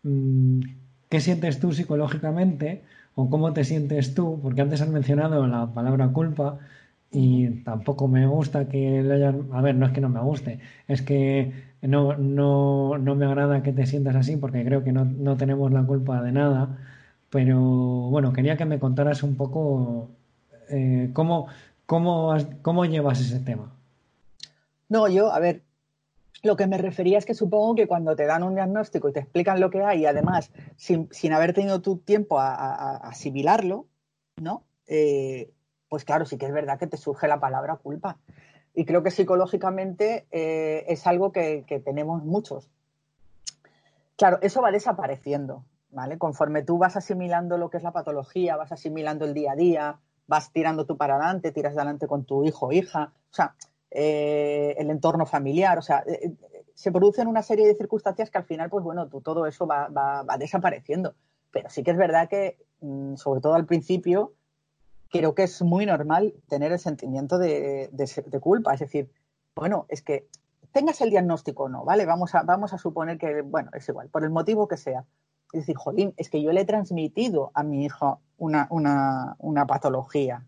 mm, 0.04 0.62
qué 1.10 1.20
sientes 1.22 1.60
tú 1.60 1.72
psicológicamente 1.74 2.84
o 3.16 3.30
cómo 3.30 3.54
te 3.54 3.64
sientes 3.64 4.16
tú, 4.16 4.40
porque 4.42 4.62
antes 4.62 4.82
has 4.82 4.90
mencionado 4.90 5.46
la 5.48 5.74
palabra 5.74 6.10
culpa 6.10 6.60
y 7.12 7.50
tampoco 7.64 8.08
me 8.08 8.28
gusta 8.28 8.68
que 8.68 9.04
le 9.04 9.14
hayan, 9.14 9.50
a 9.54 9.62
ver, 9.62 9.76
no 9.76 9.86
es 9.86 9.92
que 9.92 10.02
no 10.02 10.10
me 10.10 10.22
guste, 10.22 10.60
es 10.88 11.02
que 11.02 11.52
no, 11.82 12.18
no, 12.18 12.98
no 12.98 13.16
me 13.16 13.26
agrada 13.26 13.64
que 13.64 13.74
te 13.74 13.86
sientas 13.86 14.16
así 14.16 14.38
porque 14.38 14.64
creo 14.66 14.84
que 14.84 14.92
no, 14.92 15.06
no 15.06 15.38
tenemos 15.38 15.72
la 15.72 15.84
culpa 15.84 16.22
de 16.22 16.32
nada 16.32 16.78
pero 17.30 17.60
bueno, 17.60 18.34
quería 18.34 18.58
que 18.58 18.66
me 18.66 18.80
contaras 18.80 19.24
un 19.24 19.36
poco 19.36 20.10
eh, 20.70 21.10
cómo, 21.14 21.48
cómo, 21.86 22.36
cómo 22.62 22.86
llevas 22.86 23.20
ese 23.20 23.40
tema. 23.40 23.72
No, 24.88 25.08
yo, 25.08 25.32
a 25.32 25.40
ver, 25.40 25.62
lo 26.42 26.56
que 26.56 26.68
me 26.68 26.78
refería 26.78 27.18
es 27.18 27.26
que 27.26 27.34
supongo 27.34 27.76
que 27.76 27.88
cuando 27.88 28.16
te 28.16 28.26
dan 28.26 28.44
un 28.44 28.56
diagnóstico 28.56 29.10
y 29.10 29.14
te 29.14 29.20
explican 29.20 29.60
lo 29.60 29.70
que 29.70 29.84
hay 29.84 30.02
y 30.02 30.06
además 30.06 30.52
sin, 30.78 31.34
haber 31.34 31.54
tenido 31.54 31.82
tu 31.82 31.98
tiempo 31.98 32.40
a, 32.40 32.98
asimilarlo, 32.98 33.86
¿no? 34.38 34.64
Eh, 34.88 35.52
pues 35.90 36.06
claro, 36.06 36.26
sí 36.26 36.38
que 36.38 36.46
es 36.46 36.54
verdad 36.54 36.80
que 36.80 36.88
te 36.88 36.98
surge 36.98 37.28
la 37.28 37.40
palabra 37.40 37.76
culpa. 37.76 38.18
Y 38.74 38.86
creo 38.86 39.04
que 39.04 39.12
psicológicamente 39.12 40.28
eh, 40.32 40.86
es 40.88 41.06
algo 41.08 41.32
que, 41.32 41.66
tenemos 41.84 42.24
muchos. 42.24 42.70
claro, 44.16 44.40
eso 44.42 44.62
va 44.62 44.72
desapareciendo, 44.72 45.66
¿vale? 45.92 46.18
Conforme 46.18 46.64
tú 46.64 46.78
vas 46.78 46.96
asimilando 46.96 47.58
lo 47.58 47.70
que 47.70 47.78
es 47.78 47.84
la 47.84 47.92
patología, 47.92 48.56
vas 48.56 48.72
asimilando 48.72 49.26
el 49.26 49.34
día 49.34 49.54
a 49.54 49.56
día, 49.56 50.00
vas 50.28 50.52
tirando 50.52 50.86
tú 50.86 50.98
para 50.98 51.16
adelante, 51.16 51.52
tiras 51.52 51.76
adelante 51.76 52.08
con 52.08 52.24
tu 52.26 52.44
hijo 52.44 52.68
o 52.68 52.72
hija, 52.72 53.14
o 53.32 53.34
sea, 53.34 53.56
eh, 53.92 54.76
el 54.78 54.92
entorno 54.92 55.26
familiar, 55.26 55.80
o 55.80 55.82
sea, 55.82 56.04
eh, 56.06 56.20
eh, 56.24 56.66
se 56.76 56.92
producen 56.92 57.28
una 57.28 57.42
serie 57.42 57.68
de 57.68 57.76
circunstancias 57.76 58.30
que 58.30 58.38
al 58.38 58.44
final, 58.44 58.70
pues 58.70 58.84
bueno, 58.84 59.08
tú, 59.08 59.22
todo 59.22 59.48
eso 59.48 59.66
va, 59.66 60.24
desapareciendo. 60.38 61.16
Pero 61.52 61.70
sí 61.70 61.84
que 61.84 61.92
es 61.92 61.98
verdad 61.98 62.30
que, 62.30 62.58
mm, 62.82 63.16
sobre 63.16 63.42
todo 63.42 63.56
al 63.56 63.66
principio, 63.66 64.34
creo 65.10 65.34
que 65.34 65.44
es 65.44 65.62
muy 65.64 65.88
normal 65.88 66.36
tener 66.48 66.72
el 66.72 66.80
sentimiento 66.80 67.40
de, 67.40 67.90
culpa. 68.40 68.76
Es 68.76 68.82
decir, 68.82 69.12
bueno, 69.56 69.88
es 69.90 70.04
que 70.04 70.28
tengas 70.72 71.02
el 71.02 71.10
diagnóstico 71.10 71.64
o 71.64 71.70
no, 71.70 71.84
¿vale? 71.84 72.06
Vamos 72.06 72.36
a, 72.36 72.44
vamos 72.44 72.74
a 72.74 72.78
suponer 72.78 73.18
que, 73.18 73.42
bueno, 73.42 73.72
es 73.74 73.90
igual, 73.90 74.10
por 74.10 74.24
el 74.24 74.30
motivo 74.30 74.68
que 74.68 74.78
sea. 74.78 75.06
Es 75.54 75.62
decir, 75.62 75.76
jolín, 75.76 76.14
es 76.18 76.30
que 76.30 76.42
yo 76.42 76.52
le 76.52 76.62
he 76.62 76.66
transmitido 76.66 77.52
a 77.54 77.64
mi 77.64 77.86
hijo 77.86 78.22
una, 78.38 78.68
una 78.70 79.66
patología, 79.66 80.46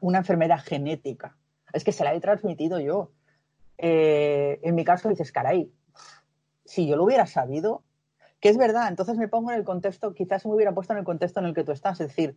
una 0.00 0.18
enfermedad 0.18 0.60
genética 0.60 1.36
es 1.76 1.84
que 1.84 1.92
se 1.92 2.04
la 2.04 2.14
he 2.14 2.20
transmitido 2.20 2.80
yo. 2.80 3.10
Eh, 3.78 4.58
en 4.62 4.74
mi 4.74 4.84
caso 4.84 5.08
dices, 5.08 5.30
caray, 5.32 5.70
si 6.64 6.86
yo 6.86 6.96
lo 6.96 7.04
hubiera 7.04 7.26
sabido, 7.26 7.82
que 8.40 8.48
es 8.48 8.56
verdad, 8.56 8.88
entonces 8.88 9.16
me 9.16 9.28
pongo 9.28 9.50
en 9.50 9.58
el 9.58 9.64
contexto, 9.64 10.14
quizás 10.14 10.46
me 10.46 10.54
hubiera 10.54 10.72
puesto 10.72 10.92
en 10.92 11.00
el 11.00 11.04
contexto 11.04 11.40
en 11.40 11.46
el 11.46 11.54
que 11.54 11.64
tú 11.64 11.72
estás, 11.72 12.00
es 12.00 12.08
decir, 12.08 12.36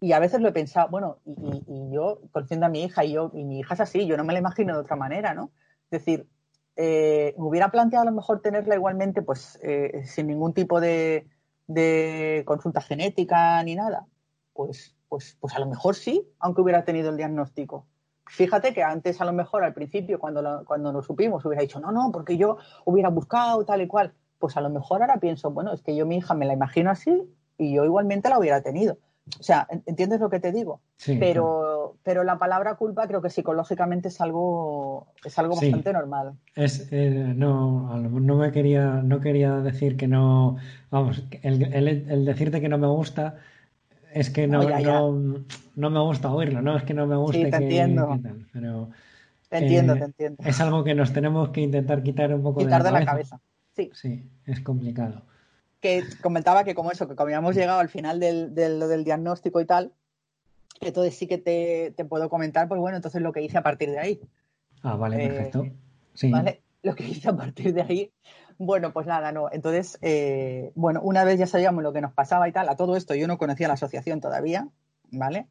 y 0.00 0.12
a 0.12 0.18
veces 0.18 0.40
lo 0.40 0.48
he 0.48 0.52
pensado, 0.52 0.88
bueno, 0.88 1.18
y, 1.26 1.90
yo 1.92 2.22
conociendo 2.32 2.66
a 2.66 2.68
mi 2.70 2.84
hija 2.84 3.04
y 3.04 3.12
yo, 3.12 3.30
y 3.34 3.44
mi 3.44 3.60
hija 3.60 3.74
es 3.74 3.80
así, 3.80 4.06
yo 4.06 4.16
no 4.16 4.24
me 4.24 4.32
la 4.32 4.38
imagino 4.38 4.72
de 4.72 4.80
otra 4.80 4.96
manera, 4.96 5.34
¿no? 5.34 5.50
Es 5.90 5.90
decir, 5.90 6.26
eh, 6.76 7.34
me 7.36 7.44
hubiera 7.44 7.70
planteado 7.70 8.04
a 8.04 8.10
lo 8.10 8.16
mejor 8.16 8.40
tenerla 8.40 8.76
igualmente, 8.76 9.20
pues 9.20 9.58
eh, 9.62 10.02
sin 10.06 10.28
ningún 10.28 10.54
tipo 10.54 10.80
de, 10.80 11.28
de, 11.70 12.42
consulta 12.46 12.80
genética 12.80 13.62
ni 13.62 13.74
nada. 13.74 14.06
Pues, 14.52 14.94
pues, 15.08 15.36
pues 15.40 15.54
a 15.54 15.60
lo 15.60 15.66
mejor 15.66 15.94
sí, 15.94 16.28
aunque 16.38 16.60
hubiera 16.60 16.84
tenido 16.84 17.10
el 17.10 17.16
diagnóstico. 17.16 17.86
Fíjate 18.26 18.74
que 18.74 18.82
antes, 18.82 19.20
a 19.20 19.24
lo 19.24 19.32
mejor, 19.32 19.64
al 19.64 19.74
principio, 19.74 20.18
cuando 20.18 20.42
lo, 20.42 20.64
cuando 20.64 20.92
lo 20.92 21.02
supimos, 21.02 21.44
hubiera 21.44 21.62
dicho, 21.62 21.80
no, 21.80 21.90
no, 21.90 22.10
porque 22.12 22.36
yo 22.36 22.58
hubiera 22.84 23.08
buscado 23.08 23.64
tal 23.64 23.82
y 23.82 23.86
cual. 23.86 24.14
Pues 24.38 24.56
a 24.56 24.60
lo 24.60 24.70
mejor 24.70 25.02
ahora 25.02 25.18
pienso, 25.18 25.50
bueno, 25.50 25.72
es 25.72 25.82
que 25.82 25.94
yo 25.94 26.06
mi 26.06 26.16
hija 26.16 26.34
me 26.34 26.46
la 26.46 26.54
imagino 26.54 26.90
así 26.90 27.22
y 27.58 27.74
yo 27.74 27.84
igualmente 27.84 28.28
la 28.28 28.38
hubiera 28.38 28.62
tenido. 28.62 28.98
O 29.38 29.42
sea, 29.42 29.66
¿entiendes 29.86 30.20
lo 30.20 30.30
que 30.30 30.40
te 30.40 30.52
digo? 30.52 30.80
Sí, 30.96 31.16
pero, 31.18 31.96
pero 32.02 32.24
la 32.24 32.38
palabra 32.38 32.74
culpa 32.74 33.06
creo 33.06 33.22
que 33.22 33.30
psicológicamente 33.30 34.08
es 34.08 34.20
algo, 34.20 35.06
es 35.24 35.38
algo 35.38 35.56
bastante 35.56 35.92
normal. 35.92 36.32
Es, 36.54 36.88
eh, 36.90 37.32
no, 37.36 37.98
no 37.98 38.36
me 38.36 38.52
quería, 38.52 39.02
no 39.02 39.20
quería 39.20 39.56
decir 39.60 39.96
que 39.96 40.08
no, 40.08 40.56
vamos, 40.90 41.22
el, 41.42 41.72
el 41.72 42.24
decirte 42.24 42.60
que 42.60 42.68
no 42.68 42.78
me 42.78 42.88
gusta 42.88 43.36
es 44.12 44.30
que 44.30 44.46
no, 44.46 44.62
no, 45.76 45.90
me 45.90 46.00
gusta 46.00 46.32
oírlo, 46.32 46.62
¿no? 46.62 46.76
Es 46.76 46.82
que 46.82 46.94
no 46.94 47.06
me 47.06 47.16
gusta. 47.16 47.38
Sí, 47.38 47.50
te 47.50 47.56
entiendo. 47.56 48.18
pero, 48.52 48.90
te 49.48 49.58
entiendo, 49.58 49.96
te 49.96 50.04
entiendo. 50.04 50.42
Es 50.44 50.60
algo 50.60 50.84
que 50.84 50.94
nos 50.94 51.12
tenemos 51.12 51.50
que 51.50 51.60
intentar 51.60 52.02
quitar 52.02 52.34
un 52.34 52.42
poco 52.42 52.60
quitar 52.60 52.82
de 52.82 52.92
la, 52.92 53.04
cabeza. 53.04 53.40
Sí. 53.76 53.90
Sí, 53.94 54.28
es 54.46 54.60
complicado. 54.60 55.22
Que 55.80 56.04
comentaba 56.20 56.64
que 56.64 56.74
como 56.74 56.90
eso, 56.90 57.08
que 57.08 57.14
como 57.14 57.26
habíamos 57.26 57.54
llegado 57.54 57.80
al 57.80 57.88
final 57.88 58.20
del, 58.20 58.54
del, 58.54 59.04
diagnóstico 59.04 59.60
y 59.60 59.64
tal, 59.64 59.92
entonces 60.80 61.16
sí 61.16 61.26
que 61.26 61.38
te, 61.38 61.92
te, 61.96 62.04
puedo 62.04 62.28
comentar, 62.28 62.68
pues 62.68 62.80
bueno, 62.80 62.96
entonces 62.96 63.22
lo 63.22 63.32
que 63.32 63.42
hice 63.42 63.58
a 63.58 63.62
partir 63.62 63.90
de 63.90 63.98
ahí. 63.98 64.20
Ah, 64.82 64.96
vale, 64.96 65.24
eh, 65.24 65.28
perfecto. 65.28 65.66
Sí. 66.14 66.30
¿vale? 66.30 66.62
Lo 66.82 66.94
que 66.94 67.04
hice 67.04 67.28
a 67.28 67.36
partir 67.36 67.72
de 67.72 67.82
ahí 67.82 68.12
bueno, 68.62 68.92
pues 68.92 69.06
nada, 69.06 69.32
no. 69.32 69.48
Entonces, 69.50 69.98
eh, 70.02 70.70
bueno, 70.74 71.00
una 71.02 71.24
vez 71.24 71.38
ya 71.38 71.46
sabíamos 71.46 71.82
lo 71.82 71.94
que 71.94 72.02
nos 72.02 72.12
pasaba 72.12 72.46
y 72.46 72.52
tal, 72.52 72.68
a 72.68 72.76
todo 72.76 72.94
esto 72.94 73.14
yo 73.14 73.26
no 73.26 73.38
conocía 73.38 73.68
la 73.68 73.74
asociación 73.74 74.20
todavía, 74.20 74.68
¿vale? 75.10 75.46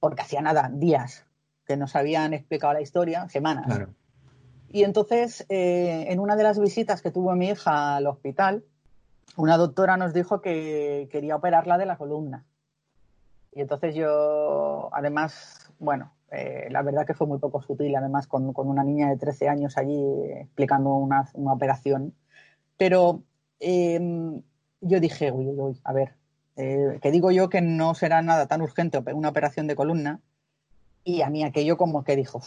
Porque 0.00 0.20
hacía 0.20 0.42
nada, 0.42 0.70
días 0.70 1.24
que 1.64 1.78
nos 1.78 1.96
habían 1.96 2.34
explicado 2.34 2.74
la 2.74 2.82
historia, 2.82 3.26
semanas. 3.30 3.64
Claro. 3.64 3.94
Y 4.68 4.84
entonces, 4.84 5.46
eh, 5.48 6.08
en 6.08 6.20
una 6.20 6.36
de 6.36 6.42
las 6.42 6.60
visitas 6.60 7.00
que 7.00 7.10
tuvo 7.10 7.34
mi 7.34 7.48
hija 7.48 7.96
al 7.96 8.06
hospital, 8.06 8.64
una 9.36 9.56
doctora 9.56 9.96
nos 9.96 10.12
dijo 10.12 10.40
que 10.40 11.08
quería 11.10 11.36
operarla 11.36 11.78
de 11.78 11.86
la 11.86 11.96
columna. 11.96 12.44
Y 13.52 13.60
entonces 13.60 13.94
yo, 13.94 14.90
además, 14.92 15.70
bueno, 15.78 16.12
eh, 16.30 16.68
la 16.70 16.82
verdad 16.82 17.06
que 17.06 17.14
fue 17.14 17.26
muy 17.26 17.38
poco 17.38 17.62
sutil, 17.62 17.94
además, 17.96 18.26
con, 18.26 18.52
una 18.54 18.84
niña 18.84 19.08
de 19.08 19.16
13 19.16 19.48
años 19.48 19.78
allí 19.78 19.98
explicando 20.32 20.90
una, 20.94 21.30
operación. 21.52 22.14
Pero 22.76 23.22
em, 23.60 24.42
yo 24.80 25.00
dije, 25.00 25.32
uy, 25.32 25.46
uy, 25.48 25.80
a 25.84 25.92
ver, 25.92 26.14
eh, 26.56 26.98
que 27.00 27.10
digo 27.10 27.30
yo 27.30 27.48
que 27.48 27.60
no 27.60 27.94
será 27.94 28.22
nada 28.22 28.46
tan 28.46 28.62
urgente 28.62 29.02
una 29.12 29.28
operación 29.28 29.66
de 29.66 29.76
columna. 29.76 30.20
Y 31.04 31.22
a 31.22 31.30
mí 31.30 31.44
aquello 31.44 31.76
como 31.76 32.04
que 32.04 32.16
dijo, 32.16 32.38
o 32.38 32.42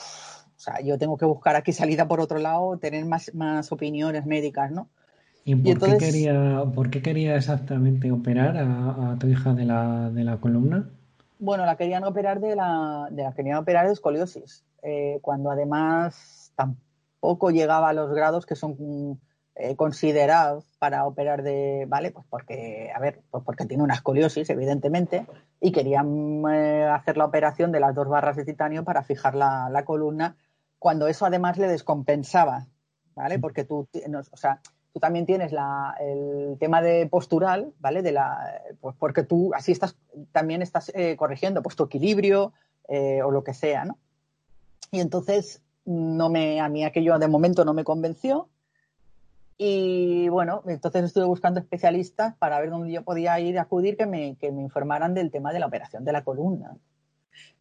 sea, 0.57 0.81
yo 0.81 0.97
tengo 0.97 1.17
que 1.17 1.25
buscar 1.25 1.55
aquí 1.55 1.71
salida 1.71 2.07
por 2.07 2.19
otro 2.19 2.39
lado, 2.39 2.77
tener 2.77 3.05
más, 3.05 3.33
más 3.33 3.71
opiniones 3.71 4.25
médicas, 4.25 4.71
¿no? 4.71 4.89
¿Y 5.49 5.75
por, 5.75 5.79
qué, 5.79 5.97
quería, 5.97 6.63
por 6.75 6.89
qué 6.91 7.01
quería 7.01 7.35
exactamente 7.35 8.11
operar 8.11 8.55
a, 8.57 9.15
tu 9.19 9.27
hija 9.27 9.53
de 9.53 9.65
la, 9.65 10.11
de 10.11 10.23
la, 10.23 10.37
columna? 10.37 10.87
Bueno, 11.39 11.65
la 11.65 11.75
querían 11.75 12.03
operar 12.03 12.39
de 12.39 12.55
la, 12.55 13.07
de 13.09 13.23
la 13.23 13.33
querían 13.33 13.57
operar 13.57 13.87
de 13.87 13.93
escoliosis, 13.93 14.63
eh, 14.83 15.17
cuando 15.23 15.49
además 15.49 16.53
tampoco 16.55 17.49
llegaba 17.49 17.89
a 17.89 17.93
los 17.93 18.13
grados 18.13 18.45
que 18.45 18.55
son 18.55 19.19
eh, 19.55 19.75
considerado 19.75 20.63
para 20.77 21.07
operar 21.07 21.41
de, 21.41 21.85
¿vale? 21.87 22.11
Pues 22.11 22.25
porque, 22.29 22.91
a 22.95 22.99
ver, 22.99 23.21
pues 23.31 23.43
porque 23.43 23.65
tiene 23.65 23.81
una 23.81 23.95
escoliosis, 23.95 24.49
evidentemente, 24.51 25.25
y 25.59 25.71
querían 25.71 26.43
eh, 26.53 26.85
hacer 26.85 27.17
la 27.17 27.25
operación 27.25 27.71
de 27.71 27.79
las 27.79 27.95
dos 27.95 28.07
barras 28.07 28.35
de 28.35 28.45
titanio 28.45 28.83
para 28.83 29.01
fijar 29.01 29.33
la, 29.33 29.83
columna, 29.83 30.37
cuando 30.77 31.07
eso 31.07 31.25
además 31.25 31.57
le 31.57 31.67
descompensaba, 31.67 32.67
¿vale? 33.15 33.39
Porque 33.39 33.65
tú, 33.65 33.87
o 34.31 34.37
sea, 34.37 34.61
tú 34.93 34.99
también 34.99 35.25
tienes 35.25 35.51
la, 35.51 35.95
el 35.99 36.57
tema 36.59 36.81
de 36.81 37.07
postural, 37.07 37.73
¿vale? 37.79 38.01
De 38.01 38.11
la, 38.11 38.61
pues 38.81 38.95
porque 38.97 39.23
tú 39.23 39.51
así 39.53 39.71
estás, 39.71 39.95
también 40.31 40.61
estás 40.61 40.91
eh, 40.95 41.15
corrigiendo 41.15 41.61
pues 41.61 41.75
tu 41.75 41.83
equilibrio 41.83 42.53
o 43.23 43.29
lo 43.29 43.43
que 43.43 43.53
sea, 43.53 43.85
¿no? 43.85 43.99
Y 44.91 44.99
entonces, 44.99 45.61
no 45.85 46.29
me, 46.29 46.59
a 46.59 46.69
mí 46.69 46.83
aquello 46.83 47.19
de 47.19 47.27
momento 47.27 47.63
no 47.63 47.75
me 47.75 47.83
convenció, 47.83 48.49
y 49.61 50.29
bueno, 50.29 50.63
entonces 50.67 51.03
estuve 51.03 51.25
buscando 51.25 51.59
especialistas 51.59 52.33
para 52.37 52.61
ver 52.61 52.69
dónde 52.69 52.93
yo 52.93 53.03
podía 53.03 53.37
ir 53.41 53.59
a 53.59 53.63
acudir 53.63 53.97
que 53.97 54.05
me, 54.05 54.37
que 54.37 54.53
me 54.53 54.61
informaran 54.61 55.13
del 55.13 55.31
tema 55.31 55.51
de 55.51 55.59
la 55.59 55.65
operación 55.65 56.05
de 56.05 56.13
la 56.13 56.23
columna. 56.23 56.77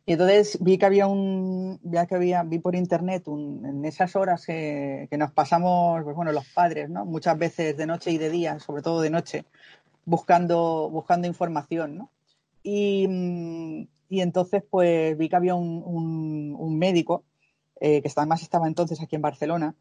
Y 0.08 0.12
entonces 0.12 0.56
vi 0.62 0.78
que 0.78 0.86
había 0.86 1.06
un, 1.06 1.80
ya 1.82 2.06
que 2.06 2.14
había, 2.14 2.42
vi 2.42 2.58
por 2.60 2.74
internet 2.74 3.24
en 3.28 3.84
esas 3.84 4.16
horas 4.16 4.46
que, 4.46 5.06
nos 5.18 5.32
pasamos, 5.32 6.02
pues 6.02 6.16
bueno, 6.16 6.32
los 6.32 6.46
padres, 6.46 6.88
¿no? 6.88 7.04
Muchas 7.04 7.36
veces 7.36 7.76
de 7.76 7.84
noche 7.84 8.12
y 8.12 8.16
de 8.16 8.30
día, 8.30 8.58
sobre 8.58 8.80
todo 8.80 9.02
de 9.02 9.10
noche, 9.10 9.44
buscando, 10.06 10.88
buscando 10.88 11.26
información, 11.26 11.98
¿no? 11.98 12.10
Y, 12.62 13.86
y 14.08 14.20
entonces 14.22 14.62
pues 14.70 15.14
vi 15.18 15.28
que 15.28 15.36
había 15.36 15.54
un, 15.54 15.84
un, 16.58 16.78
médico, 16.78 17.24
eh, 17.78 18.00
que 18.00 18.10
además 18.16 18.40
estaba 18.40 18.66
entonces 18.66 19.02
aquí 19.02 19.14
en 19.14 19.20
Barcelona, 19.20 19.74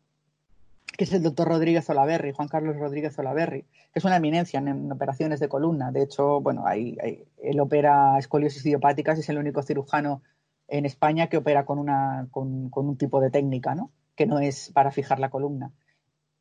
que 0.97 1.03
es 1.03 1.13
el 1.13 1.21
doctor 1.21 1.47
Rodríguez 1.47 1.87
Olaverri, 1.91 2.31
Juan 2.31 2.47
Carlos 2.47 2.75
Rodríguez 2.75 3.17
Olaverri, 3.19 3.61
que 3.61 3.99
es 3.99 4.03
una 4.03 4.17
eminencia 4.17 4.59
en, 4.59 4.91
operaciones 4.91 5.39
de 5.39 5.47
columna. 5.47 5.91
De 5.91 6.01
hecho, 6.01 6.41
bueno, 6.41 6.65
él 6.67 7.59
opera 7.59 8.17
escoliosis 8.17 8.65
idiopáticas 8.65 9.17
y 9.17 9.21
es 9.21 9.29
el 9.29 9.37
único 9.37 9.61
cirujano 9.61 10.23
en 10.67 10.85
España 10.87 11.27
que 11.27 11.37
opera 11.37 11.65
con, 11.65 11.77
una, 11.77 12.27
con, 12.31 12.71
un 12.73 12.97
tipo 12.97 13.21
de 13.21 13.29
técnica, 13.29 13.75
¿no? 13.75 13.91
Que 14.15 14.25
no 14.25 14.39
es 14.39 14.71
para 14.71 14.91
fijar 14.91 15.19
la 15.19 15.29
columna. 15.29 15.71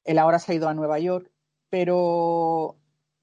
Él 0.04 0.18
ahora 0.18 0.38
se 0.38 0.52
ha 0.52 0.54
ido 0.54 0.70
a 0.70 0.74
Nueva 0.74 0.98
York, 0.98 1.30
pero 1.68 2.76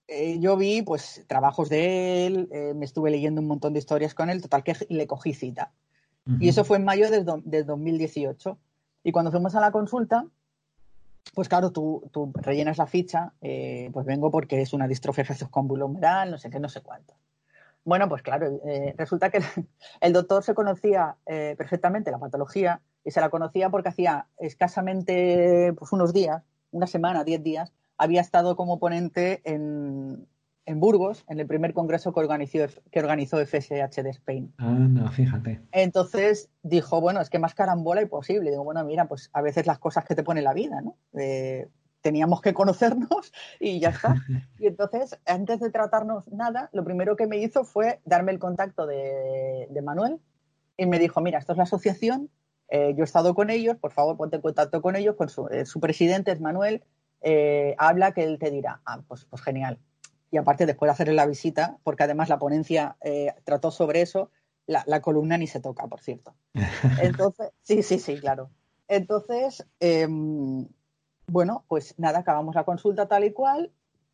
eh, 0.07 0.37
yo 0.39 0.55
vi 0.55 0.83
pues 0.83 1.25
trabajos 1.27 1.67
de 1.67 2.27
él, 2.27 2.47
eh, 2.51 2.73
me 2.75 2.85
estuve 2.85 3.09
leyendo 3.09 3.41
un 3.41 3.47
montón 3.47 3.73
de 3.73 3.79
historias 3.79 4.13
con 4.13 4.29
él, 4.29 4.39
total 4.39 4.63
que 4.63 4.75
le 4.87 5.07
cogí 5.07 5.33
cita. 5.33 5.71
Y 6.39 6.47
eso 6.47 6.63
fue 6.63 6.77
en 6.77 6.85
mayo 6.85 7.11
del, 7.11 7.25
del 7.43 7.65
2018. 7.65 8.57
Y 9.03 9.11
cuando 9.11 9.29
fuimos 9.29 9.55
a 9.55 9.59
la 9.59 9.71
consulta, 9.71 10.25
pues 11.33 11.49
claro, 11.49 11.71
tú, 11.71 12.09
rellenas 12.35 12.77
la 12.77 12.85
ficha, 12.85 13.33
eh, 13.41 13.89
pues 13.91 14.05
vengo 14.05 14.29
porque 14.29 14.61
es 14.61 14.73
una 14.73 14.87
distrofia 14.87 15.25
humeral, 15.53 16.31
no 16.31 16.37
sé 16.37 16.49
qué, 16.49 16.59
no 16.59 16.69
sé 16.69 16.81
cuánto. 16.81 17.15
Bueno, 17.85 18.07
pues 18.07 18.21
claro, 18.21 18.61
eh, 18.65 18.93
resulta 18.97 19.29
que 19.29 19.39
el 20.01 20.13
doctor 20.13 20.43
se 20.43 20.53
conocía 20.53 21.17
eh, 21.25 21.55
perfectamente 21.57 22.11
la 22.11 22.19
patología 22.19 22.81
y 23.03 23.11
se 23.11 23.19
la 23.19 23.29
conocía 23.29 23.69
porque 23.69 23.89
hacía 23.89 24.27
escasamente 24.37 25.73
pues, 25.73 25.91
unos 25.91 26.13
días, 26.13 26.43
una 26.71 26.87
semana, 26.87 27.23
diez 27.23 27.43
días, 27.43 27.73
había 27.97 28.21
estado 28.21 28.55
como 28.55 28.79
ponente 28.79 29.41
en, 29.43 30.27
en 30.65 30.79
Burgos, 30.79 31.25
en 31.27 31.39
el 31.39 31.47
primer 31.47 31.73
congreso 31.73 32.13
que 32.13 32.19
organizó, 32.19 32.59
que 32.91 32.99
organizó 32.99 33.37
FSH 33.37 34.01
de 34.01 34.09
Spain. 34.09 34.53
Ah, 34.57 34.71
no, 34.71 35.11
fíjate. 35.11 35.61
Entonces 35.71 36.49
dijo, 36.61 37.01
bueno, 37.01 37.21
es 37.21 37.29
que 37.29 37.39
más 37.39 37.53
carambola 37.53 38.01
imposible. 38.01 38.51
Digo, 38.51 38.63
bueno, 38.63 38.83
mira, 38.85 39.05
pues 39.07 39.29
a 39.33 39.41
veces 39.41 39.67
las 39.67 39.79
cosas 39.79 40.05
que 40.05 40.15
te 40.15 40.23
pone 40.23 40.41
la 40.41 40.53
vida, 40.53 40.81
¿no? 40.81 40.95
teníamos 42.03 42.41
que 42.41 42.53
conocernos 42.53 43.33
y 43.59 43.79
ya 43.79 43.89
está. 43.89 44.15
Y 44.59 44.67
entonces, 44.67 45.17
antes 45.25 45.59
de 45.59 45.71
tratarnos 45.71 46.31
nada, 46.31 46.69
lo 46.73 46.83
primero 46.83 47.15
que 47.15 47.25
me 47.25 47.37
hizo 47.37 47.63
fue 47.63 47.99
darme 48.05 48.31
el 48.31 48.39
contacto 48.39 48.85
de, 48.85 49.67
Manuel 49.83 50.19
y 50.77 50.85
me 50.85 50.99
dijo, 50.99 51.21
mira, 51.21 51.39
esto 51.39 51.53
es 51.53 51.57
la 51.57 51.63
asociación, 51.63 52.29
eh, 52.69 52.93
yo 52.95 53.03
he 53.03 53.05
estado 53.05 53.33
con 53.33 53.49
ellos, 53.49 53.77
por 53.77 53.91
favor, 53.91 54.15
ponte 54.17 54.35
en 54.37 54.41
contacto 54.41 54.81
con 54.81 54.95
ellos, 54.95 55.15
con 55.15 55.29
su, 55.29 55.47
eh, 55.47 55.65
presidente 55.81 56.31
es 56.31 56.39
Manuel, 56.39 56.83
eh, 57.21 57.75
habla 57.77 58.13
que 58.13 58.23
él 58.23 58.37
te 58.37 58.51
dirá, 58.51 58.81
ah, 58.85 59.01
pues, 59.07 59.25
pues 59.25 59.41
genial. 59.41 59.79
Y 60.33 60.37
aparte, 60.37 60.65
después 60.65 60.87
de 60.87 60.93
hacerle 60.93 61.13
la 61.13 61.27
visita, 61.27 61.77
porque 61.83 62.03
además 62.03 62.27
la 62.27 62.39
ponencia 62.39 62.97
trató 63.45 63.69
sobre 63.69 64.01
eso, 64.01 64.31
la, 64.65 64.83
la, 64.87 64.99
columna 64.99 65.37
ni 65.37 65.45
se 65.45 65.59
toca, 65.59 65.85
por 65.87 66.01
cierto. 66.01 66.33
Entonces, 67.01 67.51
sí, 67.61 67.83
sí, 67.83 67.99
sí, 67.99 68.19
claro. 68.19 68.49
Entonces, 68.87 69.65
em, 69.79 70.67
bueno, 71.27 71.63
pues 71.67 71.95
nada, 71.97 72.19
acabamos 72.19 72.55
la 72.55 72.63
consulta 72.63 73.07
tal 73.07 73.23
y 73.23 73.31
cual 73.31 73.71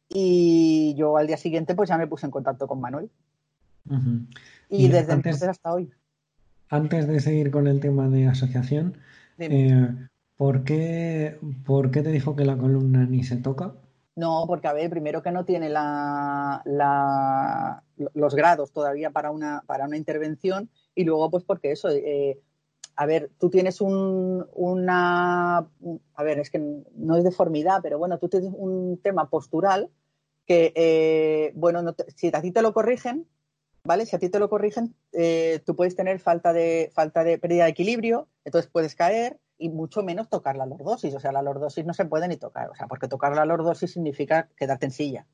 y 0.09 0.95
yo 0.95 1.17
al 1.17 1.27
día 1.27 1.37
siguiente 1.37 1.75
pues 1.75 1.89
ya 1.89 1.97
me 1.97 2.07
puse 2.07 2.25
en 2.25 2.31
contacto 2.31 2.67
con 2.67 2.81
Manuel. 2.81 3.09
y, 4.69 4.87
desde 4.87 5.13
entonces 5.13 5.47
hasta 5.47 5.73
hoy. 5.73 5.91
Antes 6.69 7.07
de 7.07 7.19
seguir 7.19 7.51
con 7.51 7.67
el 7.67 7.79
tema 7.79 8.09
de 8.09 8.27
asociación, 8.27 8.97
eh, 9.37 9.87
¿por, 10.35 10.63
qué, 10.63 11.39
¿por 11.65 11.91
qué 11.91 12.01
te 12.01 12.11
dijo 12.11 12.35
que 12.35 12.45
la 12.45 12.57
columna 12.57 13.05
ni 13.05 13.23
se 13.23 13.37
toca? 13.37 13.73
No, 14.19 14.43
porque 14.47 14.67
a 14.67 14.73
ver, 14.73 14.89
primero 14.89 15.23
que 15.23 15.31
no 15.31 15.45
tiene 15.45 15.69
la, 15.69 16.61
la, 16.65 17.81
los 18.13 18.35
grados 18.35 18.73
todavía 18.73 19.11
para 19.11 19.31
una, 19.31 19.63
para 19.65 19.85
una 19.85 19.95
intervención 19.95 20.69
y 20.93 21.05
luego 21.05 21.31
pues 21.31 21.45
porque 21.45 21.71
eso, 21.71 21.87
eh, 21.87 22.37
a 22.97 23.05
ver, 23.05 23.31
tú 23.39 23.49
tienes 23.49 23.79
un, 23.79 24.45
una, 24.51 25.59
a 25.59 26.23
ver, 26.23 26.39
es 26.39 26.49
que 26.49 26.59
no 26.59 27.15
es 27.15 27.23
deformidad, 27.23 27.79
pero 27.81 27.97
bueno, 27.97 28.17
tú 28.19 28.27
tienes 28.27 28.51
un 28.53 28.99
tema 29.01 29.29
postural 29.29 29.89
que, 30.45 30.73
eh, 30.75 31.53
bueno, 31.55 31.95
si 32.13 32.27
a 32.27 32.41
ti 32.41 32.51
te 32.51 32.61
lo 32.61 32.73
corrigen, 32.73 33.25
¿vale? 33.85 34.05
Si 34.05 34.17
a 34.17 34.19
ti 34.19 34.27
te 34.27 34.39
lo 34.39 34.49
corrigen, 34.49 34.95
eh, 35.13 35.61
tú 35.65 35.77
puedes 35.77 35.95
tener 35.95 36.19
falta 36.19 36.51
de, 36.51 36.91
falta 36.93 37.23
de 37.23 37.37
pérdida 37.37 37.63
de 37.63 37.69
equilibrio, 37.69 38.27
entonces 38.43 38.69
puedes 38.69 38.95
caer 38.95 39.39
y 39.59 39.69
mucho 39.69 40.01
menos 40.01 40.29
tocar 40.29 40.57
la 40.57 40.65
lordosis. 40.65 41.13
O 41.13 41.19
sea, 41.19 41.31
la 41.31 41.43
lordosis 41.43 41.85
no 41.85 41.93
se 41.93 42.05
puede 42.05 42.27
ni 42.27 42.37
tocar, 42.37 42.69
o 42.69 42.75
sea, 42.75 42.87
porque 42.87 43.07
tocar 43.07 43.35
la 43.35 43.45
lordosis 43.45 43.93
significa 43.93 44.49
quedarte 44.55 44.87
en 44.87 44.91
silla. 44.91 45.27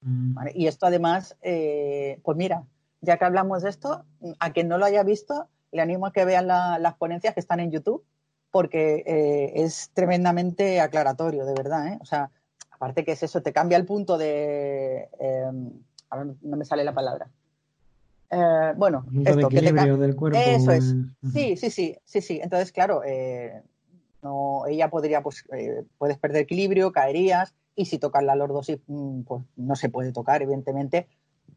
Mm. 0.00 0.38
Y 0.54 0.68
esto 0.68 0.86
además, 0.86 1.36
eh, 1.42 2.20
pues 2.22 2.38
mira, 2.38 2.64
ya 3.02 3.18
que 3.18 3.24
hablamos 3.24 3.62
de 3.62 3.70
esto, 3.70 4.04
a 4.38 4.52
quien 4.52 4.68
no 4.68 4.78
lo 4.78 4.86
haya 4.86 5.02
visto, 5.02 5.48
le 5.72 5.82
animo 5.82 6.06
a 6.06 6.12
que 6.12 6.24
vean 6.24 6.46
las 6.46 6.94
ponencias 6.94 7.34
que 7.34 7.40
están 7.40 7.60
en 7.60 7.70
YouTube 7.70 8.04
porque 8.52 9.02
eh, 9.06 9.64
es 9.64 9.90
tremendamente 9.94 10.78
aclaratorio, 10.80 11.44
de 11.44 11.54
verdad. 11.54 11.88
¿eh? 11.88 11.98
O 12.00 12.04
sea, 12.04 12.30
aparte 12.70 13.02
que 13.04 13.12
es 13.12 13.22
eso, 13.22 13.42
te 13.42 13.52
cambia 13.52 13.78
el 13.78 13.86
punto 13.86 14.18
de... 14.18 15.08
Em, 15.18 15.70
a 16.10 16.18
ver, 16.18 16.34
no 16.42 16.56
me 16.58 16.64
sale 16.66 16.84
la 16.84 16.92
palabra. 16.92 17.28
Eh, 18.30 18.72
bueno, 18.76 19.06
esto, 19.24 19.48
que 19.48 19.60
te 19.60 19.72
del 19.72 20.16
cuerpo. 20.16 20.38
Eso 20.38 20.70
es. 20.72 20.94
Sí, 21.32 21.56
sí, 21.56 21.70
sí, 21.70 21.96
sí, 22.04 22.20
sí. 22.20 22.40
Entonces, 22.42 22.72
claro, 22.72 23.02
no, 24.22 24.66
ella 24.66 24.88
podría, 24.88 25.22
pues, 25.22 25.44
puedes 25.98 26.18
perder 26.18 26.42
equilibrio, 26.42 26.92
caerías, 26.92 27.54
y 27.74 27.86
si 27.86 27.98
tocas 27.98 28.22
la 28.22 28.36
lordosis, 28.36 28.78
mm, 28.86 29.22
pues 29.22 29.42
no 29.56 29.76
se 29.76 29.88
puede 29.88 30.12
tocar, 30.12 30.42
evidentemente, 30.42 31.08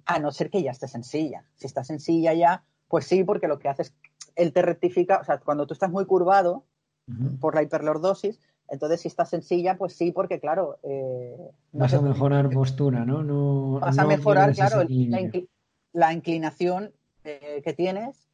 a 0.05 0.19
no 0.19 0.31
ser 0.31 0.49
que 0.49 0.63
ya 0.63 0.71
estés 0.71 0.95
en 0.95 1.03
silla. 1.03 1.45
Si 1.55 1.67
estás 1.67 1.89
en 1.89 1.99
silla 1.99 2.33
ya, 2.33 2.63
pues 2.87 3.05
sí, 3.05 3.23
porque 3.23 3.47
lo 3.47 3.59
que 3.59 3.69
hace 3.69 3.83
es, 3.83 3.95
él 4.35 4.53
te 4.53 4.61
rectifica, 4.61 5.19
o 5.19 5.23
sea, 5.23 5.39
cuando 5.39 5.67
tú 5.67 5.73
estás 5.73 5.91
muy 5.91 6.05
curvado 6.05 6.65
por 7.39 7.53
la 7.53 7.61
hiperlordosis, 7.61 8.39
entonces 8.67 9.01
si 9.01 9.07
estás 9.07 9.29
sencilla, 9.29 9.77
pues 9.77 9.93
sí, 9.93 10.11
porque 10.11 10.39
claro... 10.39 10.79
Eh, 10.83 11.37
vas 11.71 11.93
a 11.93 12.01
mejorar 12.01 12.49
postura, 12.49 13.05
¿no? 13.05 13.23
no 13.23 13.79
vas 13.79 13.97
a 13.99 14.05
mejorar, 14.05 14.53
claro, 14.53 14.83
la, 15.93 16.13
inclinación 16.13 16.91
eh, 17.23 17.61
que 17.63 17.73
tienes, 17.73 18.27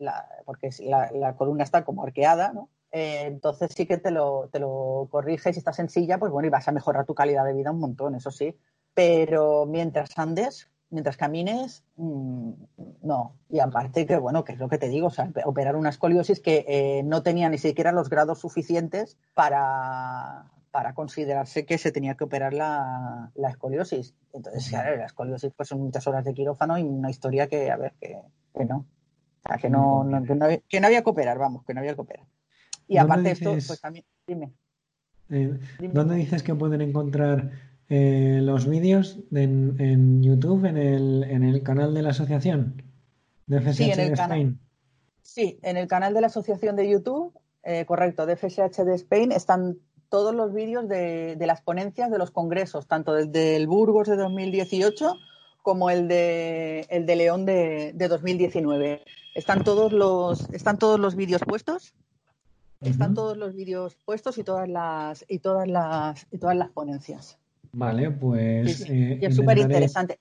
porque 0.45 0.69
la, 0.79 1.35
columna 1.35 1.63
está 1.63 1.83
como 1.83 2.03
arqueada, 2.03 2.53
¿no? 2.53 2.69
Eh, 2.91 3.23
entonces 3.25 3.71
sí 3.75 3.85
que 3.85 3.97
te 3.97 4.11
lo, 4.11 4.49
te 4.51 4.59
lo 4.59 5.07
corriges 5.09 5.55
si 5.55 5.59
estás 5.59 5.75
sencilla, 5.75 6.17
pues 6.17 6.31
bueno, 6.31 6.47
y 6.47 6.51
vas 6.51 6.67
a 6.67 6.71
mejorar 6.71 7.05
tu 7.05 7.15
calidad 7.15 7.45
de 7.45 7.53
vida 7.53 7.71
un 7.71 7.79
montón, 7.79 8.15
eso 8.15 8.31
sí. 8.31 8.57
Pero 8.93 9.65
mientras 9.65 10.17
andes, 10.17 10.69
mientras 10.91 11.17
camines, 11.17 11.83
mm, 11.95 12.51
no. 13.03 13.35
Y 13.49 13.59
aparte 13.59 14.05
que, 14.05 14.17
bueno, 14.17 14.43
que 14.43 14.53
es 14.53 14.59
lo 14.59 14.69
que 14.69 14.77
te 14.77 14.89
digo, 14.89 15.07
o 15.07 15.11
sea, 15.11 15.31
operar 15.45 15.75
una 15.75 15.89
escoliosis 15.89 16.39
que 16.39 16.65
eh, 16.67 17.03
no 17.03 17.23
tenía 17.23 17.49
ni 17.49 17.57
siquiera 17.57 17.91
los 17.91 18.09
grados 18.09 18.39
suficientes 18.39 19.17
para, 19.33 20.51
para 20.71 20.93
considerarse 20.93 21.65
que 21.65 21.77
se 21.77 21.91
tenía 21.91 22.15
que 22.15 22.25
operar 22.25 22.53
la, 22.53 23.31
escoliosis. 23.35 24.15
Entonces, 24.33 24.69
claro, 24.69 24.95
la 24.97 25.05
escoliosis 25.05 25.51
pues 25.55 25.69
son 25.69 25.81
muchas 25.81 26.05
horas 26.07 26.25
de 26.25 26.33
quirófano 26.33 26.77
y 26.77 26.83
una 26.83 27.09
historia 27.09 27.47
que, 27.47 27.71
a 27.71 27.77
ver, 27.77 27.93
que, 27.99 28.65
no. 28.65 28.85
O 29.43 29.47
sea, 29.47 29.57
que 29.57 29.69
no, 29.69 30.07
que 30.25 30.35
no, 30.35 30.45
había, 30.85 31.03
que 31.03 31.09
operar, 31.09 31.37
vamos, 31.39 31.63
que 31.65 31.73
no 31.73 31.79
había 31.79 31.95
que 31.95 32.01
operar. 32.01 32.27
Y 32.91 32.97
aparte 32.97 33.31
esto, 33.31 33.51
pues 33.51 33.79
también, 33.79 34.05
dime. 34.27 34.51
Eh, 35.29 35.57
¿Dónde 35.79 36.15
dices 36.15 36.43
que 36.43 36.53
pueden 36.53 36.81
encontrar 36.81 37.51
eh, 37.87 38.39
los 38.41 38.67
vídeos 38.67 39.19
en, 39.31 40.21
YouTube, 40.21 40.65
en 40.65 40.77
el, 40.77 41.23
en 41.23 41.43
el 41.43 41.63
canal 41.63 41.93
de 41.93 42.01
la 42.01 42.09
asociación 42.09 42.83
de 43.47 43.61
FSH 43.61 43.75
sí, 43.75 43.91
en 43.91 43.99
el 43.99 44.07
de 44.09 44.13
Spain. 44.13 44.59
Sí, 45.21 45.59
en 45.61 45.77
el 45.77 45.87
canal 45.87 46.13
de 46.13 46.21
la 46.21 46.27
asociación 46.27 46.75
de 46.75 46.89
YouTube, 46.89 47.33
eh, 47.63 47.85
correcto, 47.85 48.25
de 48.25 48.35
FSH 48.35 48.83
de 48.83 48.95
Spain, 48.95 49.31
están 49.31 49.77
todos 50.09 50.35
los 50.35 50.53
vídeos 50.53 50.89
de, 50.89 51.37
las 51.39 51.61
ponencias 51.61 52.11
de 52.11 52.17
los 52.17 52.31
congresos, 52.31 52.87
tanto 52.87 53.17
el 53.17 53.31
del 53.31 53.67
Burgos 53.67 54.09
de 54.09 54.17
2018 54.17 55.17
como 55.61 55.89
el 55.89 56.09
de, 56.09 56.87
el 56.89 57.05
de 57.05 57.15
León 57.15 57.45
de, 57.45 57.93
2019. 57.93 59.03
Están 59.35 59.63
todos 59.63 59.93
los, 59.93 60.49
están 60.51 60.77
todos 60.77 60.99
los 60.99 61.15
vídeos 61.15 61.41
puestos. 61.47 61.93
Están 62.81 63.13
todos 63.13 63.37
los 63.37 63.55
vídeos 63.55 63.95
puestos 64.05 64.37
y 64.37 64.43
todas 64.43 64.67
las 64.67 65.23
y 65.27 65.39
todas 65.39 65.67
las 65.67 66.27
y 66.31 66.37
todas 66.37 66.55
las 66.55 66.69
ponencias. 66.69 67.37
Vale, 67.73 68.11
pues. 68.11 68.89
Eh, 68.89 69.19
es 69.21 69.35
súper 69.35 69.59
interesante. 69.59 70.19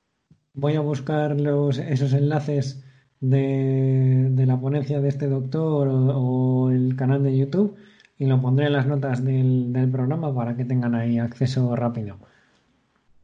Voy 0.55 0.75
a 0.75 0.81
buscar 0.81 1.41
los, 1.41 1.79
esos 1.79 2.13
enlaces 2.13 2.83
de, 3.21 4.33
la 4.47 4.59
ponencia 4.59 5.01
de 5.01 5.09
este 5.09 5.27
doctor 5.27 5.89
o, 5.89 6.71
el 6.71 6.97
canal 6.97 7.23
de 7.23 7.37
YouTube 7.37 7.77
y 8.19 8.27
lo 8.27 8.41
pondré 8.41 8.67
en 8.67 8.73
las 8.73 8.87
notas 8.87 9.25
del, 9.25 9.89
programa 9.93 10.35
para 10.35 10.57
que 10.57 10.65
tengan 10.65 10.95
ahí 10.95 11.19
acceso 11.19 11.75
rápido. 11.77 12.17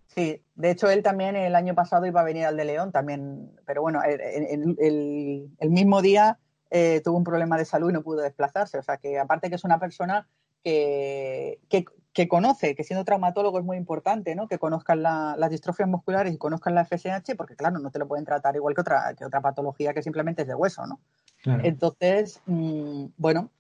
Sí, 0.07 0.41
de 0.55 0.71
hecho 0.71 0.89
él 0.89 1.03
también 1.03 1.37
el 1.37 1.55
año 1.55 1.75
pasado 1.75 2.07
iba 2.07 2.21
a 2.21 2.25
venir 2.25 2.45
al 2.47 2.57
de 2.57 2.65
León 2.65 2.91
también, 2.91 3.51
pero 3.67 3.83
bueno, 3.83 4.01
el, 4.05 5.71
mismo 5.71 6.01
día 6.01 6.39
eh, 6.71 7.01
tuvo 7.05 7.17
un 7.17 7.25
problema 7.25 7.57
de 7.57 7.65
salud 7.65 7.91
y 7.91 7.93
no 7.93 8.03
pudo 8.03 8.23
desplazarse. 8.23 8.79
O 8.79 8.83
sea 8.83 8.97
que 8.97 9.19
aparte 9.19 9.49
que 9.49 9.57
es 9.57 9.65
una 9.65 9.79
persona 9.79 10.27
que, 10.63 11.61
que, 11.69 11.85
que 12.17 12.29
conoce, 12.29 12.75
que 12.75 12.83
siendo 12.83 13.05
traumatólogo 13.05 13.59
es 13.59 13.65
muy 13.67 13.77
importante, 13.77 14.35
¿no? 14.35 14.49
Que 14.49 14.59
conozcan 14.59 15.03
las 15.03 15.51
distrofias 15.51 15.87
musculares 15.87 16.33
y 16.33 16.39
conozcan 16.39 16.75
la 16.75 16.87
FSH, 16.87 17.37
porque 17.37 17.57
claro, 17.57 17.79
no 17.79 17.91
te 17.91 17.99
lo 17.99 18.09
pueden 18.09 18.25
tratar 18.25 18.57
igual 18.57 18.75
que 18.75 18.81
otra, 18.81 19.15
que 19.15 19.27
otra 19.27 19.43
patología 19.43 19.93
que 19.93 20.03
simplemente 20.03 20.41
es 20.41 20.49
de 20.49 20.55
hueso, 20.55 20.87
¿no? 20.87 20.99
Entonces, 21.45 22.41
mm, 22.47 23.09
bueno, 23.19 23.51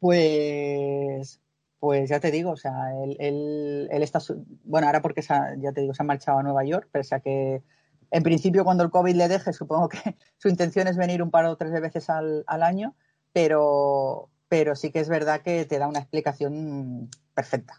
pues, 0.00 1.40
pues 1.80 2.10
ya 2.10 2.20
te 2.20 2.30
digo, 2.30 2.50
o 2.50 2.56
sea, 2.56 2.92
él, 3.02 3.88
él, 3.90 4.02
está, 4.02 4.18
bueno, 4.64 4.86
ahora 4.86 5.00
porque 5.00 5.22
ya 5.22 5.72
te 5.72 5.80
digo, 5.80 5.94
se 5.94 6.02
ha 6.02 6.06
marchado 6.06 6.40
a 6.40 6.42
Nueva 6.42 6.64
York, 6.64 6.90
pese 6.92 7.14
a 7.14 7.20
que 7.20 7.62
en 8.12 8.22
principio 8.22 8.62
cuando 8.62 8.84
el 8.84 8.90
COVID 8.90 9.14
le 9.14 9.26
deje, 9.26 9.52
supongo 9.52 9.88
que 9.88 9.98
su 10.38 10.48
intención 10.48 10.86
es 10.86 10.96
venir 10.96 11.22
un 11.22 11.30
par 11.30 11.46
o 11.46 11.56
tres 11.56 11.72
veces 11.72 12.08
al, 12.10 12.44
al 12.46 12.62
año, 12.62 12.94
pero, 13.32 14.28
pero 14.48 14.76
sí 14.76 14.92
que 14.92 15.00
es 15.00 15.08
verdad 15.08 15.40
que 15.40 15.64
te 15.64 15.78
da 15.78 15.88
una 15.88 16.00
explicación 16.00 17.08
perfecta. 17.34 17.74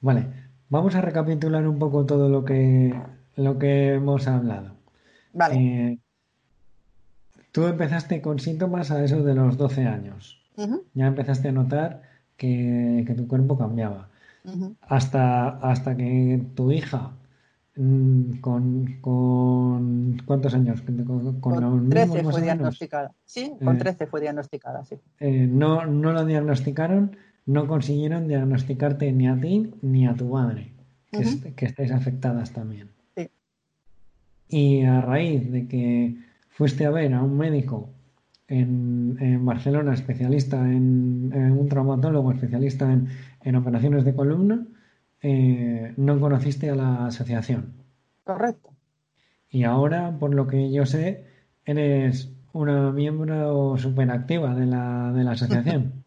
Vale, 0.00 0.26
vamos 0.68 0.96
a 0.96 1.00
recapitular 1.00 1.66
un 1.66 1.78
poco 1.78 2.04
todo 2.06 2.28
lo 2.28 2.44
que, 2.44 2.92
lo 3.36 3.58
que 3.58 3.94
hemos 3.94 4.26
hablado. 4.26 4.74
Vale. 5.32 5.54
Eh, 5.56 5.98
tú 7.52 7.68
empezaste 7.68 8.20
con 8.20 8.40
síntomas 8.40 8.90
a 8.90 9.02
eso 9.04 9.22
de 9.22 9.34
los 9.34 9.56
12 9.56 9.86
años. 9.86 10.34
Ya 10.92 11.06
empezaste 11.06 11.50
a 11.50 11.52
notar 11.52 12.02
que, 12.36 13.14
tu 13.16 13.28
cuerpo 13.28 13.56
cambiaba. 13.56 14.08
hasta, 14.88 15.50
hasta 15.58 15.96
que 15.96 16.42
tu 16.56 16.72
hija 16.72 17.12
con, 18.40 18.98
con 19.00 20.16
¿cuántos 20.24 20.54
años? 20.54 20.82
Con, 20.82 21.40
con, 21.40 21.88
13 21.88 22.24
fue 22.24 22.42
diagnosticada. 22.42 23.12
Sí, 23.24 23.52
con 23.62 23.78
13 23.78 24.04
eh, 24.04 24.06
fue 24.06 24.20
diagnosticada, 24.20 24.84
sí. 24.84 24.96
Eh, 25.20 25.46
no, 25.46 25.86
no 25.86 26.12
lo 26.12 26.24
diagnosticaron, 26.24 27.16
no 27.46 27.66
consiguieron 27.66 28.28
diagnosticarte 28.28 29.12
ni 29.12 29.28
a 29.28 29.40
ti 29.40 29.72
ni 29.82 30.06
a 30.06 30.14
tu 30.14 30.28
madre, 30.30 30.72
que, 31.10 31.54
que 31.54 31.66
estáis 31.66 31.92
afectadas 31.92 32.52
también. 32.52 32.90
Sí. 33.16 33.30
Y 34.48 34.82
a 34.82 35.00
raíz 35.00 35.50
de 35.50 35.66
que 35.68 36.16
fuiste 36.50 36.84
a 36.84 36.90
ver 36.90 37.14
a 37.14 37.22
un 37.22 37.38
médico 37.38 37.90
en, 38.48 39.44
Barcelona, 39.44 39.94
especialista 39.94 40.58
en, 40.58 41.32
un 41.32 41.68
traumatólogo, 41.68 42.32
especialista 42.32 42.90
en, 43.44 43.56
operaciones 43.56 44.04
de 44.04 44.14
columna, 44.14 44.66
eh, 45.22 45.94
no 45.96 46.20
conociste 46.20 46.70
a 46.70 46.74
la 46.74 47.06
asociación. 47.06 47.74
Correcto. 48.24 48.70
Y 49.50 49.64
ahora, 49.64 50.16
por 50.18 50.34
lo 50.34 50.46
que 50.46 50.70
yo 50.70 50.86
sé, 50.86 51.24
eres 51.64 52.32
una 52.52 52.92
miembro 52.92 53.76
súper 53.78 54.10
activa 54.10 54.54
de 54.54 54.66
la, 54.66 55.12
de 55.12 55.24
la 55.24 55.32
asociación. 55.32 56.04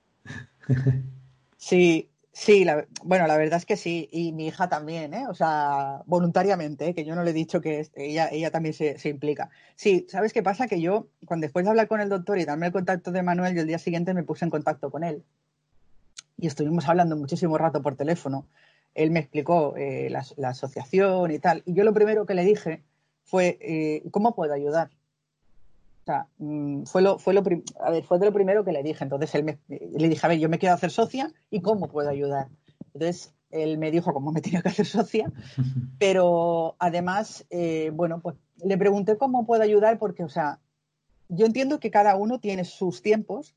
sí, 1.57 2.11
Sí, 2.33 2.65
bueno, 3.03 3.27
la 3.27 3.35
verdad 3.35 3.57
es 3.57 3.65
que 3.65 3.75
sí, 3.75 4.07
y 4.09 4.31
mi 4.31 4.47
hija 4.47 4.69
también, 4.69 5.13
¿eh? 5.13 5.27
O 5.27 5.33
sea, 5.33 6.01
voluntariamente, 6.05 6.87
¿eh? 6.87 6.93
que 6.95 7.03
yo 7.03 7.13
no 7.13 7.23
le 7.23 7.31
he 7.31 7.33
dicho 7.33 7.59
que 7.59 7.89
ella, 7.93 8.29
ella 8.31 8.51
también 8.51 8.73
se, 8.73 9.09
implica. 9.09 9.49
Sí, 9.75 10.07
¿sabes 10.09 10.31
qué 10.31 10.41
pasa? 10.41 10.67
Que 10.67 10.79
yo, 10.79 11.09
cuando 11.25 11.43
después 11.43 11.65
de 11.65 11.71
hablar 11.71 11.89
con 11.89 11.99
el 11.99 12.07
doctor 12.07 12.39
y 12.39 12.45
darme 12.45 12.67
el 12.67 12.71
contacto 12.71 13.11
de 13.11 13.21
Manuel, 13.21 13.53
yo 13.53 13.61
el 13.61 13.67
día 13.67 13.79
siguiente 13.79 14.13
me 14.13 14.23
puse 14.23 14.45
en 14.45 14.51
contacto 14.51 14.89
con 14.89 15.03
él. 15.03 15.25
Y 16.37 16.47
estuvimos 16.47 16.87
hablando 16.87 17.17
muchísimo 17.17 17.57
rato 17.57 17.81
por 17.81 17.95
teléfono. 17.97 18.47
Él 18.93 19.11
me 19.11 19.19
explicó 19.19 19.75
eh, 19.77 20.09
la, 20.09 20.49
asociación 20.49 21.31
y 21.31 21.39
tal. 21.39 21.63
Y 21.65 21.73
yo 21.73 21.83
lo 21.83 21.93
primero 21.93 22.25
que 22.25 22.33
le 22.33 22.43
dije 22.43 22.83
fue, 23.23 23.57
eh, 23.61 24.03
¿cómo 24.11 24.35
puedo 24.35 24.53
ayudar? 24.53 24.89
O 26.01 26.05
sea, 26.05 26.27
mm, 26.39 26.83
fue 26.83 27.01
lo, 27.01 27.19
fue 27.19 27.33
lo, 27.33 27.43
a 27.79 27.91
ver, 27.91 28.03
fue 28.03 28.19
de 28.19 28.25
lo 28.25 28.33
primero 28.33 28.65
que 28.65 28.71
le 28.71 28.83
dije. 28.83 29.03
Entonces 29.03 29.33
él 29.35 29.43
me, 29.43 29.59
le 29.67 30.09
dije, 30.09 30.25
a 30.25 30.29
ver, 30.29 30.39
yo 30.39 30.49
me 30.49 30.59
quiero 30.59 30.75
hacer 30.75 30.91
socia 30.91 31.31
y 31.49 31.61
cómo 31.61 31.87
puedo 31.87 32.09
ayudar. 32.09 32.47
Entonces 32.93 33.33
él 33.51 33.77
me 33.77 33.91
dijo 33.91 34.13
cómo 34.13 34.31
me 34.31 34.41
tenía 34.41 34.61
que 34.61 34.69
hacer 34.69 34.85
socia, 34.85 35.31
pero 35.99 36.75
además, 36.79 37.45
eh, 37.49 37.91
bueno, 37.93 38.19
pues 38.21 38.35
le 38.63 38.77
pregunté 38.77 39.17
cómo 39.17 39.45
puedo 39.45 39.63
ayudar 39.63 39.99
porque, 39.99 40.23
o 40.23 40.29
sea, 40.29 40.59
yo 41.29 41.45
entiendo 41.45 41.79
que 41.79 41.91
cada 41.91 42.15
uno 42.15 42.39
tiene 42.39 42.65
sus 42.65 43.01
tiempos 43.01 43.55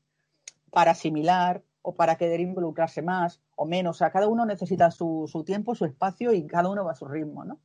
para 0.71 0.91
asimilar 0.91 1.63
o 1.85 1.93
para 1.93 2.15
querer 2.15 2.39
involucrarse 2.39 3.03
más 3.03 3.39
o 3.55 3.65
menos. 3.65 3.95
O 3.95 3.99
sea, 3.99 4.09
cada 4.09 4.27
uno 4.27 4.45
necesita 4.45 4.89
su, 4.89 5.29
su 5.31 5.43
tiempo, 5.43 5.75
su 5.75 5.85
espacio 5.85 6.33
y 6.33 6.47
cada 6.47 6.69
uno 6.69 6.83
va 6.83 6.93
a 6.93 6.95
su 6.95 7.07
ritmo, 7.07 7.45
¿no? 7.45 7.59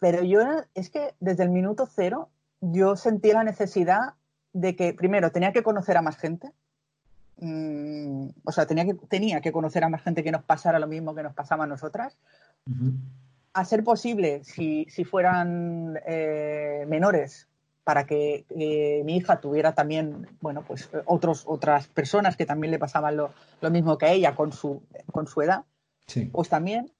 Pero 0.00 0.24
yo 0.24 0.40
es 0.74 0.90
que 0.90 1.14
desde 1.20 1.44
el 1.44 1.50
minuto 1.50 1.86
cero 1.86 2.28
yo 2.60 2.96
sentí 2.96 3.30
la 3.30 3.44
necesidad 3.44 4.14
de 4.52 4.74
que, 4.74 4.94
primero, 4.94 5.30
tenía 5.30 5.52
que 5.52 5.62
conocer 5.62 5.96
a 5.96 6.02
más 6.02 6.16
gente. 6.16 6.50
Mm, 7.36 8.30
o 8.44 8.52
sea, 8.52 8.66
tenía 8.66 8.84
que, 8.84 8.94
tenía 8.94 9.40
que 9.40 9.52
conocer 9.52 9.84
a 9.84 9.88
más 9.88 10.02
gente 10.02 10.24
que 10.24 10.32
nos 10.32 10.42
pasara 10.42 10.80
lo 10.80 10.88
mismo 10.88 11.14
que 11.14 11.22
nos 11.22 11.34
pasaba 11.34 11.64
a 11.64 11.68
nosotras. 11.68 12.18
A 13.52 13.64
ser 13.64 13.84
posible, 13.84 14.42
si, 14.42 14.86
fueran 15.04 15.98
eh, 16.04 16.84
menores, 16.88 17.46
para 17.90 18.06
que 18.06 18.44
mi 19.04 19.16
hija 19.16 19.40
tuviera 19.40 19.74
también, 19.74 20.28
bueno, 20.40 20.62
pues 20.64 20.88
otros, 21.06 21.42
otras 21.48 21.88
personas 21.88 22.36
que 22.36 22.46
también 22.46 22.70
le 22.70 22.78
pasaban 22.78 23.16
lo, 23.16 23.32
mismo 23.68 23.98
que 23.98 24.06
a 24.06 24.12
ella 24.12 24.36
con 24.36 24.52
su, 24.52 24.84
con 25.10 25.26
su 25.26 25.42
edad, 25.42 25.64
pues 26.30 26.48
también. 26.48 26.92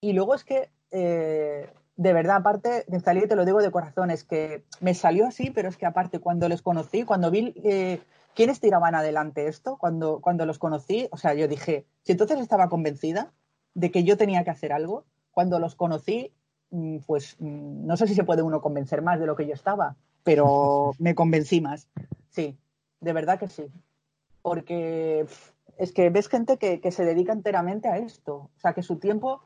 Y 0.00 0.12
luego 0.12 0.36
es 0.36 0.44
que 0.44 0.70
eh, 0.92 1.68
de 1.96 2.12
verdad, 2.12 2.36
aparte, 2.36 2.84
salir, 3.02 3.26
te 3.26 3.34
lo 3.34 3.44
digo 3.44 3.60
de 3.60 3.72
corazón, 3.72 4.12
es 4.12 4.22
que 4.22 4.64
me 4.80 4.94
salió 4.94 5.26
así, 5.26 5.50
pero 5.50 5.68
es 5.68 5.76
que 5.76 5.84
aparte, 5.84 6.20
cuando 6.20 6.48
les 6.48 6.62
conocí, 6.62 7.02
cuando 7.02 7.32
vi 7.32 7.52
eh, 7.64 7.98
quiénes 8.36 8.60
tiraban 8.60 8.94
adelante 8.94 9.48
esto, 9.48 9.76
cuando, 9.78 10.20
cuando 10.20 10.46
los 10.46 10.60
conocí, 10.60 11.08
o 11.10 11.16
sea, 11.16 11.34
yo 11.34 11.48
dije, 11.48 11.86
si 12.04 12.12
entonces 12.12 12.38
estaba 12.38 12.68
convencida 12.68 13.32
de 13.74 13.90
que 13.90 14.04
yo 14.04 14.16
tenía 14.16 14.44
que 14.44 14.50
hacer 14.50 14.72
algo, 14.72 15.06
cuando 15.32 15.58
los 15.58 15.74
conocí, 15.74 16.32
mm, 16.70 16.98
pues 17.04 17.34
mm, 17.40 17.84
no 17.84 17.96
sé 17.96 18.06
si 18.06 18.14
se 18.14 18.22
puede 18.22 18.42
uno 18.42 18.60
convencer 18.60 19.02
más 19.02 19.18
de 19.18 19.26
lo 19.26 19.34
que 19.34 19.48
yo 19.48 19.54
estaba, 19.54 19.96
pero 20.26 20.90
me 20.98 21.14
convencí 21.14 21.60
más. 21.60 21.88
Sí, 22.30 22.58
de 23.00 23.12
verdad 23.12 23.38
que 23.38 23.48
sí. 23.48 23.64
Porque 24.42 25.24
es 25.78 25.92
que 25.92 26.10
ves 26.10 26.28
gente 26.28 26.58
que, 26.58 26.80
que 26.80 26.90
se 26.90 27.04
dedica 27.04 27.32
enteramente 27.32 27.88
a 27.88 27.98
esto, 27.98 28.34
o 28.34 28.60
sea, 28.60 28.74
que 28.74 28.82
su 28.82 28.96
tiempo 28.96 29.42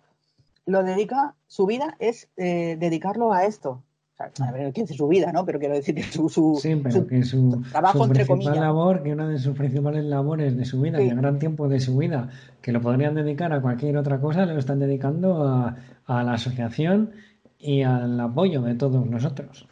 lo 0.67 0.83
dedica, 0.83 1.35
su 1.47 1.67
vida 1.67 1.97
es 1.99 2.29
eh, 2.37 2.77
dedicarlo 2.79 3.33
a 3.33 3.45
esto. 3.45 3.83
O 4.13 4.37
sea, 4.37 4.49
a 4.49 4.53
ver, 4.53 4.73
¿quién 4.73 4.87
su 4.87 5.09
vida, 5.09 5.33
¿no? 5.33 5.47
Pero 5.47 5.59
quiero 5.59 5.75
decir 5.75 5.95
que 5.95 6.03
su, 6.03 6.29
su, 6.29 6.59
sí, 6.61 6.77
pero 6.77 7.07
que 7.07 7.23
su, 7.23 7.63
trabajo, 7.73 8.05
entre 8.05 8.27
comillas. 8.27 8.57
labor, 8.57 9.03
que 9.03 9.13
una 9.13 9.27
de 9.27 9.39
sus 9.39 9.57
principales 9.57 10.05
labores 10.05 10.57
de 10.57 10.65
su 10.67 10.81
vida, 10.81 10.99
el 10.99 11.17
gran 11.17 11.39
tiempo 11.39 11.69
de 11.69 11.81
su 11.81 11.97
vida, 11.97 12.29
que 12.61 12.73
lo 12.73 12.83
podrían 12.83 13.15
dedicar 13.15 13.53
a 13.55 13.63
cualquier 13.63 13.97
otra 13.97 14.21
cosa, 14.21 14.45
lo 14.45 14.59
están 14.59 14.79
dedicando 14.79 15.45
a, 15.45 15.77
a 16.05 16.23
la 16.23 16.35
asociación 16.35 17.13
y 17.59 17.83
al 17.83 18.21
apoyo 18.21 18.61
de 18.61 18.75
todos 18.75 19.07
nosotros. 19.07 19.67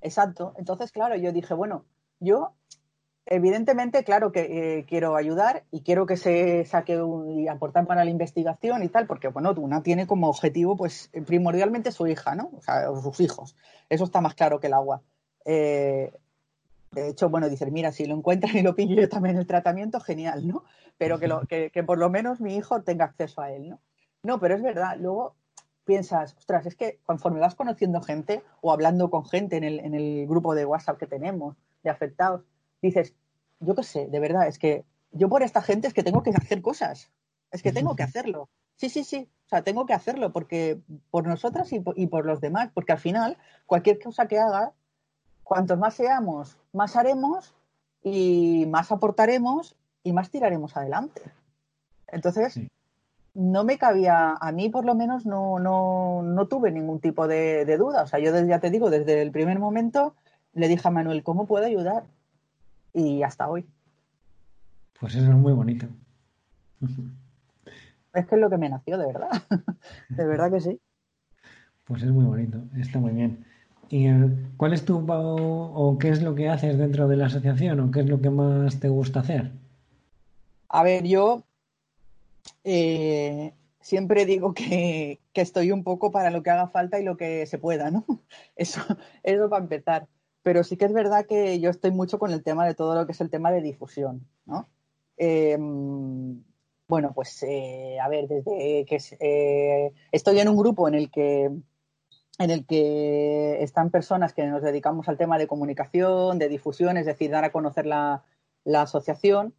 Exacto. 0.00 0.54
Entonces, 0.56 0.92
claro, 0.92 1.16
yo 1.16 1.32
dije, 1.32 1.54
bueno, 1.54 1.84
yo 2.20 2.54
evidentemente, 3.30 4.04
claro 4.04 4.32
que 4.32 4.78
eh, 4.78 4.84
quiero 4.86 5.16
ayudar 5.16 5.64
y 5.70 5.82
quiero 5.82 6.06
que 6.06 6.16
se 6.16 6.64
saque 6.64 6.98
y 7.28 7.46
aportar 7.48 7.86
para 7.86 8.04
la 8.04 8.10
investigación 8.10 8.82
y 8.82 8.88
tal, 8.88 9.06
porque 9.06 9.28
bueno, 9.28 9.52
una 9.58 9.82
tiene 9.82 10.06
como 10.06 10.28
objetivo, 10.28 10.76
pues 10.76 11.10
primordialmente 11.26 11.92
su 11.92 12.06
hija, 12.06 12.34
¿no? 12.34 12.50
O 12.56 12.62
sea, 12.62 12.86
sus 13.02 13.20
hijos. 13.20 13.54
Eso 13.88 14.04
está 14.04 14.20
más 14.20 14.34
claro 14.34 14.60
que 14.60 14.68
el 14.68 14.74
agua. 14.74 15.02
Eh, 15.44 16.12
de 16.92 17.08
hecho, 17.08 17.28
bueno, 17.28 17.48
dices, 17.50 17.70
mira, 17.70 17.92
si 17.92 18.06
lo 18.06 18.14
encuentran 18.14 18.56
y 18.56 18.62
lo 18.62 18.74
pillo 18.74 18.96
yo 18.96 19.08
también 19.08 19.36
el 19.36 19.46
tratamiento, 19.46 20.00
genial, 20.00 20.48
¿no? 20.48 20.64
Pero 20.96 21.18
que, 21.18 21.28
lo, 21.28 21.42
que, 21.46 21.70
por 21.86 21.98
lo 21.98 22.08
menos 22.10 22.40
mi 22.40 22.56
hijo 22.56 22.82
tenga 22.82 23.04
acceso 23.04 23.40
a 23.40 23.52
él, 23.52 23.68
¿no? 23.68 23.80
No, 24.22 24.40
pero 24.40 24.56
es 24.56 24.62
verdad. 24.62 24.96
Luego 24.98 25.34
piensas, 25.88 26.36
ostras, 26.36 26.66
es 26.66 26.76
que 26.76 27.00
conforme 27.06 27.40
vas 27.40 27.54
conociendo 27.54 28.02
gente 28.02 28.44
o 28.60 28.72
hablando 28.72 29.08
con 29.08 29.24
gente 29.24 29.56
en 29.56 29.64
el, 29.64 29.80
en 29.80 29.94
el 29.94 30.26
grupo 30.26 30.54
de 30.54 30.66
WhatsApp 30.66 30.98
que 30.98 31.06
tenemos 31.06 31.56
de 31.82 31.88
afectados, 31.88 32.42
dices, 32.82 33.14
yo 33.58 33.74
qué 33.74 33.82
sé, 33.82 34.06
de 34.06 34.20
verdad, 34.20 34.46
es 34.46 34.58
que 34.58 34.84
yo 35.12 35.30
por 35.30 35.42
esta 35.42 35.62
gente 35.62 35.88
es 35.88 35.94
que 35.94 36.02
tengo 36.02 36.22
que 36.22 36.30
hacer 36.30 36.60
cosas, 36.60 37.10
es 37.50 37.62
que 37.62 37.72
tengo 37.72 37.96
que 37.96 38.02
hacerlo. 38.02 38.50
Sí, 38.76 38.90
sí, 38.90 39.02
sí, 39.02 39.30
o 39.46 39.48
sea, 39.48 39.62
tengo 39.62 39.86
que 39.86 39.94
hacerlo 39.94 40.30
porque 40.30 40.78
por 41.10 41.26
nosotras 41.26 41.72
y 41.72 42.06
por, 42.06 42.26
los 42.26 42.42
demás, 42.42 42.70
porque 42.74 42.92
al 42.92 42.98
final 42.98 43.38
cualquier 43.64 43.98
cosa 43.98 44.28
que 44.28 44.38
haga, 44.38 44.72
cuantos 45.42 45.78
más 45.78 45.94
seamos, 45.94 46.58
más 46.74 46.96
haremos 46.96 47.54
y 48.02 48.66
más 48.68 48.92
aportaremos 48.92 49.74
y 50.04 50.12
más 50.12 50.30
tiraremos 50.30 50.76
adelante. 50.76 51.22
Entonces, 52.08 52.60
no 53.38 53.64
me 53.64 53.78
cabía, 53.78 54.32
a 54.32 54.52
mí 54.52 54.68
por 54.68 54.84
lo 54.84 54.94
menos 54.94 55.24
no, 55.24 55.58
no, 55.58 56.22
no 56.22 56.48
tuve 56.48 56.72
ningún 56.72 57.00
tipo 57.00 57.28
de, 57.28 57.64
de, 57.64 57.76
duda. 57.76 58.02
O 58.02 58.06
sea, 58.06 58.18
yo 58.18 58.32
ya 58.44 58.58
te 58.58 58.70
digo, 58.70 58.90
desde 58.90 59.22
el 59.22 59.30
primer 59.30 59.58
momento 59.58 60.14
le 60.54 60.68
dije 60.68 60.86
a 60.86 60.90
Manuel, 60.90 61.22
¿cómo 61.22 61.46
puedo 61.46 61.64
ayudar? 61.64 62.04
y 62.92 63.22
hasta 63.22 63.48
hoy. 63.48 63.66
Pues 64.98 65.14
eso 65.14 65.30
es 65.30 65.36
muy 65.36 65.52
bonito. 65.52 65.86
Es 68.12 68.26
que 68.26 68.34
es 68.34 68.40
lo 68.40 68.50
que 68.50 68.58
me 68.58 68.68
nació, 68.68 68.98
de 68.98 69.06
verdad. 69.06 69.30
de 70.08 70.26
verdad 70.26 70.50
que 70.50 70.60
sí. 70.60 70.80
Pues 71.84 72.02
es 72.02 72.10
muy 72.10 72.24
bonito, 72.24 72.58
está 72.76 72.98
muy 72.98 73.12
bien. 73.12 73.44
¿Y 73.88 74.08
eh, 74.08 74.30
cuál 74.56 74.74
es 74.74 74.84
tu 74.84 75.04
o 75.08 75.98
qué 75.98 76.10
es 76.10 76.22
lo 76.22 76.34
que 76.34 76.48
haces 76.48 76.76
dentro 76.76 77.08
de 77.08 77.16
la 77.16 77.26
asociación 77.26 77.80
o 77.80 77.90
qué 77.90 78.00
es 78.00 78.08
lo 78.08 78.20
que 78.20 78.30
más 78.30 78.80
te 78.80 78.88
gusta 78.88 79.20
hacer? 79.20 79.52
A 80.68 80.82
ver, 80.82 81.04
yo 81.04 81.44
eh, 82.64 83.54
siempre 83.80 84.26
digo 84.26 84.54
que, 84.54 85.20
que, 85.32 85.40
estoy 85.40 85.72
un 85.72 85.84
poco 85.84 86.10
para 86.10 86.30
lo 86.30 86.42
que 86.42 86.50
haga 86.50 86.68
falta 86.68 86.98
y 87.00 87.04
lo 87.04 87.16
que 87.16 87.46
se 87.46 87.58
pueda, 87.58 87.90
¿no? 87.90 88.04
Eso, 88.56 88.80
eso 89.22 89.48
para 89.48 89.62
empezar 89.62 90.08
pero 90.48 90.64
sí 90.64 90.78
que 90.78 90.86
es 90.86 90.94
verdad 90.94 91.26
que 91.26 91.60
yo 91.60 91.68
estoy 91.68 91.90
mucho 91.90 92.18
con 92.18 92.32
el 92.32 92.42
tema 92.42 92.66
de 92.66 92.74
todo 92.74 92.94
lo 92.94 93.04
que 93.04 93.12
es 93.12 93.20
el 93.20 93.28
tema 93.28 93.50
de 93.50 93.60
difusión, 93.60 94.26
¿no? 94.46 94.66
Em, 95.18 96.42
bueno, 96.88 97.12
pues 97.14 97.42
eh, 97.42 97.98
a 98.00 98.08
ver, 98.08 98.28
desde 98.28 98.86
que 98.86 98.98
eh, 99.20 99.92
estoy 100.10 100.40
en 100.40 100.48
un 100.48 100.56
grupo 100.56 100.88
en 100.88 100.94
el 100.94 101.10
que 101.10 101.50
en 102.38 102.50
el 102.50 102.64
que 102.64 103.62
están 103.62 103.90
personas 103.90 104.32
que 104.32 104.46
nos 104.46 104.62
dedicamos 104.62 105.06
al 105.10 105.18
tema 105.18 105.36
de 105.36 105.48
comunicación, 105.48 106.38
de 106.38 106.48
difusión, 106.48 106.96
es 106.96 107.04
decir, 107.04 107.30
dar 107.30 107.44
a 107.44 107.52
conocer 107.52 107.84
la, 107.84 108.24
asociación, 108.74 109.54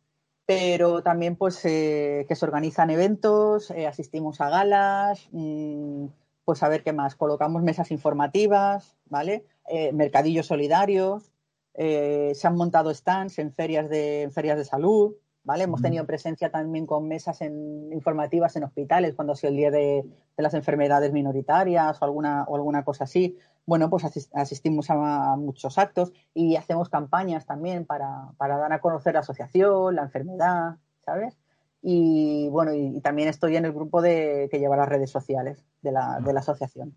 pero 0.49 1.03
también 1.03 1.35
pues 1.35 1.63
eh, 1.63 2.25
que 2.27 2.35
se 2.35 2.43
organizan 2.43 2.89
eventos, 2.89 3.69
asistimos 3.69 4.41
a 4.41 4.49
galas, 4.49 5.29
mm, 5.31 6.07
pues 6.43 6.63
a 6.63 6.69
ver 6.69 6.81
qué 6.81 6.91
más, 6.91 7.13
colocamos 7.13 7.61
mesas 7.61 7.91
informativas, 7.91 8.97
¿vale? 9.05 9.45
Eh, 9.67 9.93
mercadillos 9.93 10.47
solidarios, 10.47 11.31
eh, 11.75 12.31
se 12.33 12.47
han 12.47 12.55
montado 12.55 12.91
stands 12.91 13.37
en 13.37 13.53
ferias 13.53 13.91
de, 13.91 14.31
ferias 14.33 14.57
de 14.57 14.65
salud, 14.65 15.13
¿vale? 15.43 15.65
Hemos 15.65 15.83
tenido 15.83 16.07
presencia 16.07 16.49
también 16.49 16.87
con 16.87 17.07
mesas 17.07 17.41
informativas 17.41 18.55
en 18.55 18.63
hospitales 18.63 19.13
cuando 19.13 19.33
ha 19.33 19.35
sido 19.35 19.51
el 19.51 19.57
día 19.57 19.69
de, 19.69 20.03
las 20.35 20.55
enfermedades 20.55 21.13
minoritarias 21.13 22.01
o 22.01 22.05
alguna, 22.05 22.45
o 22.47 22.55
alguna 22.55 22.83
cosa 22.83 23.03
así. 23.03 23.37
Bueno, 23.69 23.87
pues 23.91 24.03
asistimos 24.33 24.89
a, 24.89 25.35
muchos 25.35 25.77
actos 25.77 26.11
y 26.33 26.55
hacemos 26.55 26.89
campañas 26.89 27.45
también 27.45 27.85
para, 27.85 28.33
dar 28.39 28.73
a 28.73 28.81
conocer 28.81 29.13
la 29.13 29.19
asociación, 29.19 29.93
la 29.93 30.01
enfermedad, 30.01 30.77
¿sabes? 31.05 31.37
Y 31.79 32.47
bueno, 32.49 32.73
y, 32.73 32.99
también 33.01 33.29
estoy 33.29 33.57
en 33.57 33.65
el 33.65 33.71
grupo 33.71 34.01
de, 34.01 34.47
que 34.49 34.57
lleva 34.57 34.75
las 34.75 34.89
redes 34.89 35.11
sociales 35.11 35.63
de 35.83 35.91
la, 35.91 36.19
de 36.19 36.33
la 36.33 36.39
asociación. 36.39 36.95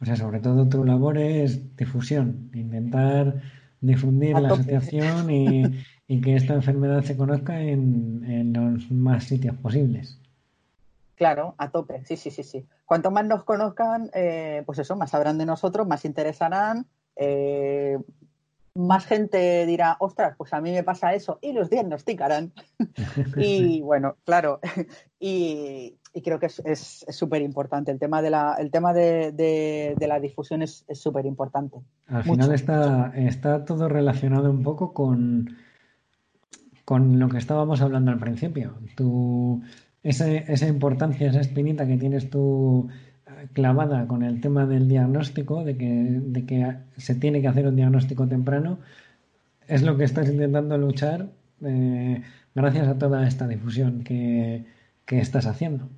O 0.00 0.04
sea, 0.04 0.14
sobre 0.14 0.38
todo 0.38 0.68
tu 0.68 0.84
labor 0.84 1.18
es 1.18 1.76
difusión, 1.76 2.52
intentar 2.54 3.42
difundir 3.80 4.38
la 4.38 4.52
asociación 4.52 5.28
y, 5.28 6.20
que 6.22 6.36
esta 6.36 6.54
enfermedad 6.54 7.02
se 7.02 7.16
conozca 7.16 7.60
en, 7.60 8.52
los 8.52 8.92
más 8.92 9.24
sitios 9.24 9.56
posibles. 9.56 10.20
Claro, 11.16 11.54
a 11.56 11.70
tope, 11.70 12.04
sí, 12.04 12.16
sí, 12.16 12.30
sí, 12.30 12.42
sí. 12.42 12.66
Cuanto 12.84 13.10
más 13.10 13.24
nos 13.24 13.44
conozcan, 13.44 14.10
eh, 14.12 14.62
pues 14.66 14.78
eso, 14.78 14.96
más 14.96 15.10
sabrán 15.10 15.38
de 15.38 15.46
nosotros, 15.46 15.86
más 15.86 16.04
interesarán, 16.04 16.86
eh, 17.16 17.98
más 18.74 19.06
gente 19.06 19.64
dirá, 19.64 19.96
ostras, 19.98 20.34
pues 20.36 20.52
a 20.52 20.60
mí 20.60 20.72
me 20.72 20.82
pasa 20.82 21.14
eso 21.14 21.38
y 21.40 21.52
los 21.52 21.70
diagnosticarán. 21.70 22.52
y 23.38 23.80
bueno, 23.80 24.16
claro, 24.24 24.60
y, 25.18 25.96
creo 26.22 26.38
que 26.38 26.46
es 26.46 27.06
súper 27.08 27.40
importante. 27.40 27.90
El 27.90 27.98
tema 27.98 28.20
de 28.20 28.30
la, 28.30 28.56
el 28.58 28.70
tema 28.70 28.92
de, 28.92 29.96
la 29.98 30.20
difusión 30.20 30.60
es 30.60 30.84
súper 30.92 31.24
importante. 31.24 31.78
Al 32.08 32.24
final 32.24 32.52
está, 32.52 33.12
está 33.16 33.64
todo 33.64 33.88
relacionado 33.88 34.50
un 34.50 34.62
poco 34.62 34.92
con, 34.92 35.56
con 36.84 37.18
lo 37.18 37.28
que 37.28 37.38
estábamos 37.38 37.80
hablando 37.80 38.12
al 38.12 38.18
principio. 38.18 38.74
Tu, 38.96 39.62
esa 40.08 40.68
importancia, 40.68 41.28
esa 41.28 41.40
espinita 41.40 41.86
que 41.86 41.96
tienes 41.96 42.30
tú 42.30 42.88
clavada 43.52 44.06
con 44.06 44.22
el 44.22 44.40
tema 44.40 44.66
del 44.66 44.88
diagnóstico, 44.88 45.64
de 45.64 45.76
que, 45.76 45.86
de 45.86 46.46
que 46.46 46.76
se 46.96 47.14
tiene 47.14 47.40
que 47.40 47.48
hacer 47.48 47.66
un 47.66 47.76
diagnóstico 47.76 48.26
temprano, 48.26 48.78
es 49.68 49.82
lo 49.82 49.96
que 49.96 50.04
estás 50.04 50.28
intentando 50.28 50.78
luchar 50.78 51.28
eh, 51.64 52.22
gracias 52.54 52.88
a 52.88 52.98
toda 52.98 53.26
esta 53.26 53.46
difusión 53.46 54.04
que, 54.04 54.64
estás 55.06 55.46
haciendo. 55.46 55.88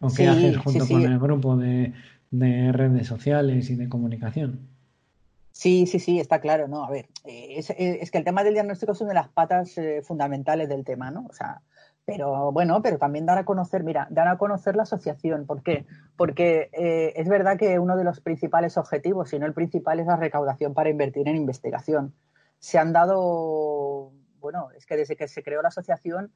O 0.00 0.10
que 0.10 0.28
haces 0.28 0.56
junto 0.58 0.86
con 0.86 1.02
el 1.02 1.18
grupo 1.18 1.56
de, 1.56 1.92
redes 2.30 3.06
sociales 3.06 3.70
y 3.70 3.76
de 3.76 3.88
comunicación. 3.88 4.60
Sí, 5.52 5.86
sí, 5.86 5.98
sí, 5.98 6.20
está 6.20 6.40
claro, 6.40 6.68
¿no? 6.68 6.84
A 6.84 6.90
ver, 6.90 7.06
eh, 7.24 7.54
es, 7.56 7.70
es, 7.70 8.10
que 8.10 8.18
el 8.18 8.24
tema 8.24 8.44
del 8.44 8.52
diagnóstico 8.52 8.92
es 8.92 9.00
una 9.00 9.08
de 9.08 9.14
las 9.14 9.28
patas 9.28 9.78
eh, 9.78 10.02
fundamentales 10.02 10.68
del 10.68 10.84
tema, 10.84 11.10
¿no? 11.10 11.26
O 11.30 11.32
sea, 11.32 11.62
pero 12.06 12.52
bueno, 12.52 12.80
pero 12.82 12.98
también 12.98 13.26
dar 13.26 13.36
a 13.36 13.44
conocer, 13.44 13.82
mira, 13.82 14.06
dar 14.10 14.28
a 14.28 14.38
conocer 14.38 14.76
la 14.76 14.84
asociación. 14.84 15.44
¿Por 15.44 15.62
qué? 15.64 15.86
Porque 16.16 16.70
eh, 16.72 17.12
es 17.16 17.28
verdad 17.28 17.58
que 17.58 17.80
uno 17.80 17.96
de 17.96 18.04
los 18.04 18.20
principales 18.20 18.78
objetivos, 18.78 19.30
si 19.30 19.40
no 19.40 19.44
el 19.44 19.52
principal, 19.52 19.98
es 19.98 20.06
la 20.06 20.14
recaudación 20.14 20.72
para 20.72 20.88
invertir 20.88 21.26
en 21.26 21.34
investigación. 21.34 22.14
Se 22.60 22.78
han 22.78 22.92
dado, 22.92 24.12
bueno, 24.38 24.68
es 24.76 24.86
que 24.86 24.96
desde 24.96 25.16
que 25.16 25.26
se 25.26 25.42
creó 25.42 25.62
la 25.62 25.68
asociación 25.68 26.30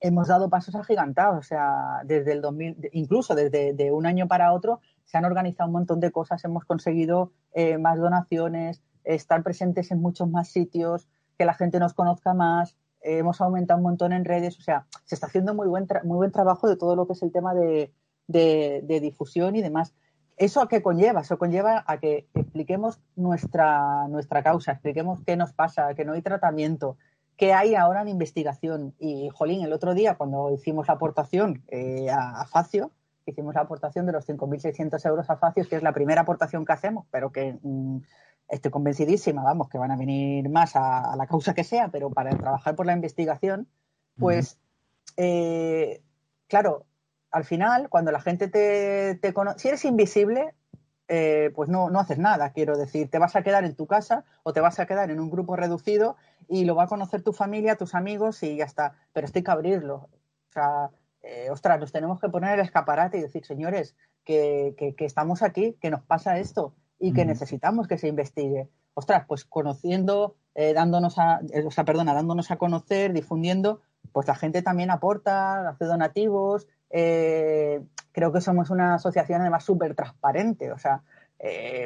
hemos 0.00 0.28
dado 0.28 0.48
pasos 0.48 0.74
agigantados, 0.74 1.38
o 1.38 1.42
sea, 1.42 2.00
desde 2.04 2.32
el 2.32 2.40
2000, 2.40 2.90
incluso 2.92 3.34
desde 3.34 3.74
de 3.74 3.92
un 3.92 4.06
año 4.06 4.28
para 4.28 4.52
otro, 4.52 4.80
se 5.04 5.18
han 5.18 5.26
organizado 5.26 5.68
un 5.68 5.74
montón 5.74 6.00
de 6.00 6.10
cosas, 6.10 6.42
hemos 6.44 6.64
conseguido 6.64 7.32
eh, 7.52 7.76
más 7.76 7.98
donaciones, 7.98 8.82
estar 9.04 9.42
presentes 9.42 9.90
en 9.90 10.00
muchos 10.00 10.28
más 10.28 10.48
sitios, 10.48 11.08
que 11.38 11.44
la 11.44 11.54
gente 11.54 11.78
nos 11.78 11.94
conozca 11.94 12.32
más, 12.32 12.76
hemos 13.04 13.40
aumentado 13.40 13.78
un 13.78 13.84
montón 13.84 14.12
en 14.12 14.24
redes, 14.24 14.58
o 14.58 14.62
sea, 14.62 14.86
se 15.04 15.14
está 15.14 15.26
haciendo 15.26 15.54
muy 15.54 15.68
buen, 15.68 15.86
muy 16.04 16.16
buen 16.16 16.32
trabajo 16.32 16.68
de 16.68 16.76
todo 16.76 16.96
lo 16.96 17.06
que 17.06 17.12
es 17.12 17.22
el 17.22 17.32
tema 17.32 17.54
de, 17.54 17.92
difusión 18.26 19.54
y 19.56 19.62
demás. 19.62 19.94
¿Eso 20.36 20.60
a 20.60 20.68
qué 20.68 20.82
conlleva? 20.82 21.20
Eso 21.20 21.38
conlleva 21.38 21.84
a 21.86 21.98
que 21.98 22.28
expliquemos 22.34 23.00
nuestra, 23.14 24.08
nuestra 24.08 24.42
causa, 24.42 24.72
expliquemos 24.72 25.20
qué 25.24 25.36
nos 25.36 25.52
pasa, 25.52 25.94
que 25.94 26.04
no 26.04 26.14
hay 26.14 26.22
tratamiento, 26.22 26.96
qué 27.36 27.52
hay 27.52 27.74
ahora 27.74 28.02
en 28.02 28.08
investigación. 28.08 28.94
Y, 28.98 29.28
Jolín, 29.28 29.62
el 29.62 29.72
otro 29.72 29.94
día, 29.94 30.16
cuando 30.16 30.50
hicimos 30.52 30.88
la 30.88 30.94
aportación 30.94 31.62
eh, 31.68 32.10
a, 32.10 32.46
Facio, 32.46 32.90
hicimos 33.26 33.54
la 33.54 33.62
aportación 33.62 34.06
de 34.06 34.12
los 34.12 34.26
5.600 34.28 35.04
euros 35.06 35.30
a 35.30 35.36
Facio, 35.36 35.68
que 35.68 35.76
es 35.76 35.82
la 35.82 35.92
primera 35.92 36.22
aportación 36.22 36.64
que 36.64 36.72
hacemos, 36.72 37.06
pero 37.10 37.32
que 37.32 37.58
mm, 37.62 37.98
estoy 38.48 38.70
convencidísima, 38.70 39.42
vamos, 39.42 39.68
que 39.68 39.78
van 39.78 39.90
a 39.90 39.96
venir 39.96 40.48
más 40.48 40.76
a, 40.76 41.14
la 41.16 41.26
causa 41.26 41.54
que 41.54 41.64
sea, 41.64 41.88
pero 41.88 42.10
para 42.10 42.30
trabajar 42.36 42.74
por 42.76 42.86
la 42.86 42.92
investigación, 42.92 43.68
pues, 44.18 44.58
eh, 45.16 46.02
claro, 46.48 46.86
al 47.30 47.44
final, 47.44 47.88
cuando 47.88 48.12
la 48.12 48.20
gente 48.20 48.48
te, 48.48 49.18
te 49.20 49.32
conoce, 49.32 49.58
si 49.58 49.68
eres 49.68 49.84
invisible, 49.84 50.54
eh, 51.08 51.52
pues 51.54 51.68
no, 51.68 51.90
no 51.90 52.00
haces 52.00 52.18
nada, 52.18 52.50
quiero 52.52 52.78
decir, 52.78 53.10
te 53.10 53.18
vas 53.18 53.36
a 53.36 53.42
quedar 53.42 53.64
en 53.64 53.74
tu 53.74 53.86
casa 53.86 54.24
o 54.42 54.54
te 54.54 54.60
vas 54.60 54.78
a 54.80 54.86
quedar 54.86 55.10
en 55.10 55.20
un 55.20 55.30
grupo 55.30 55.54
reducido 55.54 56.16
y 56.48 56.64
lo 56.64 56.74
va 56.74 56.84
a 56.84 56.88
conocer 56.88 57.22
tu 57.22 57.32
familia, 57.34 57.76
tus 57.76 57.94
amigos 57.94 58.42
y 58.42 58.56
ya 58.56 58.64
está, 58.64 58.94
pero 59.12 59.26
esto 59.26 59.38
hay 59.38 59.42
que 59.42 59.50
abrirlo. 59.50 60.08
O 60.48 60.52
sea, 60.52 60.90
eh, 61.24 61.48
ostras, 61.50 61.80
nos 61.80 61.92
tenemos 61.92 62.20
que 62.20 62.28
poner 62.28 62.54
el 62.54 62.64
escaparate 62.64 63.18
y 63.18 63.22
decir, 63.22 63.44
señores, 63.44 63.96
que, 64.24 64.74
que 64.76 65.04
estamos 65.04 65.42
aquí, 65.42 65.76
que 65.80 65.90
nos 65.90 66.02
pasa 66.02 66.38
esto 66.38 66.74
y 66.98 67.12
que 67.12 67.24
necesitamos 67.24 67.88
que 67.88 67.98
se 67.98 68.08
investigue. 68.08 68.68
Ostras, 68.94 69.24
pues 69.26 69.44
conociendo, 69.44 70.36
eh, 70.54 70.72
dándonos 70.72 71.18
a, 71.18 71.40
eh, 71.52 71.64
o 71.66 71.70
sea, 71.70 71.84
perdona, 71.84 72.14
dándonos 72.14 72.50
a 72.50 72.56
conocer, 72.56 73.12
difundiendo, 73.12 73.80
pues 74.12 74.28
la 74.28 74.34
gente 74.34 74.62
también 74.62 74.90
aporta, 74.90 75.68
hace 75.68 75.86
donativos. 75.86 76.68
Creo 76.90 78.32
que 78.32 78.40
somos 78.40 78.70
una 78.70 78.94
asociación 78.94 79.40
además 79.40 79.64
súper 79.64 79.96
transparente, 79.96 80.70
o 80.70 80.78
sea, 80.78 81.02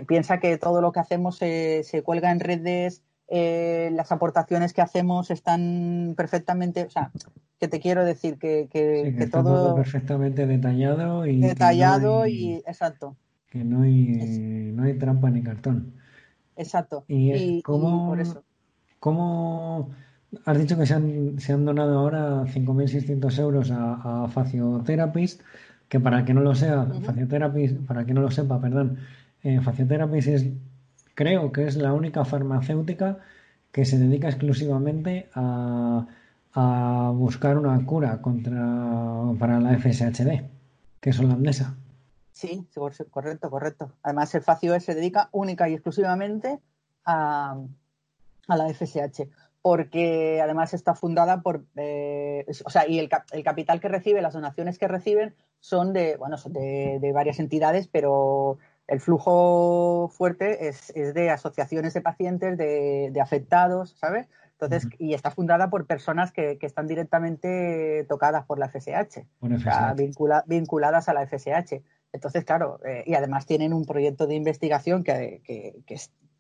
piensa 0.06 0.38
que 0.38 0.58
todo 0.58 0.82
lo 0.82 0.92
que 0.92 1.00
hacemos 1.00 1.38
se, 1.38 1.82
se 1.84 2.02
cuelga 2.02 2.30
en 2.30 2.40
redes, 2.40 3.02
las 3.30 4.10
aportaciones 4.12 4.72
que 4.72 4.80
hacemos 4.80 5.30
están 5.30 6.14
perfectamente, 6.16 6.84
o 6.84 6.90
sea, 6.90 7.10
que 7.60 7.68
te 7.68 7.80
quiero 7.80 8.04
decir 8.04 8.38
que, 8.38 8.68
que, 8.70 9.28
todo, 9.30 9.74
perfectamente 9.74 10.46
detallado 10.46 11.26
y 11.26 11.40
detallado 11.40 12.26
y 12.26 12.62
exacto 12.66 13.16
que 13.50 13.64
no 13.64 13.82
hay, 13.82 14.72
no 14.74 14.84
hay 14.84 14.94
trampa 14.98 15.30
ni 15.30 15.42
cartón. 15.42 15.94
Exacto. 16.56 17.04
Y, 17.08 17.62
cómo, 17.62 18.16
¿cómo, 18.98 19.90
has 20.44 20.58
dicho 20.58 20.76
que 20.76 20.86
se 20.86 20.94
han, 20.94 21.38
se 21.38 21.52
han 21.52 21.64
donado 21.64 21.98
ahora 21.98 22.44
5.600 22.44 23.38
euros 23.38 23.70
a, 23.70 24.24
a 24.24 24.28
Faciotherapies, 24.28 25.40
que 25.88 26.00
para 26.00 26.24
que 26.24 26.34
no 26.34 26.40
lo 26.40 26.54
sea, 26.54 26.86
para 27.86 28.04
que 28.04 28.14
no 28.14 28.20
lo 28.20 28.30
sepa, 28.30 28.60
perdón, 28.60 28.98
eh, 29.42 29.60
Faciotherapies 29.60 30.26
es, 30.26 30.46
creo 31.18 31.50
que 31.50 31.66
es 31.66 31.74
la 31.74 31.92
única 31.92 32.24
farmacéutica 32.24 33.18
que 33.72 33.84
se 33.84 33.98
dedica 33.98 34.28
exclusivamente 34.28 35.28
a, 35.34 36.06
a 36.54 37.10
buscar 37.12 37.58
una 37.58 37.84
cura 37.84 38.22
contra 38.22 38.54
para 39.36 39.58
la 39.58 39.76
FSHD, 39.76 40.44
que 41.00 41.10
es 41.10 41.18
holandesa. 41.18 41.74
Sí, 42.30 42.68
correcto, 43.10 43.50
correcto. 43.50 43.90
Además, 44.04 44.32
el 44.36 44.42
FACIO 44.42 44.78
se 44.78 44.94
dedica 44.94 45.28
única 45.32 45.68
y 45.68 45.74
exclusivamente 45.74 46.60
a, 47.04 47.56
la 48.46 48.72
FSH, 48.72 49.28
porque 49.60 50.40
además 50.40 50.72
está 50.72 50.94
fundada 50.94 51.42
por, 51.42 51.64
eh, 51.74 52.46
o 52.64 52.70
sea, 52.70 52.86
y 52.86 53.00
el, 53.00 53.08
capital 53.08 53.80
que 53.80 53.88
recibe, 53.88 54.22
las 54.22 54.34
donaciones 54.34 54.78
que 54.78 54.86
reciben 54.86 55.34
son 55.58 55.92
de, 55.92 56.16
bueno, 56.16 56.38
son 56.38 56.52
de, 56.52 57.10
varias 57.12 57.40
entidades, 57.40 57.88
pero 57.88 58.58
el 58.88 59.00
flujo 59.00 60.08
fuerte 60.08 60.68
es, 60.68 60.92
de 60.94 61.30
asociaciones 61.30 61.94
de 61.94 62.00
pacientes, 62.00 62.56
de, 62.56 63.20
afectados, 63.22 63.96
¿sabes? 63.98 64.26
Entonces, 64.52 64.88
y 64.98 65.14
está 65.14 65.30
fundada 65.30 65.70
por 65.70 65.86
personas 65.86 66.32
que, 66.32 66.58
están 66.60 66.88
directamente 66.88 68.04
tocadas 68.08 68.44
por 68.46 68.58
la 68.58 68.68
FSH, 68.68 69.24
O 69.40 69.58
sea, 69.58 69.94
vinculadas 70.46 71.08
a 71.08 71.12
la 71.12 71.26
FSH. 71.26 71.80
Entonces, 72.12 72.44
claro, 72.44 72.80
eh, 72.84 73.04
y 73.06 73.14
además 73.14 73.46
tienen 73.46 73.72
un 73.72 73.84
proyecto 73.84 74.26
de 74.26 74.34
investigación 74.34 75.04
que, 75.04 75.42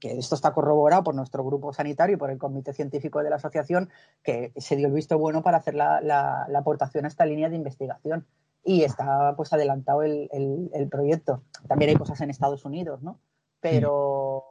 esto 0.00 0.34
está 0.34 0.52
corroborado 0.52 1.04
por 1.04 1.14
nuestro 1.14 1.44
grupo 1.44 1.72
sanitario 1.72 2.14
y 2.14 2.18
por 2.18 2.30
el 2.30 2.38
comité 2.38 2.72
científico 2.72 3.22
de 3.22 3.30
la 3.30 3.36
asociación, 3.36 3.90
que 4.22 4.52
se 4.56 4.76
dio 4.76 4.86
el 4.86 4.94
visto 4.94 5.18
bueno 5.18 5.42
para 5.42 5.58
hacer 5.58 5.74
la, 5.74 6.46
aportación 6.56 7.04
a 7.04 7.08
esta 7.08 7.26
línea 7.26 7.50
de 7.50 7.56
investigación. 7.56 8.26
Y 8.64 8.82
está 8.82 9.34
pues 9.36 9.52
adelantado 9.52 10.02
el, 10.02 10.88
proyecto. 10.90 11.42
También 11.66 11.90
hay 11.90 11.96
cosas 11.96 12.20
en 12.20 12.30
Estados 12.30 12.64
Unidos, 12.64 13.02
¿no? 13.02 13.18
Pero 13.60 14.44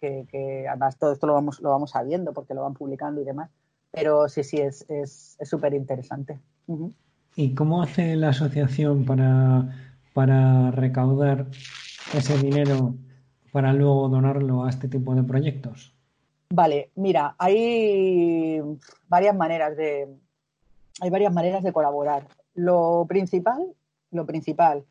que, 0.00 0.66
además 0.68 0.98
todo 0.98 1.12
esto 1.12 1.26
lo 1.26 1.34
vamos, 1.34 1.60
lo 1.60 1.70
vamos 1.70 1.90
sabiendo 1.90 2.32
porque 2.32 2.54
lo 2.54 2.62
van 2.62 2.74
publicando 2.74 3.20
y 3.20 3.24
demás. 3.24 3.50
Pero 3.90 4.28
sí, 4.28 4.42
sí, 4.42 4.58
es 4.58 5.36
súper 5.42 5.74
interesante. 5.74 6.40
¿Y 7.36 7.54
cómo 7.54 7.82
hace 7.82 8.16
la 8.16 8.30
asociación 8.30 9.04
para 9.04 9.68
para 10.12 10.70
recaudar 10.70 11.46
ese 12.14 12.36
dinero 12.38 12.94
para 13.50 13.72
luego 13.72 14.08
donarlo 14.08 14.64
a 14.64 14.70
este 14.70 14.88
tipo 14.88 15.14
de 15.14 15.22
proyectos? 15.22 15.94
Vale, 16.50 16.90
mira, 16.94 17.34
hay 17.38 18.60
varias 19.08 19.34
maneras 19.34 19.76
de 19.76 20.08
hay 21.00 21.10
varias 21.10 21.32
maneras 21.32 21.62
de 21.62 21.72
colaborar. 21.72 22.28
Lo 22.54 23.06
principal, 23.08 23.74
lo 24.10 24.26
principal 24.26 24.84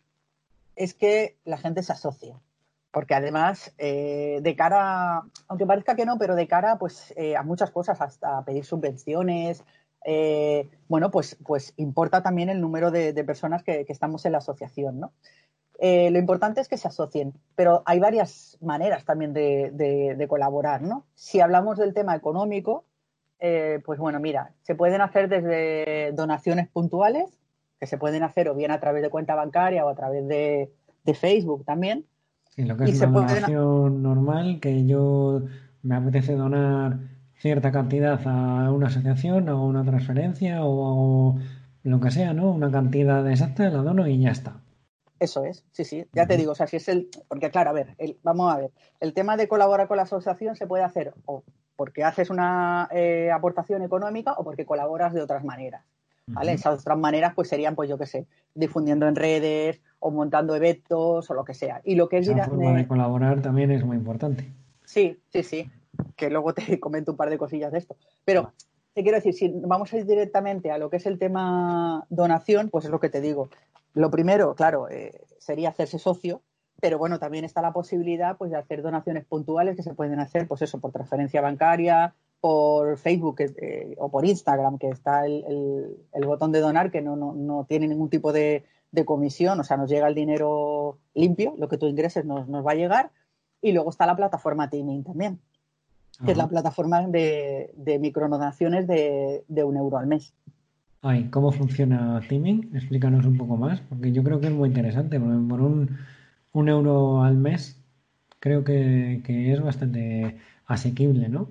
es 0.76 0.94
que 0.94 1.38
la 1.46 1.58
gente 1.58 1.84
se 1.84 1.94
asocie, 1.94 2.36
porque 2.92 3.14
además 3.14 3.74
eh, 3.78 4.40
de 4.42 4.56
cara, 4.56 5.22
aunque 5.48 5.66
parezca 5.66 5.96
que 5.96 6.06
no, 6.06 6.18
pero 6.18 6.36
de 6.36 6.48
cara 6.48 6.78
pues 6.78 7.14
eh, 7.16 7.36
a 7.36 7.44
muchas 7.44 7.72
cosas, 7.72 8.02
hasta 8.02 8.44
pedir 8.46 8.66
subvenciones, 8.66 9.64
eh, 10.06 10.70
bueno, 10.88 11.12
pues, 11.12 11.38
pues 11.46 11.74
importa 11.78 12.24
también 12.24 12.50
el 12.50 12.60
número 12.60 12.90
de, 12.90 13.14
personas 13.24 13.64
que, 13.64 13.86
estamos 13.88 14.26
en 14.26 14.32
la 14.32 14.40
asociación, 14.40 15.00
¿no? 15.00 15.14
Lo 15.80 16.20
importante 16.20 16.62
es 16.62 16.68
que 16.68 16.78
se 16.78 16.88
asocien, 16.88 17.34
pero 17.56 17.82
hay 17.88 18.00
varias 18.00 18.56
maneras 18.62 19.04
también 19.04 19.34
de, 19.34 20.26
colaborar, 20.30 20.84
¿no? 20.84 21.06
Si 21.16 21.40
hablamos 21.40 21.80
del 21.80 21.96
tema 21.96 22.16
económico, 22.16 22.86
pues 23.40 24.00
bueno, 24.00 24.20
mira, 24.20 24.54
se 24.62 24.76
pueden 24.76 25.02
hacer 25.02 25.28
desde 25.28 26.12
donaciones 26.14 26.68
puntuales, 26.68 27.41
que 27.82 27.88
se 27.88 27.98
pueden 27.98 28.22
hacer 28.22 28.48
o 28.48 28.54
bien 28.54 28.70
a 28.70 28.80
través 28.80 29.02
de 29.02 29.10
cuenta 29.10 29.34
bancaria 29.34 29.84
o 29.84 29.90
a 29.90 29.96
través 29.96 30.28
de, 30.28 30.72
Facebook 31.16 31.66
también. 31.66 32.06
Sí, 32.52 32.64
lo 32.64 32.78
que 32.78 32.84
es 32.84 33.02
una 33.02 33.08
donación 33.08 34.04
normal, 34.04 34.60
que 34.62 34.86
yo 34.86 35.42
me 35.82 35.96
apetece 35.96 36.36
donar 36.36 37.00
cierta 37.40 37.72
cantidad 37.72 38.22
a 38.28 38.72
una 38.72 38.86
asociación 38.86 39.50
o 39.50 39.66
una 39.66 39.84
transferencia 39.84 40.60
o, 40.62 41.40
lo 41.82 42.00
que 42.00 42.12
sea, 42.12 42.34
¿no? 42.34 42.52
Una 42.52 42.70
cantidad 42.70 43.28
exacta 43.28 43.68
la 43.72 43.82
dono 43.82 44.08
y 44.08 44.22
ya 44.22 44.30
está. 44.30 44.62
Eso 45.20 45.44
es, 45.44 45.66
sí, 45.72 45.84
sí, 45.84 46.06
ya 46.14 46.28
te 46.28 46.38
digo, 46.38 46.52
o 46.52 46.56
sea, 46.56 46.68
si 46.68 46.78
es 46.78 46.88
el, 46.88 47.10
porque 47.28 47.50
claro, 47.50 47.72
a 47.72 47.74
ver, 47.74 47.96
vamos 48.22 48.54
a 48.54 48.58
ver, 48.58 48.72
el 49.00 49.14
tema 49.14 49.38
de 49.38 49.48
colaborar 49.48 49.88
con 49.88 49.98
la 49.98 50.04
asociación 50.04 50.56
se 50.56 50.68
puede 50.68 50.84
hacer 50.84 51.16
o 51.26 51.44
porque 51.76 52.04
haces 52.04 52.30
una 52.30 52.88
eh, 52.92 53.32
aportación 53.32 53.82
económica 53.82 54.34
o 54.34 54.44
porque 54.44 54.68
colaboras 54.68 55.14
de 55.14 55.22
otras 55.22 55.44
maneras, 55.44 55.84
¿vale? 56.28 56.54
Esas 56.54 56.82
otras 56.82 56.98
maneras 56.98 57.34
pues 57.36 57.50
serían, 57.50 57.76
pues 57.76 57.90
yo 57.90 57.98
qué 57.98 58.06
sé, 58.06 58.28
difundiendo 58.54 59.08
en 59.08 59.16
redes 59.16 59.82
o 60.00 60.12
montando 60.12 60.56
eventos 60.56 61.30
o 61.30 61.34
lo 61.34 61.44
que 61.44 61.54
sea. 61.54 61.82
Y 61.84 61.96
lo 61.96 62.10
que 62.10 62.20
es... 62.20 62.28
Esa 62.28 62.46
forma 62.46 62.74
de 62.74 62.88
colaborar 62.88 63.42
también 63.42 63.72
es 63.72 63.84
muy 63.84 63.98
importante. 63.98 64.52
Sí, 64.86 65.20
sí, 65.30 65.44
sí, 65.44 65.70
que 66.16 66.30
luego 66.30 66.54
te 66.54 66.80
comento 66.80 67.12
un 67.12 67.18
par 67.18 67.30
de 67.30 67.38
cosillas 67.38 67.72
de 67.72 67.80
esto, 67.80 67.96
pero 68.26 68.54
te 68.94 69.04
quiero 69.04 69.18
decir, 69.18 69.34
si 69.34 69.50
vamos 69.50 69.94
a 69.94 69.98
ir 69.98 70.06
directamente 70.06 70.72
a 70.72 70.78
lo 70.78 70.90
que 70.90 70.98
es 70.98 71.06
el 71.06 71.18
tema 71.18 72.06
donación, 72.10 72.70
pues 72.70 72.86
es 72.86 72.92
lo 72.92 73.00
que 73.00 73.10
te 73.10 73.22
digo. 73.22 73.50
Lo 73.94 74.12
primero, 74.12 74.54
claro, 74.56 74.90
eh, 74.90 75.22
sería 75.38 75.70
hacerse 75.70 76.00
socio, 76.00 76.42
pero 76.82 76.98
bueno, 76.98 77.20
también 77.20 77.46
está 77.46 77.62
la 77.62 77.72
posibilidad 77.72 78.38
pues, 78.38 78.52
de 78.52 78.58
hacer 78.58 78.82
donaciones 78.82 79.26
puntuales 79.26 79.76
que 79.76 79.84
se 79.84 79.94
pueden 79.94 80.20
hacer, 80.20 80.48
pues 80.48 80.62
eso, 80.62 80.80
por 80.80 80.92
transferencia 80.92 81.42
bancaria, 81.42 82.16
por 82.42 82.98
Facebook 82.98 83.38
eh, 83.40 83.96
o 83.98 84.10
por 84.10 84.26
Instagram, 84.26 84.78
que 84.78 84.90
está 84.90 85.26
el, 85.26 85.96
botón 86.26 86.52
de 86.52 86.60
donar 86.60 86.92
que 86.92 87.02
no, 87.02 87.16
no, 87.16 87.66
tiene 87.70 87.88
ningún 87.88 88.10
tipo 88.10 88.34
de, 88.34 88.66
comisión, 89.06 89.60
o 89.60 89.64
sea, 89.64 89.78
nos 89.78 89.90
llega 89.90 90.08
el 90.08 90.16
dinero 90.16 90.98
limpio, 91.14 91.56
lo 91.58 91.70
que 91.70 91.78
tú 91.78 91.88
ingreses 91.88 92.26
nos, 92.26 92.50
nos 92.50 92.66
va 92.66 92.72
a 92.72 92.76
llegar. 92.76 93.12
Y 93.62 93.72
luego 93.72 93.92
está 93.92 94.06
la 94.06 94.16
plataforma 94.16 94.70
Teaming 94.70 95.04
también, 95.04 95.40
que 96.26 96.32
es 96.32 96.38
la 96.38 96.50
plataforma 96.50 97.08
de, 97.08 97.72
de 97.78 98.00
de, 98.00 99.44
de 99.48 99.64
un 99.64 99.78
euro 99.78 99.98
al 99.98 100.08
mes. 100.08 100.34
Ay, 101.04 101.30
¿cómo 101.30 101.52
funciona 101.52 102.22
Teaming? 102.28 102.72
Explícanos 102.74 103.26
un 103.26 103.38
poco 103.38 103.56
más, 103.56 103.82
porque 103.82 104.12
yo 104.12 104.24
creo 104.24 104.40
que 104.42 104.48
es 104.48 104.54
muy 104.54 104.70
interesante. 104.70 105.20
Por 105.20 105.62
un, 105.62 105.98
un 106.54 106.70
euro 106.70 107.24
al 107.24 107.38
mes 107.38 107.82
creo 108.42 108.64
que, 108.66 109.22
es 109.26 109.62
bastante 109.62 110.38
asequible, 110.66 111.30
¿no? 111.30 111.48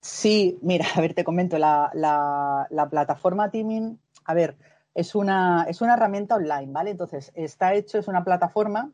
Sí, 0.00 0.58
mira, 0.62 0.86
a 0.94 1.00
ver, 1.00 1.14
te 1.14 1.24
comento, 1.24 1.58
la, 1.58 1.90
la, 1.94 2.88
plataforma 2.90 3.50
Teaming, 3.50 3.98
a 4.24 4.34
ver, 4.34 4.56
es 4.94 5.14
una, 5.14 5.66
es 5.68 5.80
una 5.80 5.94
herramienta 5.94 6.36
online, 6.36 6.72
¿vale? 6.72 6.90
Entonces, 6.90 7.32
está 7.34 7.74
hecho, 7.74 7.98
es 7.98 8.08
una 8.08 8.24
plataforma 8.24 8.90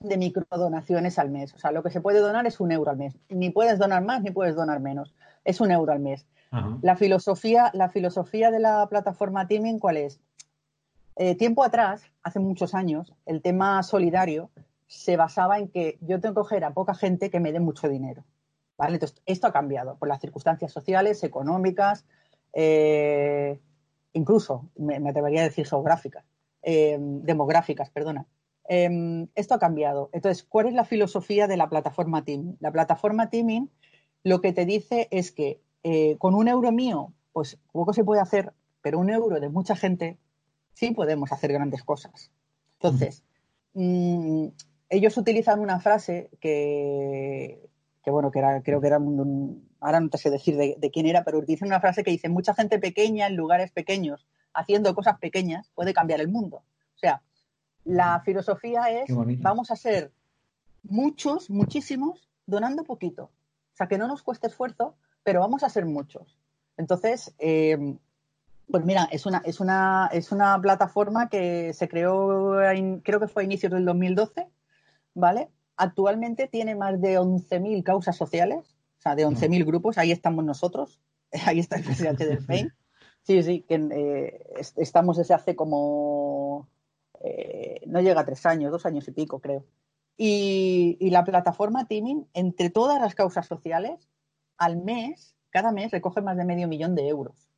de 0.00 0.16
microdonaciones 0.16 1.18
al 1.18 1.30
mes. 1.30 1.54
O 1.54 1.58
sea, 1.58 1.70
lo 1.72 1.82
que 1.82 1.90
se 1.90 2.00
puede 2.00 2.20
donar 2.20 2.46
es 2.46 2.60
un 2.60 2.72
euro 2.72 2.90
al 2.90 2.96
mes. 2.96 3.16
Ni 3.28 3.50
puedes 3.50 3.78
donar 3.78 4.04
más 4.04 4.22
ni 4.22 4.30
puedes 4.30 4.54
donar 4.54 4.80
menos. 4.80 5.14
Es 5.44 5.60
un 5.60 5.70
euro 5.70 5.92
al 5.92 6.00
mes. 6.00 6.26
La 6.82 6.96
filosofía, 6.96 7.70
la 7.72 7.88
filosofía 7.88 8.50
de 8.50 8.60
la 8.60 8.86
plataforma 8.86 9.46
Teaming, 9.46 9.78
¿cuál 9.78 9.96
es? 9.96 10.20
Eh, 11.16 11.34
tiempo 11.34 11.64
atrás, 11.64 12.02
hace 12.22 12.40
muchos 12.40 12.74
años, 12.74 13.14
el 13.24 13.40
tema 13.40 13.82
solidario 13.82 14.50
se 14.86 15.16
basaba 15.16 15.58
en 15.58 15.68
que 15.68 15.96
yo 16.02 16.20
tengo 16.20 16.34
que 16.34 16.40
coger 16.40 16.64
a 16.64 16.74
poca 16.74 16.94
gente 16.94 17.30
que 17.30 17.40
me 17.40 17.52
dé 17.52 17.60
mucho 17.60 17.88
dinero. 17.88 18.24
¿Vale? 18.76 18.94
Entonces, 18.94 19.22
esto 19.26 19.46
ha 19.46 19.52
cambiado 19.52 19.96
por 19.96 20.08
las 20.08 20.20
circunstancias 20.20 20.72
sociales, 20.72 21.22
económicas, 21.22 22.04
eh, 22.52 23.60
incluso, 24.12 24.68
me, 24.76 24.96
atrevería 25.08 25.40
a 25.40 25.44
decir 25.44 25.66
geográficas, 25.66 26.24
eh, 26.62 26.98
demográficas, 27.00 27.90
perdona. 27.90 28.26
esto 28.68 29.54
ha 29.54 29.58
cambiado. 29.58 30.08
Entonces, 30.12 30.44
¿cuál 30.44 30.68
es 30.68 30.74
la 30.74 30.84
filosofía 30.84 31.46
de 31.46 31.56
la 31.56 31.68
plataforma 31.68 32.24
Teaming? 32.24 32.56
La 32.60 32.72
plataforma 32.72 33.28
Teaming 33.28 33.70
lo 34.24 34.40
que 34.40 34.52
te 34.52 34.64
dice 34.64 35.08
es 35.10 35.32
que 35.32 35.60
eh, 35.82 36.16
con 36.18 36.34
un 36.34 36.48
euro 36.48 36.70
mío, 36.70 37.12
pues 37.32 37.58
poco 37.72 37.92
se 37.92 38.04
puede 38.04 38.20
hacer, 38.20 38.52
pero 38.80 38.98
un 38.98 39.10
euro 39.10 39.40
de 39.40 39.48
mucha 39.48 39.74
gente 39.74 40.18
sí 40.74 40.92
podemos 40.92 41.32
hacer 41.32 41.52
grandes 41.52 41.82
cosas. 41.82 42.30
Entonces, 42.74 43.24
mm, 43.74 44.46
ellos 44.88 45.16
utilizan 45.16 45.60
una 45.60 45.80
frase 45.80 46.30
que, 46.40 47.68
bueno, 48.10 48.30
que 48.30 48.40
era, 48.40 48.62
creo 48.62 48.80
que 48.80 48.88
era, 48.88 48.98
ahora 49.80 50.00
no 50.00 50.08
te 50.08 50.18
sé 50.18 50.30
decir 50.30 50.56
de, 50.56 50.90
quién 50.92 51.06
era, 51.06 51.24
pero 51.24 51.38
utilizan 51.38 51.68
una 51.68 51.80
frase 51.80 52.02
que 52.02 52.10
dice, 52.10 52.28
mucha 52.28 52.54
gente 52.54 52.78
pequeña 52.78 53.26
en 53.26 53.36
lugares 53.36 53.70
pequeños, 53.70 54.26
haciendo 54.52 54.94
cosas 54.94 55.18
pequeñas, 55.18 55.70
puede 55.74 55.94
cambiar 55.94 56.20
el 56.20 56.28
mundo. 56.28 56.58
O 56.94 56.98
sea, 56.98 57.22
la 57.84 58.20
filosofía 58.20 58.90
es, 58.90 59.10
vamos 59.40 59.70
a 59.70 59.76
ser 59.76 60.12
muchos, 60.82 61.48
muchísimos, 61.50 62.28
donando 62.46 62.84
poquito. 62.84 63.24
O 63.72 63.76
sea, 63.76 63.86
que 63.86 63.98
no 63.98 64.08
nos 64.08 64.22
cueste 64.22 64.48
esfuerzo, 64.48 64.96
pero 65.22 65.40
vamos 65.40 65.62
a 65.62 65.68
ser 65.68 65.86
muchos. 65.86 66.38
Entonces, 66.76 67.34
eh, 67.38 67.96
pues 68.70 68.84
mira, 68.84 69.08
es 69.12 69.26
una, 69.26 69.42
es, 69.44 69.60
una, 69.60 70.08
es 70.12 70.32
una 70.32 70.60
plataforma 70.60 71.28
que 71.28 71.72
se 71.74 71.88
creó, 71.88 72.56
creo 73.02 73.20
que 73.20 73.28
fue 73.28 73.42
a 73.42 73.44
inicios 73.44 73.72
del 73.72 73.84
2012, 73.84 74.48
¿vale? 75.14 75.50
Actualmente 75.76 76.48
tiene 76.48 76.74
más 76.74 77.00
de 77.00 77.18
11.000 77.18 77.82
causas 77.82 78.16
sociales, 78.16 78.76
o 78.98 79.02
sea, 79.02 79.14
de 79.14 79.26
11.000 79.26 79.64
grupos, 79.64 79.98
ahí 79.98 80.12
estamos 80.12 80.44
nosotros, 80.44 81.00
ahí 81.46 81.58
está 81.58 81.76
el 81.76 81.84
presidente 81.84 82.26
del 82.26 82.40
FEIN. 82.46 82.72
Sí, 83.22 83.42
sí, 83.42 83.62
que 83.62 83.76
eh, 83.76 84.44
estamos 84.76 85.16
desde 85.16 85.34
hace 85.34 85.54
como, 85.54 86.68
eh, 87.20 87.80
no 87.86 88.00
llega 88.00 88.20
a 88.20 88.24
tres 88.24 88.44
años, 88.46 88.72
dos 88.72 88.84
años 88.84 89.06
y 89.06 89.12
pico, 89.12 89.38
creo. 89.40 89.64
Y, 90.16 90.96
y 91.00 91.10
la 91.10 91.24
plataforma 91.24 91.86
Teaming, 91.86 92.26
entre 92.34 92.68
todas 92.70 93.00
las 93.00 93.14
causas 93.14 93.46
sociales, 93.46 94.08
al 94.58 94.76
mes, 94.76 95.36
cada 95.50 95.72
mes 95.72 95.92
recoge 95.92 96.20
más 96.20 96.36
de 96.36 96.44
medio 96.44 96.66
millón 96.68 96.94
de 96.94 97.08
euros 97.08 97.48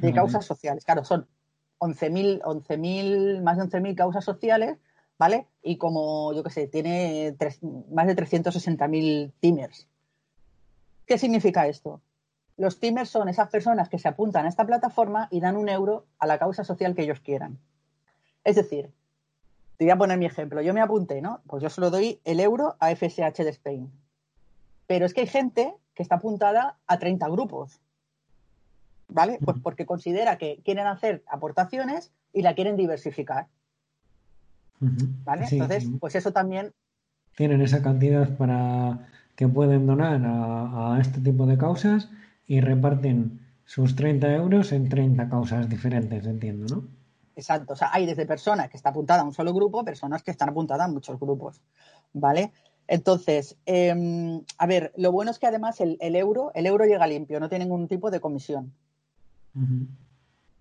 de 0.00 0.12
causas 0.12 0.44
sociales. 0.44 0.84
Claro, 0.84 1.04
son 1.04 1.26
11.000, 1.78 2.40
11 2.44 3.40
más 3.42 3.56
de 3.56 3.64
11.000 3.64 3.94
causas 3.94 4.24
sociales, 4.24 4.78
¿vale? 5.20 5.46
Y 5.62 5.76
como, 5.76 6.32
yo 6.32 6.42
qué 6.42 6.48
sé, 6.48 6.66
tiene 6.66 7.36
más 7.90 8.06
de 8.06 8.16
360.000 8.16 9.32
teamers. 9.38 9.86
¿Qué 11.04 11.18
significa 11.18 11.66
esto? 11.66 12.00
Los 12.56 12.80
teamers 12.80 13.10
son 13.10 13.28
esas 13.28 13.50
personas 13.50 13.90
que 13.90 13.98
se 13.98 14.08
apuntan 14.08 14.46
a 14.46 14.48
esta 14.48 14.64
plataforma 14.64 15.28
y 15.30 15.40
dan 15.40 15.58
un 15.58 15.68
euro 15.68 16.06
a 16.18 16.26
la 16.26 16.38
causa 16.38 16.64
social 16.64 16.94
que 16.94 17.02
ellos 17.02 17.20
quieran. 17.20 17.58
Es 18.44 18.56
decir, 18.56 18.90
te 19.76 19.84
voy 19.84 19.90
a 19.90 19.98
poner 19.98 20.16
mi 20.16 20.24
ejemplo. 20.24 20.62
Yo 20.62 20.72
me 20.72 20.80
apunté, 20.80 21.20
¿no? 21.20 21.42
Pues 21.46 21.62
yo 21.62 21.68
solo 21.68 21.90
doy 21.90 22.18
el 22.24 22.40
euro 22.40 22.76
a 22.80 22.88
FSH 22.88 23.44
de 23.44 23.50
Spain. 23.50 23.92
Pero 24.86 25.04
es 25.04 25.12
que 25.12 25.20
hay 25.20 25.26
gente 25.26 25.74
que 25.92 26.02
está 26.02 26.14
apuntada 26.14 26.78
a 26.86 26.98
30 26.98 27.28
grupos. 27.28 27.78
¿Vale? 29.08 29.38
Pues 29.44 29.58
porque 29.62 29.84
considera 29.84 30.38
que 30.38 30.62
quieren 30.64 30.86
hacer 30.86 31.22
aportaciones 31.26 32.10
y 32.32 32.40
la 32.40 32.54
quieren 32.54 32.76
diversificar. 32.76 33.48
¿Vale? 34.80 35.46
Entonces, 35.50 35.88
pues 36.00 36.14
eso 36.14 36.32
también. 36.32 36.72
Tienen 37.36 37.60
esa 37.60 37.82
cantidad 37.82 38.36
para 38.36 39.08
que 39.36 39.48
pueden 39.48 39.86
donar 39.86 40.20
a, 40.24 40.98
este 41.00 41.20
tipo 41.20 41.46
de 41.46 41.56
causas 41.56 42.10
y 42.46 42.60
reparten 42.60 43.40
sus 43.64 43.94
30 43.94 44.34
euros 44.34 44.72
en 44.72 44.88
30 44.88 45.28
causas 45.28 45.68
diferentes, 45.68 46.26
entiendo, 46.26 46.74
¿no? 46.74 46.84
Exacto. 47.36 47.74
O 47.74 47.76
sea, 47.76 47.90
hay 47.92 48.04
desde 48.06 48.26
personas 48.26 48.68
que 48.68 48.76
están 48.76 48.90
apuntadas 48.90 49.22
a 49.22 49.26
un 49.26 49.32
solo 49.32 49.54
grupo, 49.54 49.84
personas 49.84 50.22
que 50.22 50.30
están 50.30 50.50
apuntadas 50.50 50.88
a 50.88 50.92
muchos 50.92 51.18
grupos. 51.18 51.60
¿Vale? 52.12 52.52
Entonces, 52.90 53.56
em, 53.66 54.42
a 54.58 54.66
ver, 54.66 54.92
lo 54.96 55.12
bueno 55.12 55.30
es 55.30 55.38
que 55.38 55.46
además 55.46 55.80
el, 55.80 55.96
euro, 56.00 56.50
el 56.54 56.66
euro 56.66 56.84
llega 56.84 57.06
limpio, 57.06 57.38
no 57.38 57.48
tiene 57.48 57.64
ningún 57.64 57.86
tipo 57.86 58.10
de 58.10 58.18
comisión. 58.18 58.72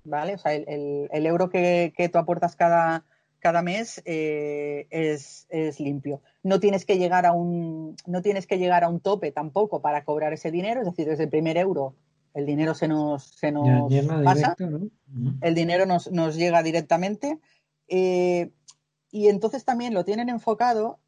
¿Vale? 0.03 0.35
O 0.35 0.37
sea, 0.37 0.53
el, 0.53 1.25
euro 1.25 1.49
que, 1.49 2.09
tú 2.13 2.19
aportas 2.19 2.55
cada, 2.55 3.03
cada 3.39 3.61
mes 3.61 4.01
eh, 4.05 4.87
es, 4.89 5.47
limpio. 5.79 6.21
No 6.43 6.59
tienes 6.59 6.85
que 6.85 6.97
llegar 6.97 7.25
a 7.25 7.31
un, 7.31 7.95
no 8.05 8.21
tienes 8.21 8.47
que 8.47 8.57
llegar 8.57 8.83
a 8.83 8.89
un 8.89 8.99
tope 8.99 9.31
tampoco 9.31 9.81
para 9.81 10.03
cobrar 10.03 10.33
ese 10.33 10.51
dinero, 10.51 10.81
es 10.81 10.87
decir, 10.87 11.07
desde 11.07 11.23
el 11.23 11.29
primer 11.29 11.57
euro 11.57 11.95
el 12.35 12.45
dinero 12.45 12.75
se 12.75 12.87
nos, 12.87 13.23
se 13.23 13.51
nos 13.51 13.91
pasa, 14.23 14.55
el 15.41 15.55
dinero 15.55 15.87
nos, 15.87 16.11
nos 16.11 16.35
llega 16.35 16.61
directamente. 16.61 17.39
Eh, 17.87 18.51
y 19.11 19.27
entonces 19.29 19.65
también 19.65 19.95
lo 19.95 20.05
tienen 20.05 20.29
enfocado 20.29 20.99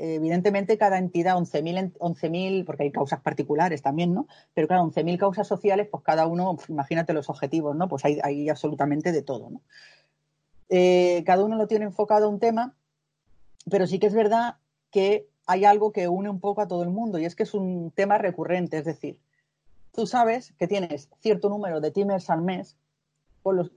evidentemente 0.00 0.78
cada 0.78 0.98
entidad, 0.98 1.36
11.000, 1.36 1.92
11 1.98 2.64
porque 2.64 2.84
hay 2.84 2.92
causas 2.92 3.20
particulares 3.20 3.82
también, 3.82 4.14
¿no? 4.14 4.26
Pero 4.54 4.66
claro, 4.66 4.84
11.000 4.84 5.18
causas 5.18 5.46
sociales, 5.46 5.88
pues 5.90 6.02
cada 6.02 6.26
uno, 6.26 6.56
imagínate 6.68 7.12
los 7.12 7.28
objetivos, 7.28 7.76
¿no? 7.76 7.88
Pues 7.88 8.04
hay, 8.04 8.18
hay 8.22 8.48
absolutamente 8.48 9.12
de 9.12 9.22
todo, 9.22 9.50
¿no? 9.50 9.62
Eh, 10.70 11.22
cada 11.26 11.44
uno 11.44 11.56
lo 11.56 11.66
tiene 11.66 11.84
enfocado 11.84 12.26
a 12.26 12.28
un 12.28 12.38
tema 12.38 12.76
pero 13.68 13.86
sí 13.86 13.98
que 13.98 14.06
es 14.06 14.14
verdad 14.14 14.56
que 14.90 15.28
hay 15.46 15.64
algo 15.64 15.92
que 15.92 16.08
une 16.08 16.30
un 16.30 16.40
poco 16.40 16.60
a 16.60 16.68
todo 16.68 16.82
el 16.82 16.90
mundo 16.90 17.18
y 17.18 17.24
es 17.24 17.34
que 17.34 17.42
es 17.42 17.54
un 17.54 17.90
tema 17.90 18.18
recurrente, 18.18 18.78
es 18.78 18.84
decir, 18.84 19.18
tú 19.92 20.06
sabes 20.06 20.52
que 20.58 20.68
tienes 20.68 21.08
cierto 21.20 21.48
número 21.48 21.80
de 21.80 21.90
timers 21.90 22.30
al 22.30 22.42
mes, 22.42 22.76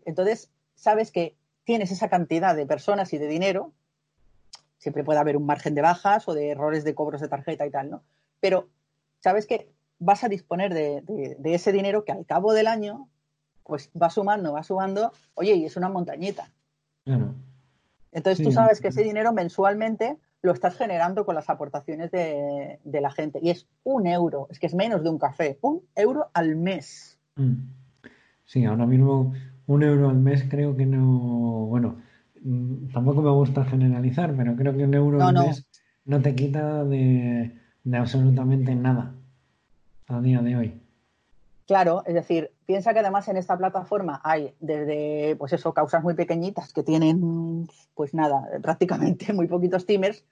entonces 0.05 0.51
sabes 0.75 1.11
que 1.11 1.35
tienes 1.63 1.91
esa 1.91 2.09
cantidad 2.09 2.55
de 2.55 2.65
personas 2.65 3.13
y 3.13 3.17
de 3.17 3.27
dinero, 3.27 3.71
siempre 4.77 5.03
puede 5.03 5.19
haber 5.19 5.37
un 5.37 5.45
margen 5.45 5.75
de 5.75 5.81
bajas 5.81 6.27
o 6.27 6.33
de 6.33 6.49
errores 6.49 6.83
de 6.83 6.93
cobros 6.93 7.21
de 7.21 7.29
tarjeta 7.29 7.65
y 7.65 7.71
tal, 7.71 7.89
¿no? 7.89 8.03
Pero 8.41 8.67
sabes 9.19 9.47
que 9.47 9.71
vas 9.97 10.23
a 10.25 10.29
disponer 10.29 10.73
de, 10.73 11.03
ese 11.45 11.71
dinero 11.71 12.03
que 12.03 12.11
al 12.11 12.25
cabo 12.25 12.53
del 12.53 12.67
año, 12.67 13.07
pues 13.63 13.89
va 13.99 14.09
sumando, 14.09 14.51
va 14.51 14.63
sumando, 14.63 15.13
oye, 15.35 15.55
y 15.55 15.65
es 15.65 15.77
una 15.77 15.87
montañita. 15.87 16.51
Entonces 17.06 18.45
tú 18.45 18.51
sabes 18.51 18.80
que 18.80 18.89
ese 18.89 19.04
dinero 19.04 19.34
mensualmente 19.34 20.18
lo 20.41 20.51
estás 20.51 20.76
generando 20.78 21.26
con 21.26 21.36
las 21.36 21.49
aportaciones 21.49 22.12
de, 22.12 22.80
la 22.84 23.12
gente. 23.12 23.39
Y 23.41 23.49
es 23.49 23.68
un 23.84 24.08
euro, 24.08 24.47
es 24.51 24.60
que 24.60 24.68
es 24.68 24.76
menos 24.76 25.04
de 25.04 25.10
un 25.10 25.18
café, 25.18 25.58
un 25.62 25.82
euro 25.95 26.30
al 26.34 26.56
mes. 26.56 27.18
Mm. 27.36 27.54
Sí, 28.45 28.66
ahora 28.66 28.86
mismo 28.86 29.34
un 29.68 29.84
euro 29.84 30.10
al 30.10 30.18
mes 30.18 30.45
creo 30.49 30.76
que 30.76 30.86
no, 30.86 31.66
bueno, 31.68 31.95
mm, 32.43 32.91
tampoco 32.93 33.22
me 33.22 33.32
gusta 33.32 33.64
generalizar, 33.64 34.36
pero 34.36 34.56
creo 34.56 34.76
que 34.76 34.84
un 34.84 34.93
euro 34.93 35.24
al 35.24 35.34
mes 35.34 35.66
no 36.06 36.22
te 36.22 36.36
quita 36.36 36.84
de, 36.84 37.58
absolutamente 37.93 38.76
nada 38.76 39.16
a 40.08 40.20
día 40.20 40.41
de 40.41 40.58
hoy. 40.58 40.82
Claro, 41.66 42.03
es 42.05 42.14
decir, 42.14 42.51
piensa 42.66 42.93
que 42.93 42.99
además 42.99 43.28
en 43.30 43.38
esta 43.38 43.57
plataforma 43.57 44.20
hay 44.24 44.53
desde, 44.59 45.36
pues 45.38 45.53
eso, 45.53 45.74
causas 45.74 46.03
muy 46.03 46.14
pequeñitas 46.14 46.74
que 46.74 46.84
tienen, 46.84 47.70
pues 47.95 48.14
nada, 48.14 48.49
prácticamente 48.61 49.32
muy 49.34 49.47
poquitos 49.47 49.86
timers, 49.86 50.26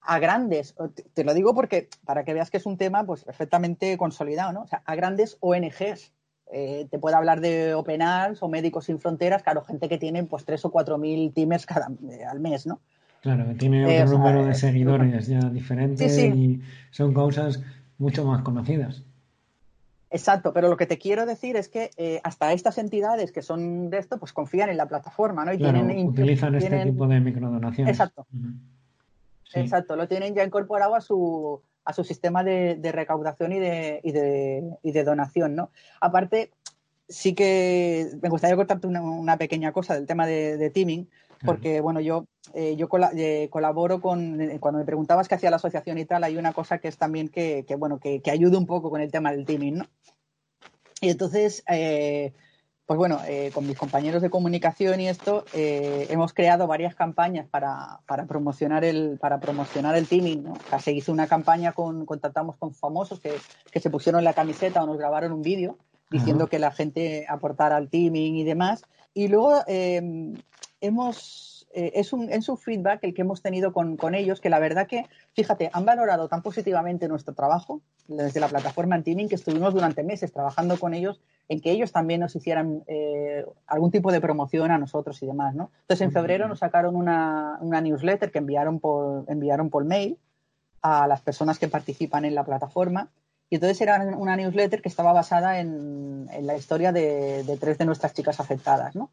a 0.00 0.18
grandes, 0.20 0.76
te 1.14 1.24
lo 1.24 1.34
digo 1.34 1.54
porque 1.54 1.88
para 2.04 2.24
que 2.24 2.32
veas 2.32 2.50
que 2.50 2.58
es 2.58 2.66
un 2.66 2.76
tema 2.76 3.04
pues 3.04 3.24
perfectamente 3.24 3.98
consolidado, 3.98 4.52
¿no? 4.52 4.62
O 4.62 4.66
sea, 4.68 4.82
a 4.84 4.94
grandes 4.94 5.36
ONGs 5.40 6.12
eh, 6.52 6.86
te 6.88 6.98
puedo 7.00 7.16
hablar 7.16 7.40
de 7.40 7.74
Open 7.74 8.02
Arms 8.02 8.40
o 8.40 8.48
Médicos 8.48 8.84
Sin 8.84 9.00
Fronteras, 9.00 9.42
claro, 9.42 9.64
gente 9.64 9.88
que 9.88 9.98
tiene 9.98 10.22
pues 10.22 10.44
tres 10.44 10.64
o 10.64 10.70
cuatro 10.70 10.96
mil 10.96 11.32
timers 11.32 11.66
cada, 11.66 11.88
eh, 12.08 12.24
al 12.24 12.38
mes, 12.38 12.66
¿no? 12.66 12.80
Claro, 13.20 13.48
que 13.48 13.54
tiene 13.54 13.84
otro 13.84 14.14
eh, 14.14 14.18
número 14.18 14.44
de 14.44 14.54
seguidores 14.54 15.26
ya 15.26 15.40
diferentes 15.50 16.16
y 16.16 16.60
son 16.92 17.12
causas 17.12 17.60
mucho 17.98 18.24
más 18.24 18.42
conocidas. 18.42 19.02
Exacto, 20.16 20.52
pero 20.52 20.68
lo 20.68 20.76
que 20.76 20.86
te 20.86 20.98
quiero 20.98 21.26
decir 21.26 21.56
es 21.56 21.68
que 21.68 22.20
hasta 22.24 22.52
estas 22.52 22.78
entidades 22.78 23.32
que 23.32 23.42
son 23.42 23.90
de 23.90 23.98
esto, 23.98 24.18
pues 24.18 24.32
confían 24.32 24.70
en 24.70 24.76
la 24.76 24.86
plataforma, 24.86 25.44
¿no? 25.44 25.52
Y 25.52 25.58
tienen, 25.58 26.06
utilizan 26.06 26.54
este 26.54 26.84
tipo 26.84 27.06
de 27.06 27.20
microdonaciones. 27.20 27.92
Exacto. 27.92 28.26
Exacto, 29.54 29.96
lo 29.96 30.08
tienen 30.08 30.34
ya 30.34 30.44
incorporado 30.44 30.94
a 30.94 31.00
su, 31.00 31.62
a 31.84 31.92
su 31.92 32.04
sistema 32.04 32.44
de, 32.44 32.78
recaudación 32.92 33.52
y 33.52 33.58
de, 33.58 34.00
y, 34.02 34.12
de, 34.12 34.64
y 34.82 34.92
de, 34.92 35.04
donación, 35.04 35.54
¿no? 35.54 35.70
Aparte, 36.00 36.50
sí 37.08 37.34
que 37.34 38.10
me 38.20 38.28
gustaría 38.28 38.56
contarte 38.56 38.86
una, 38.86 39.36
pequeña 39.36 39.72
cosa 39.72 39.94
del 39.94 40.06
tema 40.06 40.26
de, 40.26 40.70
teaming, 40.70 41.08
porque, 41.44 41.80
bueno, 41.80 42.00
yo, 42.00 42.24
eh, 42.54 42.76
yo 42.76 42.88
eh, 43.16 43.48
colaboro 43.50 44.00
con, 44.00 44.40
eh, 44.40 44.58
cuando 44.60 44.78
me 44.78 44.84
preguntabas 44.84 45.28
qué 45.28 45.34
hacía 45.34 45.50
la 45.50 45.56
asociación 45.56 45.98
y 45.98 46.04
tal, 46.04 46.24
hay 46.24 46.36
una 46.36 46.52
cosa 46.52 46.78
que 46.78 46.88
es 46.88 46.96
también 46.96 47.28
que, 47.28 47.64
que 47.66 47.76
bueno, 47.76 47.98
que, 47.98 48.20
que 48.20 48.30
ayude 48.30 48.56
un 48.56 48.66
poco 48.66 48.90
con 48.90 49.00
el 49.00 49.10
tema 49.10 49.32
del 49.32 49.44
teaming, 49.44 49.78
¿no? 49.78 49.86
Y 51.00 51.10
entonces, 51.10 51.62
pues 52.86 52.98
bueno, 52.98 53.20
eh, 53.26 53.50
con 53.52 53.66
mis 53.66 53.76
compañeros 53.76 54.22
de 54.22 54.30
comunicación 54.30 55.00
y 55.00 55.08
esto, 55.08 55.44
eh, 55.52 56.06
hemos 56.08 56.32
creado 56.32 56.68
varias 56.68 56.94
campañas 56.94 57.48
para, 57.48 58.00
promocionar 58.28 58.84
el 58.84 59.18
para 59.18 59.40
promocionar 59.40 59.96
el 59.96 60.06
teaming. 60.06 60.44
¿no? 60.44 60.54
se 60.78 60.92
hizo 60.92 61.10
una 61.10 61.26
campaña 61.26 61.72
con 61.72 62.06
contactamos 62.06 62.56
con 62.56 62.72
famosos 62.72 63.18
que, 63.18 63.32
se 63.80 63.90
pusieron 63.90 64.22
la 64.22 64.34
camiseta 64.34 64.82
o 64.82 64.86
nos 64.86 64.98
grabaron 64.98 65.32
un 65.32 65.42
vídeo 65.42 65.76
diciendo 66.10 66.46
que 66.46 66.60
la 66.60 66.70
gente 66.70 67.26
aportara 67.28 67.76
al 67.76 67.88
teaming 67.88 68.36
y 68.36 68.44
demás. 68.44 68.84
Y 69.12 69.26
luego 69.26 69.64
eh, 69.66 70.32
hemos 70.80 71.56
eh, 71.76 72.00
es, 72.00 72.14
un, 72.14 72.32
es 72.32 72.48
un 72.48 72.56
feedback 72.56 73.00
el 73.02 73.12
que 73.12 73.20
hemos 73.20 73.42
tenido 73.42 73.70
con, 73.74 74.14
ellos, 74.14 74.40
que 74.40 74.48
la 74.48 74.58
verdad 74.58 74.86
que, 74.86 75.04
fíjate, 75.34 75.68
han 75.74 75.84
valorado 75.84 76.26
tan 76.26 76.40
positivamente 76.40 77.06
nuestro 77.06 77.34
trabajo 77.34 77.82
desde 78.08 78.40
la 78.40 78.48
plataforma 78.48 78.94
Antiming 78.94 79.28
que 79.28 79.34
estuvimos 79.34 79.74
durante 79.74 80.02
meses 80.02 80.32
trabajando 80.32 80.78
con 80.78 80.94
ellos 80.94 81.20
en 81.50 81.60
que 81.60 81.70
ellos 81.70 81.92
también 81.92 82.20
nos 82.20 82.34
hicieran 82.34 82.82
eh, 82.86 83.44
algún 83.66 83.90
tipo 83.90 84.10
de 84.10 84.22
promoción 84.22 84.70
a 84.70 84.78
nosotros 84.78 85.22
y 85.22 85.26
demás, 85.26 85.54
¿no? 85.54 85.70
Entonces, 85.82 86.06
en 86.06 86.12
febrero 86.12 86.48
nos 86.48 86.60
sacaron 86.60 86.96
una, 86.96 87.58
newsletter 87.60 88.30
que 88.30 88.38
enviaron 88.38 88.80
por, 88.80 89.26
enviaron 89.28 89.68
por 89.68 89.84
mail 89.84 90.18
a 90.80 91.06
las 91.06 91.20
personas 91.20 91.58
que 91.58 91.68
participan 91.68 92.24
en 92.24 92.34
la 92.34 92.44
plataforma 92.44 93.10
y 93.48 93.56
entonces 93.56 93.80
era 93.80 94.02
una 94.16 94.36
newsletter 94.36 94.82
que 94.82 94.88
estaba 94.88 95.12
basada 95.12 95.60
en, 95.60 96.28
la 96.42 96.56
historia 96.56 96.92
de, 96.92 97.44
de, 97.44 97.56
tres 97.56 97.78
de 97.78 97.84
nuestras 97.84 98.12
chicas 98.12 98.40
afectadas, 98.40 98.96
¿no? 98.96 99.10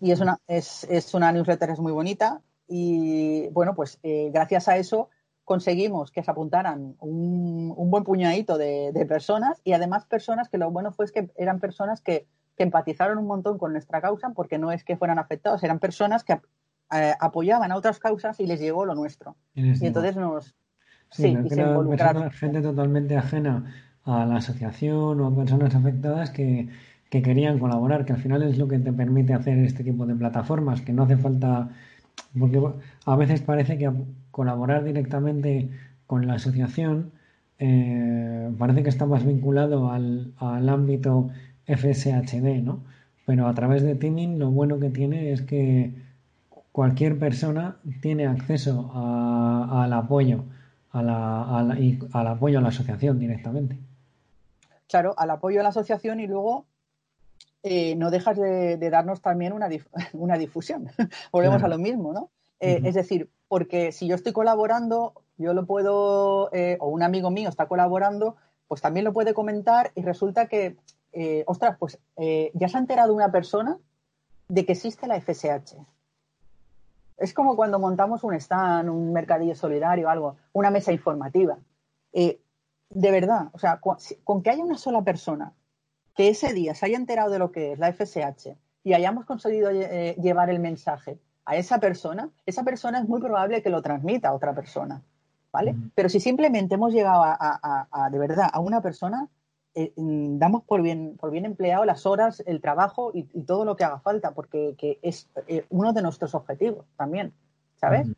Y 0.00 0.10
es 0.10 0.20
una, 0.20 0.38
es, 0.48 0.84
es 0.84 1.14
una 1.14 1.30
newsletter, 1.32 1.70
es 1.70 1.78
muy 1.78 1.92
bonita. 1.92 2.40
Y 2.66 3.48
bueno, 3.48 3.74
pues 3.74 3.98
eh, 4.02 4.30
gracias 4.32 4.68
a 4.68 4.76
eso 4.76 5.10
conseguimos 5.44 6.12
que 6.12 6.22
se 6.22 6.30
apuntaran 6.30 6.94
un, 7.00 7.74
un 7.76 7.90
buen 7.90 8.04
puñadito 8.04 8.56
de, 8.56 9.06
personas 9.08 9.60
y 9.64 9.72
además 9.72 10.06
personas 10.06 10.48
que 10.48 10.58
lo 10.58 10.70
bueno 10.70 10.92
fue 10.92 11.10
que 11.10 11.30
eran 11.36 11.58
personas 11.58 12.00
que, 12.00 12.26
que, 12.56 12.62
empatizaron 12.62 13.18
un 13.18 13.26
montón 13.26 13.58
con 13.58 13.72
nuestra 13.72 14.00
causa 14.00 14.30
porque 14.30 14.58
no 14.58 14.70
es 14.70 14.84
que 14.84 14.96
fueran 14.96 15.18
afectados, 15.18 15.64
eran 15.64 15.80
personas 15.80 16.22
que 16.22 16.40
eh, 16.92 17.14
apoyaban 17.18 17.72
a 17.72 17.76
otras 17.76 17.98
causas 17.98 18.38
y 18.38 18.46
les 18.46 18.60
llegó 18.60 18.84
lo 18.84 18.94
nuestro. 18.94 19.36
Y, 19.54 19.84
entonces 19.84 20.16
nos... 20.16 20.54
Sí, 21.10 21.36
sí 21.42 21.50
se 21.50 21.62
involucraron. 21.62 22.30
Gente 22.30 22.62
totalmente 22.62 23.16
ajena 23.16 23.72
a 24.04 24.24
la 24.26 24.36
asociación 24.36 25.20
o 25.20 25.26
a 25.26 25.36
personas 25.36 25.74
afectadas 25.74 26.30
que, 26.30 26.68
que 27.10 27.22
querían 27.22 27.58
colaborar, 27.58 28.04
que 28.04 28.12
al 28.12 28.18
final 28.20 28.42
es 28.42 28.58
lo 28.58 28.68
que 28.68 28.78
te 28.78 28.92
permite 28.92 29.34
hacer 29.34 29.58
este 29.58 29.84
tipo 29.84 30.06
de 30.06 30.14
plataformas, 30.14 30.80
que 30.80 30.92
no 30.92 31.02
hace 31.02 31.16
falta, 31.16 31.70
porque 32.38 32.60
a 33.06 33.16
veces 33.16 33.42
parece 33.42 33.78
que 33.78 33.90
colaborar 34.30 34.84
directamente 34.84 35.70
con 36.06 36.26
la 36.26 36.34
asociación 36.34 37.12
eh, 37.62 38.50
parece 38.58 38.82
que 38.82 38.88
está 38.88 39.04
más 39.04 39.24
vinculado 39.24 39.90
al, 39.90 40.32
ámbito 40.40 41.28
FSHD, 41.66 42.62
¿no? 42.62 42.80
Pero 43.26 43.46
a 43.46 43.54
través 43.54 43.82
de 43.82 43.94
Teaming 43.94 44.38
lo 44.38 44.50
bueno 44.50 44.80
que 44.80 44.88
tiene 44.88 45.30
es 45.32 45.42
que 45.42 45.92
cualquier 46.72 47.18
persona 47.18 47.76
tiene 48.00 48.26
acceso 48.26 48.90
al 48.94 49.92
apoyo, 49.92 50.44
a 50.92 51.02
la, 51.02 51.78
y 51.78 51.98
al 52.12 52.26
apoyo 52.26 52.58
a 52.58 52.62
la 52.62 52.68
asociación 52.68 53.18
directamente. 53.18 53.78
Claro, 54.88 55.14
al 55.16 55.30
apoyo 55.30 55.60
a 55.60 55.62
la 55.62 55.68
asociación 55.68 56.20
y 56.20 56.26
luego 56.26 56.66
eh, 57.62 57.94
no 57.96 58.10
dejas 58.10 58.36
de, 58.36 58.76
darnos 58.90 59.20
también 59.20 59.52
una, 59.52 59.68
una 60.12 60.36
difusión. 60.36 60.90
Volvemos 61.32 61.62
a 61.62 61.68
lo 61.68 61.78
mismo, 61.78 62.12
¿no? 62.12 62.30
Eh, 62.58 62.82
es 62.84 62.94
decir, 62.94 63.30
porque 63.48 63.92
si 63.92 64.06
yo 64.06 64.14
estoy 64.14 64.32
colaborando, 64.32 65.14
yo 65.38 65.54
lo 65.54 65.64
puedo, 65.64 66.52
eh, 66.52 66.76
o 66.80 66.88
un 66.88 67.02
amigo 67.02 67.30
mío 67.30 67.48
está 67.48 67.66
colaborando, 67.66 68.36
pues 68.68 68.82
también 68.82 69.04
lo 69.04 69.12
puede 69.12 69.32
comentar 69.32 69.92
y 69.94 70.02
resulta 70.02 70.46
que, 70.46 70.76
ostras, 71.46 71.76
pues 71.78 71.98
ya 72.54 72.68
se 72.68 72.76
ha 72.76 72.80
enterado 72.80 73.14
una 73.14 73.32
persona 73.32 73.78
de 74.48 74.64
que 74.64 74.72
existe 74.72 75.06
la 75.06 75.20
FSH. 75.20 75.76
Es 77.20 77.32
como 77.32 77.54
cuando 77.54 77.78
montamos 77.78 78.24
un 78.24 78.34
stand, 78.34 78.88
un 78.88 79.12
mercadillo 79.12 79.54
solidario, 79.54 80.10
algo, 80.10 80.36
una 80.52 80.70
mesa 80.70 80.90
informativa. 80.92 81.58
de 82.12 83.10
verdad, 83.12 83.50
o 83.52 83.58
sea, 83.58 83.80
con 84.24 84.42
que 84.42 84.50
haya 84.50 84.64
una 84.64 84.78
sola 84.78 85.02
persona 85.02 85.52
que 86.16 86.28
ese 86.28 86.52
día 86.52 86.74
se 86.74 86.86
haya 86.86 86.96
enterado 86.96 87.30
de 87.30 87.38
lo 87.38 87.52
que 87.52 87.72
es 87.72 87.78
la 87.78 87.92
FSH 87.92 88.56
y 88.82 88.94
hayamos 88.94 89.26
conseguido 89.26 89.70
eh, 89.70 90.16
llevar 90.20 90.50
el 90.50 90.58
mensaje 90.58 91.18
a 91.44 91.56
esa 91.56 91.78
persona, 91.78 92.30
esa 92.46 92.62
persona 92.62 92.98
es 92.98 93.08
muy 93.08 93.20
probable 93.20 93.62
que 93.62 93.70
lo 93.70 93.82
transmita 93.82 94.28
a 94.28 94.34
otra 94.34 94.54
persona, 94.54 95.02
¿vale? 95.52 95.74
Pero 95.94 96.08
si 96.08 96.20
simplemente 96.20 96.74
hemos 96.74 96.92
llegado 96.92 97.22
a, 97.24 98.08
de 98.10 98.18
verdad 98.18 98.48
a 98.52 98.60
una 98.60 98.80
persona, 98.80 99.28
eh, 99.74 99.92
mm, 99.96 100.38
damos 100.38 100.64
por 100.64 100.82
bien, 100.82 101.16
por 101.18 101.30
bien 101.30 101.44
empleado 101.44 101.84
las 101.84 102.06
horas, 102.06 102.42
el 102.46 102.60
trabajo 102.60 103.12
y, 103.14 103.24
todo 103.42 103.64
lo 103.64 103.76
que 103.76 103.84
haga 103.84 104.00
falta, 104.00 104.32
porque 104.32 104.98
es 105.02 105.28
eh, 105.46 105.64
uno 105.70 105.92
de 105.92 106.02
nuestros 106.02 106.34
objetivos 106.34 106.86
también, 106.96 107.32
¿sabes? 107.76 108.08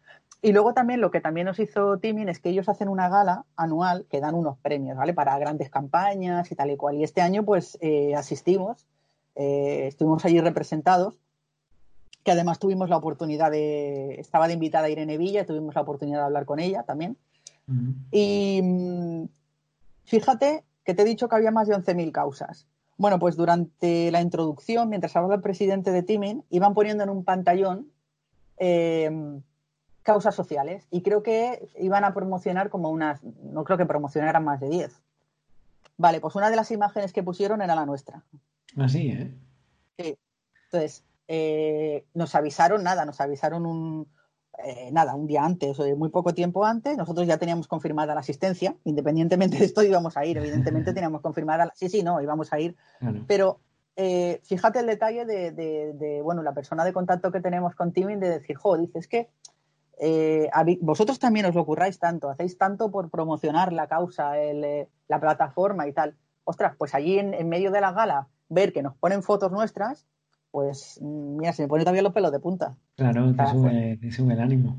Y 0.44 0.53
luego 0.53 0.74
también 0.74 1.00
lo 1.00 1.12
que 1.12 1.20
también 1.20 1.46
nos 1.46 1.61
hizo 1.61 1.98
Timin 1.98 2.28
es 2.28 2.40
que 2.40 2.50
ellos 2.50 2.68
hacen 2.68 2.88
una 2.88 3.09
gala 3.09 3.44
anual 3.55 4.07
que 4.11 4.20
dan 4.20 4.34
unos 4.34 4.59
premios, 4.59 4.96
¿vale? 4.96 5.14
Para 5.14 5.38
grandes 5.38 5.70
campañas 5.70 6.50
y 6.50 6.57
tal 6.57 6.72
y 6.72 6.76
cual. 6.76 6.96
Y 6.96 7.05
este 7.05 7.20
año 7.20 7.44
pues 7.44 7.78
eh, 7.80 8.16
asistimos, 8.16 8.88
eh, 9.36 9.86
estuvimos 9.86 10.24
allí 10.24 10.40
representados, 10.40 11.20
que 12.24 12.32
además 12.32 12.59
tuvimos 12.59 12.90
la 12.90 12.96
oportunidad 12.96 13.53
de, 13.53 14.14
estaba 14.14 14.48
de 14.48 14.55
invitada 14.55 14.90
Irene 14.90 15.16
Villa, 15.16 15.46
tuvimos 15.46 15.76
la 15.76 15.82
oportunidad 15.82 16.18
de 16.18 16.24
hablar 16.24 16.44
con 16.44 16.59
ella 16.59 16.82
también. 16.82 17.16
Y 18.11 18.61
mm, 18.61 19.28
fíjate 20.05 20.64
que 20.85 20.95
te 20.95 21.03
he 21.03 21.05
dicho 21.05 21.28
que 21.28 21.37
había 21.37 21.51
más 21.51 21.68
de 21.68 21.74
11.000 21.74 22.12
causas. 22.12 22.66
Bueno, 22.97 23.18
pues 23.18 23.37
durante 23.37 24.11
la 24.11 24.20
introducción, 24.20 24.89
mientras 24.89 25.16
hablaba 25.16 25.37
el 25.37 25.41
presidente 25.41 25.91
de 25.91 26.03
Timin, 26.03 26.45
iban 26.51 26.74
poniendo 26.74 27.05
en 27.05 27.11
un 27.11 27.24
pantallón... 27.24 27.91
Eh, 28.59 29.41
causas 30.03 30.35
sociales 30.35 30.87
y 30.91 31.03
creo 31.03 31.22
que 31.22 31.68
iban 31.78 32.05
a 32.05 32.12
promocionar 32.14 32.70
como 32.70 32.91
unas, 32.91 33.22
no 33.22 33.64
creo 33.64 33.78
que 33.78 33.87
promocionaran 33.87 34.45
más 34.45 34.61
de 34.61 34.68
10. 34.68 35.01
Vale, 35.97 36.20
pues 36.20 36.35
una 36.35 36.51
de 36.51 36.57
las 36.57 36.70
imágenes 36.70 37.12
que 37.12 37.22
pusieron 37.22 37.62
era 37.62 37.74
la 37.74 37.87
nuestra. 37.87 38.22
Así, 38.76 39.11
¿eh? 39.11 39.35
Sí. 39.99 40.18
Entonces, 40.64 41.05
eh, 41.28 42.05
nos 42.14 42.35
avisaron 42.35 42.83
nada, 42.83 43.05
nos 43.05 43.20
avisaron 43.20 43.66
un, 43.66 44.09
eh, 44.64 44.90
nada, 44.92 45.14
un 45.14 45.26
día 45.26 45.44
antes 45.44 45.78
o 45.80 45.96
muy 45.96 46.11
poco 46.11 46.34
tiempo 46.34 46.64
antes, 46.64 46.96
nosotros 46.96 47.26
ya 47.26 47.38
teníamos 47.38 47.66
confirmada 47.66 48.14
la 48.14 48.20
asistencia, 48.20 48.76
independientemente 48.84 49.59
de 49.59 49.64
esto 49.64 49.82
íbamos 49.82 50.16
a 50.16 50.24
ir, 50.24 50.38
evidentemente 50.38 50.92
teníamos 50.94 51.20
confirmada, 51.20 51.66
la, 51.66 51.72
sí, 51.74 51.88
sí, 51.88 52.03
no, 52.03 52.20
íbamos 52.20 52.53
a 52.53 52.61
ir, 52.61 52.76
pero 53.26 53.61
eh, 53.96 54.40
fíjate 54.44 54.78
el 54.80 54.86
detalle 54.86 55.24
de, 55.26 56.20
bueno, 56.22 56.42
la 56.42 56.55
persona 56.55 56.84
de 56.84 56.92
contacto 56.92 57.30
que 57.30 57.40
tenemos 57.40 57.74
con 57.74 57.92
Timing 57.92 58.20
de 58.20 58.30
decir, 58.30 58.57
jo, 58.57 58.78
dices 58.78 59.07
que 59.07 59.28
eh, 59.98 60.50
vosotros 60.80 61.18
también 61.18 61.46
os 61.46 61.55
lo 61.55 61.66
curráis 61.66 61.98
tanto, 61.98 62.30
hacéis 62.30 62.57
tanto 62.57 62.90
por 62.90 63.11
promocionar 63.11 63.72
la 63.72 63.86
causa, 63.88 64.38
eh, 64.40 64.88
la 65.09 65.20
plataforma 65.20 65.86
y 65.86 65.92
tal. 65.92 66.16
Ostras, 66.44 66.74
pues 66.76 66.94
allí 66.94 67.18
en, 67.18 67.48
medio 67.48 67.70
de 67.70 67.80
la 67.80 67.92
gala, 67.92 68.28
ver 68.48 68.72
que 68.72 68.82
nos 68.82 68.96
ponen 68.96 69.22
fotos 69.22 69.53
nuestras, 69.53 70.07
pues 70.53 71.00
mira, 71.03 71.53
se 71.53 71.62
me 71.62 71.68
pone 71.68 71.82
todavía 71.82 72.03
los 72.03 72.12
pelos 72.12 72.30
de 72.30 72.38
punta. 72.38 72.76
Claro, 72.94 73.34
te 73.34 73.46
sube, 73.48 73.98
te 74.00 74.12
sube 74.12 74.34
el 74.34 74.40
ánimo. 74.40 74.76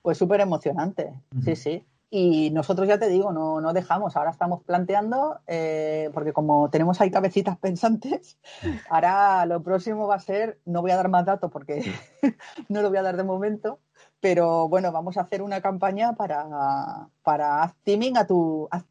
Pues 0.00 0.18
súper 0.18 0.40
emocionante, 0.40 1.12
sí, 1.44 1.54
sí. 1.54 1.86
Y 2.10 2.50
nosotros 2.50 2.88
ya 2.88 2.98
te 2.98 3.08
digo, 3.08 3.32
no, 3.32 3.60
no 3.60 3.72
dejamos, 3.72 4.16
ahora 4.16 4.30
estamos 4.30 4.62
planteando, 4.64 5.38
eh, 5.46 6.10
porque 6.12 6.32
como 6.32 6.68
tenemos 6.70 7.00
ahí 7.00 7.10
cabecitas 7.10 7.56
pensantes, 7.58 8.38
ahora 8.90 9.46
lo 9.46 9.62
próximo 9.62 10.06
va 10.08 10.16
a 10.16 10.18
ser, 10.18 10.58
no 10.64 10.82
voy 10.82 10.90
a 10.90 10.96
dar 10.96 11.08
más 11.08 11.24
datos 11.24 11.50
porque 11.50 11.92
no 12.68 12.82
lo 12.82 12.88
voy 12.88 12.98
a 12.98 13.02
dar 13.02 13.16
de 13.16 13.24
momento, 13.24 13.78
pero 14.20 14.68
bueno, 14.68 14.92
vamos 14.92 15.16
a 15.16 15.22
hacer 15.22 15.42
una 15.42 15.60
campaña 15.60 16.14
para, 16.14 17.08
para 17.22 17.62
haz 17.62 17.74
a 18.16 18.26
tu, 18.26 18.68
haz 18.70 18.84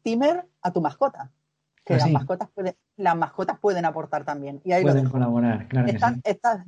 a 0.62 0.72
tu 0.72 0.80
mascota 0.80 1.30
que 1.84 1.96
las, 1.96 2.10
mascotas 2.10 2.48
pueden, 2.54 2.74
las 2.96 3.16
mascotas 3.16 3.58
pueden 3.58 3.84
aportar 3.84 4.24
también. 4.24 4.60
Y 4.64 4.72
ahí 4.72 4.82
pueden 4.82 5.08
colaborar, 5.08 5.66
claro. 5.68 5.88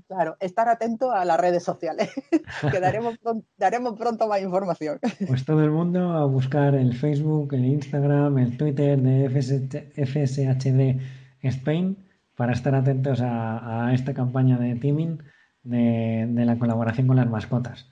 claro, 0.09 0.37
estar 0.41 0.69
atento 0.69 1.13
a 1.13 1.25
las 1.25 1.39
redes 1.39 1.63
sociales, 1.63 2.11
que 2.71 2.81
daremos, 2.81 3.19
daremos 3.57 3.97
pronto 3.97 4.27
más 4.27 4.43
información. 4.43 4.99
Pues 5.27 5.45
todo 5.45 5.63
el 5.63 5.71
mundo 5.71 6.13
a 6.13 6.25
buscar 6.27 6.75
el 6.75 6.95
Facebook, 6.95 7.55
el 7.55 7.65
Instagram, 7.65 8.39
el 8.39 8.57
Twitter 8.57 9.01
de 9.01 9.29
FSHD 9.31 11.01
Spain 11.43 11.97
para 12.37 12.53
estar 12.53 12.75
atentos 12.75 13.21
a, 13.23 13.93
esta 13.95 14.15
campaña 14.15 14.59
de 14.59 14.75
teaming 14.75 15.23
de, 15.63 16.45
la 16.45 16.59
colaboración 16.59 17.07
con 17.07 17.17
las 17.17 17.29
mascotas. 17.29 17.89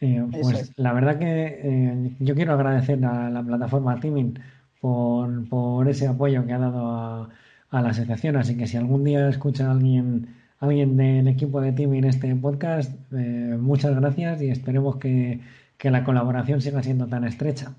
Eh, 0.00 0.26
pues 0.32 0.72
la 0.76 0.92
verdad 0.92 1.18
que 1.20 1.60
eh, 1.62 2.16
yo 2.18 2.34
quiero 2.34 2.54
agradecer 2.54 3.04
a 3.04 3.30
la 3.30 3.40
plataforma 3.40 4.00
Teaming 4.00 4.36
por, 4.82 5.48
por 5.48 5.88
ese 5.88 6.08
apoyo 6.08 6.44
que 6.44 6.52
ha 6.52 6.58
dado 6.58 7.30
a, 7.70 7.80
la 7.82 7.90
asociación. 7.90 8.36
Así 8.36 8.56
que 8.56 8.66
si 8.66 8.76
algún 8.76 9.04
día 9.04 9.28
escucha 9.28 9.68
a 9.68 9.70
alguien, 9.70 10.34
alguien 10.58 10.96
del 10.96 11.28
equipo 11.28 11.60
de 11.60 11.72
Timmy 11.72 11.98
en 11.98 12.04
este 12.04 12.34
podcast, 12.34 12.90
eh, 13.12 13.56
muchas 13.60 13.94
gracias 13.94 14.42
y 14.42 14.50
esperemos 14.50 14.96
que, 14.96 15.40
la 15.84 16.04
colaboración 16.04 16.60
siga 16.60 16.80
siendo 16.82 17.08
tan 17.08 17.24
estrecha. 17.24 17.74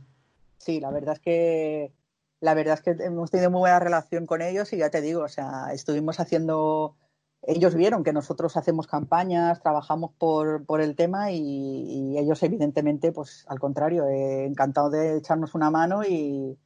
Sí, 0.58 0.82
la 0.82 0.92
verdad 0.92 1.14
es 1.14 1.20
que 1.22 1.94
la 2.42 2.54
verdad 2.54 2.74
es 2.74 2.82
que 2.82 3.02
hemos 3.02 3.32
tenido 3.32 3.50
muy 3.50 3.60
buena 3.60 3.80
relación 3.80 4.26
con 4.26 4.42
ellos 4.42 4.74
y 4.74 4.78
ya 4.78 4.90
te 4.90 5.00
digo, 5.00 5.22
o 5.22 5.30
sea, 5.30 5.68
estuvimos 5.72 6.20
haciendo 6.20 6.98
ellos 7.44 7.76
vieron 7.76 8.04
que 8.04 8.12
nosotros 8.12 8.58
hacemos 8.58 8.88
campañas, 8.88 9.62
trabajamos 9.62 10.12
por, 10.18 10.66
por 10.66 10.82
el 10.82 10.96
tema 10.96 11.32
y, 11.32 12.18
ellos 12.18 12.44
evidentemente, 12.44 13.14
pues 13.14 13.46
al 13.48 13.60
contrario, 13.60 14.06
eh, 14.08 14.46
encantados 14.46 14.92
de 14.92 15.18
echarnos 15.18 15.56
una 15.56 15.72
mano 15.72 16.04
y, 16.04 16.58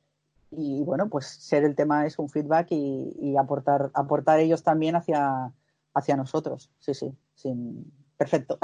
y 0.52 0.84
bueno, 0.84 1.10
pues 1.10 1.26
ser 1.26 1.64
el 1.64 1.76
tema 1.76 2.06
es 2.06 2.20
un 2.20 2.30
feedback 2.30 2.68
y, 2.72 3.36
aportar, 3.38 3.92
aportar 3.94 4.40
ellos 4.40 4.64
también 4.64 4.96
hacia, 4.96 5.52
hacia 5.94 6.16
nosotros. 6.16 6.72
Sí, 6.80 6.94
sí, 6.94 7.14
sí, 7.36 7.54
perfecto. 8.18 8.58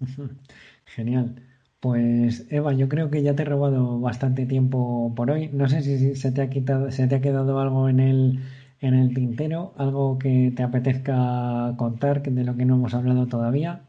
Genial. 0.84 1.42
Pues 1.80 2.46
Eva, 2.50 2.72
yo 2.74 2.88
creo 2.88 3.10
que 3.10 3.22
ya 3.22 3.34
te 3.34 3.42
he 3.42 3.44
robado 3.44 3.98
bastante 3.98 4.46
tiempo 4.46 5.12
por 5.16 5.30
hoy. 5.30 5.48
No 5.52 5.68
sé 5.68 5.82
si 5.82 6.14
se 6.14 6.30
te 6.30 6.42
ha 6.42 6.48
quitado, 6.48 6.90
se 6.92 7.08
te 7.08 7.16
ha 7.16 7.20
quedado 7.20 7.58
algo 7.58 7.88
en 7.88 7.98
el, 7.98 8.40
en 8.80 8.94
el 8.94 9.14
tintero, 9.14 9.74
algo 9.76 10.18
que 10.18 10.52
te 10.56 10.62
apetezca 10.62 11.74
contar 11.76 12.22
de 12.22 12.44
lo 12.44 12.56
que 12.56 12.64
no 12.66 12.76
hemos 12.76 12.94
hablado 12.94 13.26
todavía. 13.26 13.82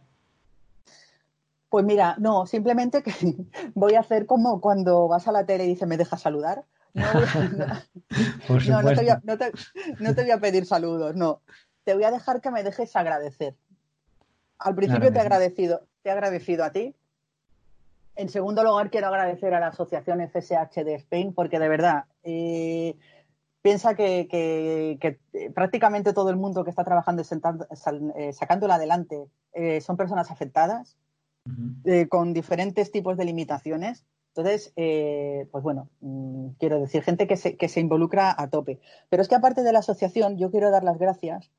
Pues 1.70 1.86
mira, 1.86 2.16
no, 2.20 2.46
simplemente 2.46 3.04
que 3.04 3.12
voy 3.76 3.96
a 3.96 4.02
hacer 4.02 4.26
como 4.26 4.62
cuando 4.62 5.08
vas 5.08 5.28
a 5.28 5.32
la 5.32 5.46
tele 5.46 5.66
y 5.66 5.70
dice 5.70 5.86
me 5.86 5.98
deja 5.98 6.18
saludar. 6.18 6.66
No, 6.94 8.82
no, 10.00 10.16
te 10.16 10.22
voy 10.24 10.32
a, 10.32 10.40
pedir 10.40 10.66
saludos, 10.66 11.16
no. 11.16 11.42
Te 11.84 11.94
voy 11.96 12.04
a 12.04 12.12
dejar 12.12 12.40
que 12.40 12.52
me 12.52 12.64
dejes 12.64 12.96
agradecer. 12.96 13.56
Al 14.60 14.76
principio 14.76 15.12
te 15.12 15.18
he 15.18 15.22
agradecido, 15.22 15.88
te 16.02 16.10
he 16.10 16.12
agradecido 16.12 16.64
a 16.64 16.72
ti. 16.72 16.96
En 18.16 18.30
segundo 18.30 18.64
lugar, 18.64 18.92
quiero 18.92 19.08
agradecer 19.08 19.54
a 19.56 19.60
la 19.60 19.68
asociación 19.68 20.22
FSH 20.22 20.84
de 20.84 20.94
Spain, 20.96 21.34
porque 21.34 21.58
de 21.58 21.68
verdad, 21.68 22.06
eh, 22.24 22.96
piensa 23.64 23.96
que, 23.96 25.20
prácticamente 25.56 26.14
todo 26.14 26.30
el 26.30 26.38
mundo 26.38 26.64
que 26.64 26.70
está 26.70 26.84
trabajando 26.84 27.24
y 27.24 27.26
eh, 28.16 28.34
sacándola 28.34 28.76
adelante 28.76 29.26
eh, 29.54 29.82
son 29.82 29.98
personas 29.98 30.30
afectadas, 30.30 30.96
con 32.08 32.34
diferentes 32.34 32.92
tipos 32.92 33.18
de 33.18 33.26
limitaciones 33.26 34.06
entonces, 34.36 34.74
eh, 34.78 35.48
pues 35.52 35.64
bueno, 35.64 35.90
mm, 36.02 36.54
quiero 36.58 36.80
decir, 36.80 37.04
gente 37.04 37.28
que 37.28 37.38
se, 37.38 37.56
que 37.56 37.70
se 37.70 37.80
involucra 37.80 38.34
a 38.36 38.50
tope. 38.50 38.80
Pero 39.10 39.22
es 39.22 39.30
que 39.30 39.36
aparte 39.36 39.62
de 39.62 39.72
la 39.72 39.80
asociación, 39.80 40.38
yo 40.40 40.50
quiero 40.50 40.72
dar 40.72 40.84
las 40.84 40.98
gracias 40.98 41.52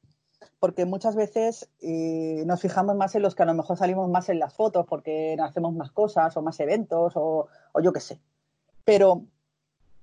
porque 0.58 0.84
muchas 0.84 1.14
veces 1.14 1.68
eh, 1.80 2.42
nos 2.46 2.60
fijamos 2.60 2.96
más 2.96 3.14
en 3.14 3.22
los 3.22 3.36
que 3.36 3.44
a 3.44 3.46
lo 3.46 3.54
mejor 3.54 3.76
salimos 3.76 4.10
más 4.10 4.28
en 4.28 4.40
las 4.40 4.54
fotos 4.54 4.86
porque 4.88 5.36
hacemos 5.40 5.72
más 5.72 5.92
cosas 5.92 6.36
o 6.36 6.42
más 6.42 6.58
eventos 6.58 7.12
o, 7.14 7.46
yo 7.80 7.92
qué 7.92 8.00
sé. 8.00 8.18
Pero 8.84 9.22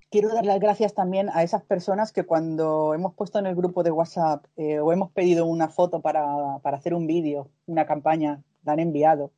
quiero 0.09 0.33
dar 0.33 0.45
las 0.45 0.61
gracias 0.61 0.93
también 0.93 1.29
a 1.33 1.43
esas 1.43 1.63
personas 1.63 2.13
que 2.13 2.23
cuando 2.23 2.93
hemos 2.93 3.13
puesto 3.15 3.37
en 3.37 3.47
el 3.47 3.55
grupo 3.55 3.83
de 3.83 3.91
WhatsApp 3.91 4.45
eh, 4.55 4.79
o 4.79 4.93
hemos 4.93 5.11
pedido 5.11 5.45
una 5.45 5.67
foto 5.67 5.99
para, 5.99 6.25
para 6.61 6.77
hacer 6.77 6.93
un 6.93 7.05
vídeo, 7.05 7.49
una 7.65 7.85
campaña, 7.85 8.41
la 8.63 8.73
han 8.73 8.79
enviado 8.79 9.31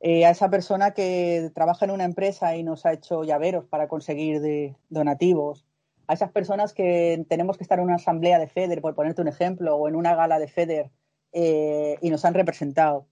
eh, 0.00 0.24
a 0.24 0.30
esa 0.30 0.48
persona 0.48 0.92
que 0.92 1.50
trabaja 1.54 1.84
en 1.84 1.90
una 1.90 2.04
empresa 2.04 2.56
y 2.56 2.62
nos 2.62 2.86
ha 2.86 2.92
hecho 2.92 3.22
llaveros 3.22 3.66
para 3.66 3.88
conseguir 3.88 4.74
donativos, 4.88 5.66
a 6.06 6.14
esas 6.14 6.32
personas 6.32 6.72
que 6.72 7.24
tenemos 7.28 7.56
que 7.56 7.64
estar 7.64 7.78
en 7.78 7.84
una 7.84 7.96
asamblea 7.96 8.38
de 8.38 8.48
FEDER, 8.48 8.80
por 8.80 8.94
ponerte 8.94 9.22
un 9.22 9.28
ejemplo, 9.28 9.76
o 9.76 9.88
en 9.88 9.96
una 9.96 10.14
gala 10.14 10.38
de 10.38 10.48
FEDER 10.48 10.90
eh, 11.32 11.98
y 12.00 12.10
nos 12.10 12.24
han 12.24 12.34
representado, 12.34 13.06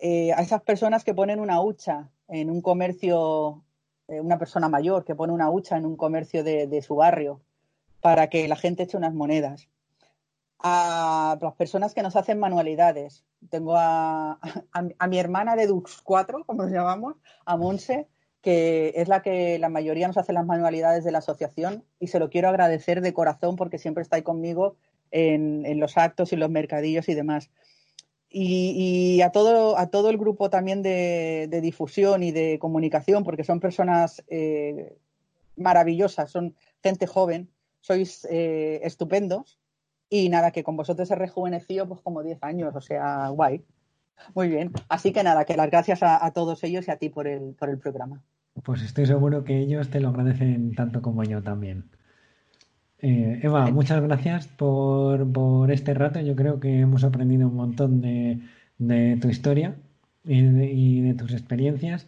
eh, 0.00 0.32
a 0.32 0.40
esas 0.40 0.62
personas 0.62 1.04
que 1.04 1.14
ponen 1.14 1.40
una 1.40 1.60
hucha 1.60 2.10
en 2.28 2.50
un 2.50 2.60
comercio, 2.62 3.62
una 4.08 4.38
persona 4.38 4.68
mayor 4.68 5.04
que 5.04 5.14
pone 5.14 5.32
una 5.32 5.50
hucha 5.50 5.76
en 5.76 5.86
un 5.86 5.96
comercio 5.96 6.42
de 6.42 6.82
su 6.82 6.96
barrio 6.96 7.40
para 8.00 8.28
que 8.28 8.48
la 8.48 8.56
gente 8.56 8.82
eche 8.82 8.96
unas 8.96 9.14
monedas 9.14 9.68
a 10.66 11.36
las 11.42 11.54
personas 11.56 11.92
que 11.92 12.02
nos 12.02 12.16
hacen 12.16 12.38
manualidades. 12.38 13.22
Tengo 13.50 13.76
a, 13.76 14.40
mi 15.08 15.18
hermana 15.18 15.56
de 15.56 15.66
Dux 15.66 16.00
4, 16.02 16.44
como 16.46 16.62
nos 16.62 16.72
llamamos, 16.72 17.16
a 17.44 17.58
Monse, 17.58 18.08
que 18.40 18.94
es 18.96 19.06
la 19.08 19.20
que 19.20 19.58
la 19.58 19.68
mayoría 19.68 20.06
nos 20.06 20.16
hace 20.16 20.32
las 20.32 20.46
manualidades 20.46 21.04
de 21.04 21.12
la 21.12 21.18
asociación 21.18 21.84
y 22.00 22.06
se 22.06 22.18
lo 22.18 22.30
quiero 22.30 22.48
agradecer 22.48 23.02
de 23.02 23.12
corazón 23.12 23.56
porque 23.56 23.78
siempre 23.78 24.02
está 24.02 24.16
ahí 24.16 24.22
conmigo 24.22 24.76
en, 25.10 25.78
los 25.78 25.98
actos 25.98 26.32
y 26.32 26.36
los 26.36 26.48
mercadillos 26.48 27.10
y 27.10 27.14
demás. 27.14 27.50
Y, 28.30 29.20
a, 29.20 29.32
todo, 29.32 29.78
a 29.78 29.90
todo 29.90 30.08
el 30.08 30.16
grupo 30.16 30.48
también 30.48 30.80
de, 30.80 31.60
difusión 31.62 32.22
y 32.22 32.32
de 32.32 32.58
comunicación, 32.58 33.22
porque 33.22 33.44
son 33.44 33.60
personas 33.60 34.24
eh, 34.28 34.96
maravillosas, 35.56 36.30
son 36.30 36.56
gente 36.82 37.06
joven, 37.06 37.50
sois 37.82 38.26
eh, 38.30 38.80
estupendos 38.82 39.58
y 40.08 40.28
nada, 40.28 40.50
que 40.50 40.64
con 40.64 40.76
vosotros 40.76 41.10
he 41.10 41.14
rejuvenecido 41.14 41.88
pues 41.88 42.00
como 42.00 42.22
10 42.22 42.42
años, 42.42 42.74
o 42.74 42.80
sea, 42.80 43.28
guay. 43.28 43.64
Muy 44.34 44.48
bien. 44.48 44.72
Así 44.88 45.12
que 45.12 45.22
nada, 45.22 45.44
que 45.44 45.56
las 45.56 45.70
gracias 45.70 46.02
a, 46.02 46.30
todos 46.32 46.62
ellos 46.64 46.86
y 46.88 46.90
a 46.90 46.96
ti 46.96 47.08
por 47.08 47.26
el, 47.26 47.54
por 47.54 47.68
el 47.68 47.78
programa. 47.78 48.22
Pues 48.62 48.82
estoy 48.82 49.06
seguro 49.06 49.44
que 49.44 49.58
ellos 49.58 49.90
te 49.90 50.00
lo 50.00 50.10
agradecen 50.10 50.74
tanto 50.74 51.02
como 51.02 51.24
yo 51.24 51.42
también. 51.42 51.90
Eh, 53.00 53.40
Eva, 53.42 53.70
muchas 53.70 54.00
gracias 54.02 54.46
por, 54.46 55.30
por, 55.30 55.70
este 55.70 55.94
rato. 55.94 56.20
Yo 56.20 56.36
creo 56.36 56.60
que 56.60 56.80
hemos 56.80 57.04
aprendido 57.04 57.48
un 57.48 57.56
montón 57.56 58.00
de, 58.00 58.40
de 58.78 59.18
tu 59.20 59.28
historia 59.28 59.74
y 60.24 60.42
de, 60.42 60.72
y 60.72 61.00
de, 61.02 61.14
tus 61.14 61.32
experiencias 61.32 62.06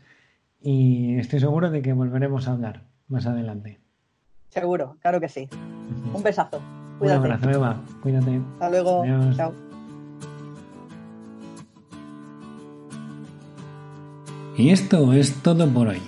y 0.60 1.18
estoy 1.18 1.40
seguro 1.40 1.70
de 1.70 1.82
que 1.82 1.92
volveremos 1.92 2.48
a 2.48 2.52
hablar 2.52 2.84
más 3.08 3.26
adelante. 3.26 3.78
Seguro, 4.48 4.96
claro 5.00 5.20
que 5.20 5.28
sí. 5.28 5.48
Un 6.14 6.22
besazo. 6.22 6.62
Cuídate. 6.98 7.18
Un 7.18 7.24
abrazo, 7.24 7.50
Eva. 7.50 7.76
Cuídate. 8.02 8.40
Hasta 8.54 8.70
luego. 8.70 9.04
Chao. 9.34 9.52
Y 14.56 14.70
esto 14.70 15.12
es 15.12 15.34
todo 15.42 15.68
por 15.68 15.88
hoy. 15.88 16.00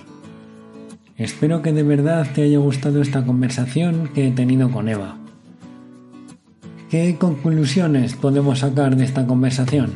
Espero 1.17 1.61
que 1.61 1.71
de 1.71 1.83
verdad 1.83 2.25
te 2.33 2.43
haya 2.43 2.57
gustado 2.57 3.01
esta 3.01 3.23
conversación 3.25 4.09
que 4.13 4.27
he 4.27 4.31
tenido 4.31 4.71
con 4.71 4.89
Eva. 4.89 5.17
¿Qué 6.89 7.17
conclusiones 7.19 8.15
podemos 8.15 8.59
sacar 8.59 8.95
de 8.95 9.05
esta 9.05 9.27
conversación? 9.27 9.91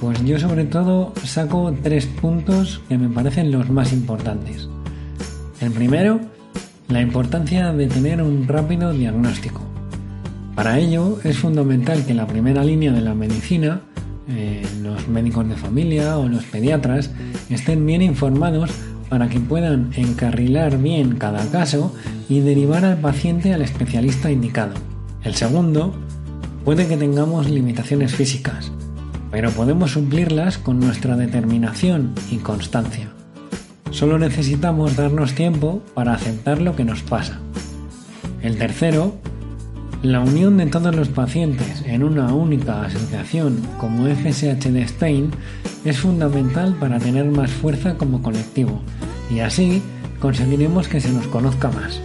Pues 0.00 0.22
yo 0.24 0.38
sobre 0.38 0.64
todo 0.64 1.14
saco 1.24 1.74
tres 1.82 2.04
puntos 2.06 2.82
que 2.88 2.98
me 2.98 3.08
parecen 3.08 3.50
los 3.50 3.70
más 3.70 3.94
importantes. 3.94 4.68
El 5.60 5.72
primero, 5.72 6.20
la 6.88 7.00
importancia 7.00 7.72
de 7.72 7.86
tener 7.86 8.20
un 8.20 8.46
rápido 8.46 8.92
diagnóstico. 8.92 9.62
Para 10.56 10.78
ello 10.78 11.18
es 11.22 11.36
fundamental 11.36 12.06
que 12.06 12.14
la 12.14 12.26
primera 12.26 12.64
línea 12.64 12.90
de 12.90 13.02
la 13.02 13.14
medicina, 13.14 13.82
eh, 14.26 14.66
los 14.82 15.06
médicos 15.06 15.46
de 15.46 15.54
familia 15.54 16.16
o 16.16 16.28
los 16.28 16.44
pediatras, 16.44 17.10
estén 17.50 17.84
bien 17.84 18.00
informados 18.00 18.70
para 19.10 19.28
que 19.28 19.38
puedan 19.38 19.90
encarrilar 19.96 20.78
bien 20.78 21.16
cada 21.16 21.44
caso 21.50 21.94
y 22.30 22.40
derivar 22.40 22.86
al 22.86 22.96
paciente 22.96 23.52
al 23.52 23.60
especialista 23.60 24.30
indicado. 24.30 24.72
El 25.24 25.34
segundo, 25.34 25.94
puede 26.64 26.88
que 26.88 26.96
tengamos 26.96 27.50
limitaciones 27.50 28.14
físicas, 28.14 28.72
pero 29.30 29.50
podemos 29.50 29.90
suplirlas 29.90 30.56
con 30.56 30.80
nuestra 30.80 31.18
determinación 31.18 32.14
y 32.30 32.38
constancia. 32.38 33.10
Solo 33.90 34.18
necesitamos 34.18 34.96
darnos 34.96 35.34
tiempo 35.34 35.82
para 35.92 36.14
aceptar 36.14 36.62
lo 36.62 36.74
que 36.74 36.84
nos 36.84 37.02
pasa. 37.02 37.40
El 38.40 38.56
tercero, 38.56 39.16
la 40.02 40.20
unión 40.20 40.58
de 40.58 40.66
todos 40.66 40.94
los 40.94 41.08
pacientes 41.08 41.82
en 41.86 42.04
una 42.04 42.32
única 42.34 42.82
asociación 42.82 43.62
como 43.78 44.06
FSH 44.06 44.70
de 44.70 44.82
Spain 44.82 45.30
es 45.84 45.98
fundamental 45.98 46.74
para 46.78 46.98
tener 46.98 47.24
más 47.26 47.50
fuerza 47.50 47.96
como 47.96 48.22
colectivo 48.22 48.80
y 49.30 49.40
así 49.40 49.82
conseguiremos 50.20 50.88
que 50.88 51.00
se 51.00 51.10
nos 51.10 51.26
conozca 51.28 51.70
más. 51.70 52.00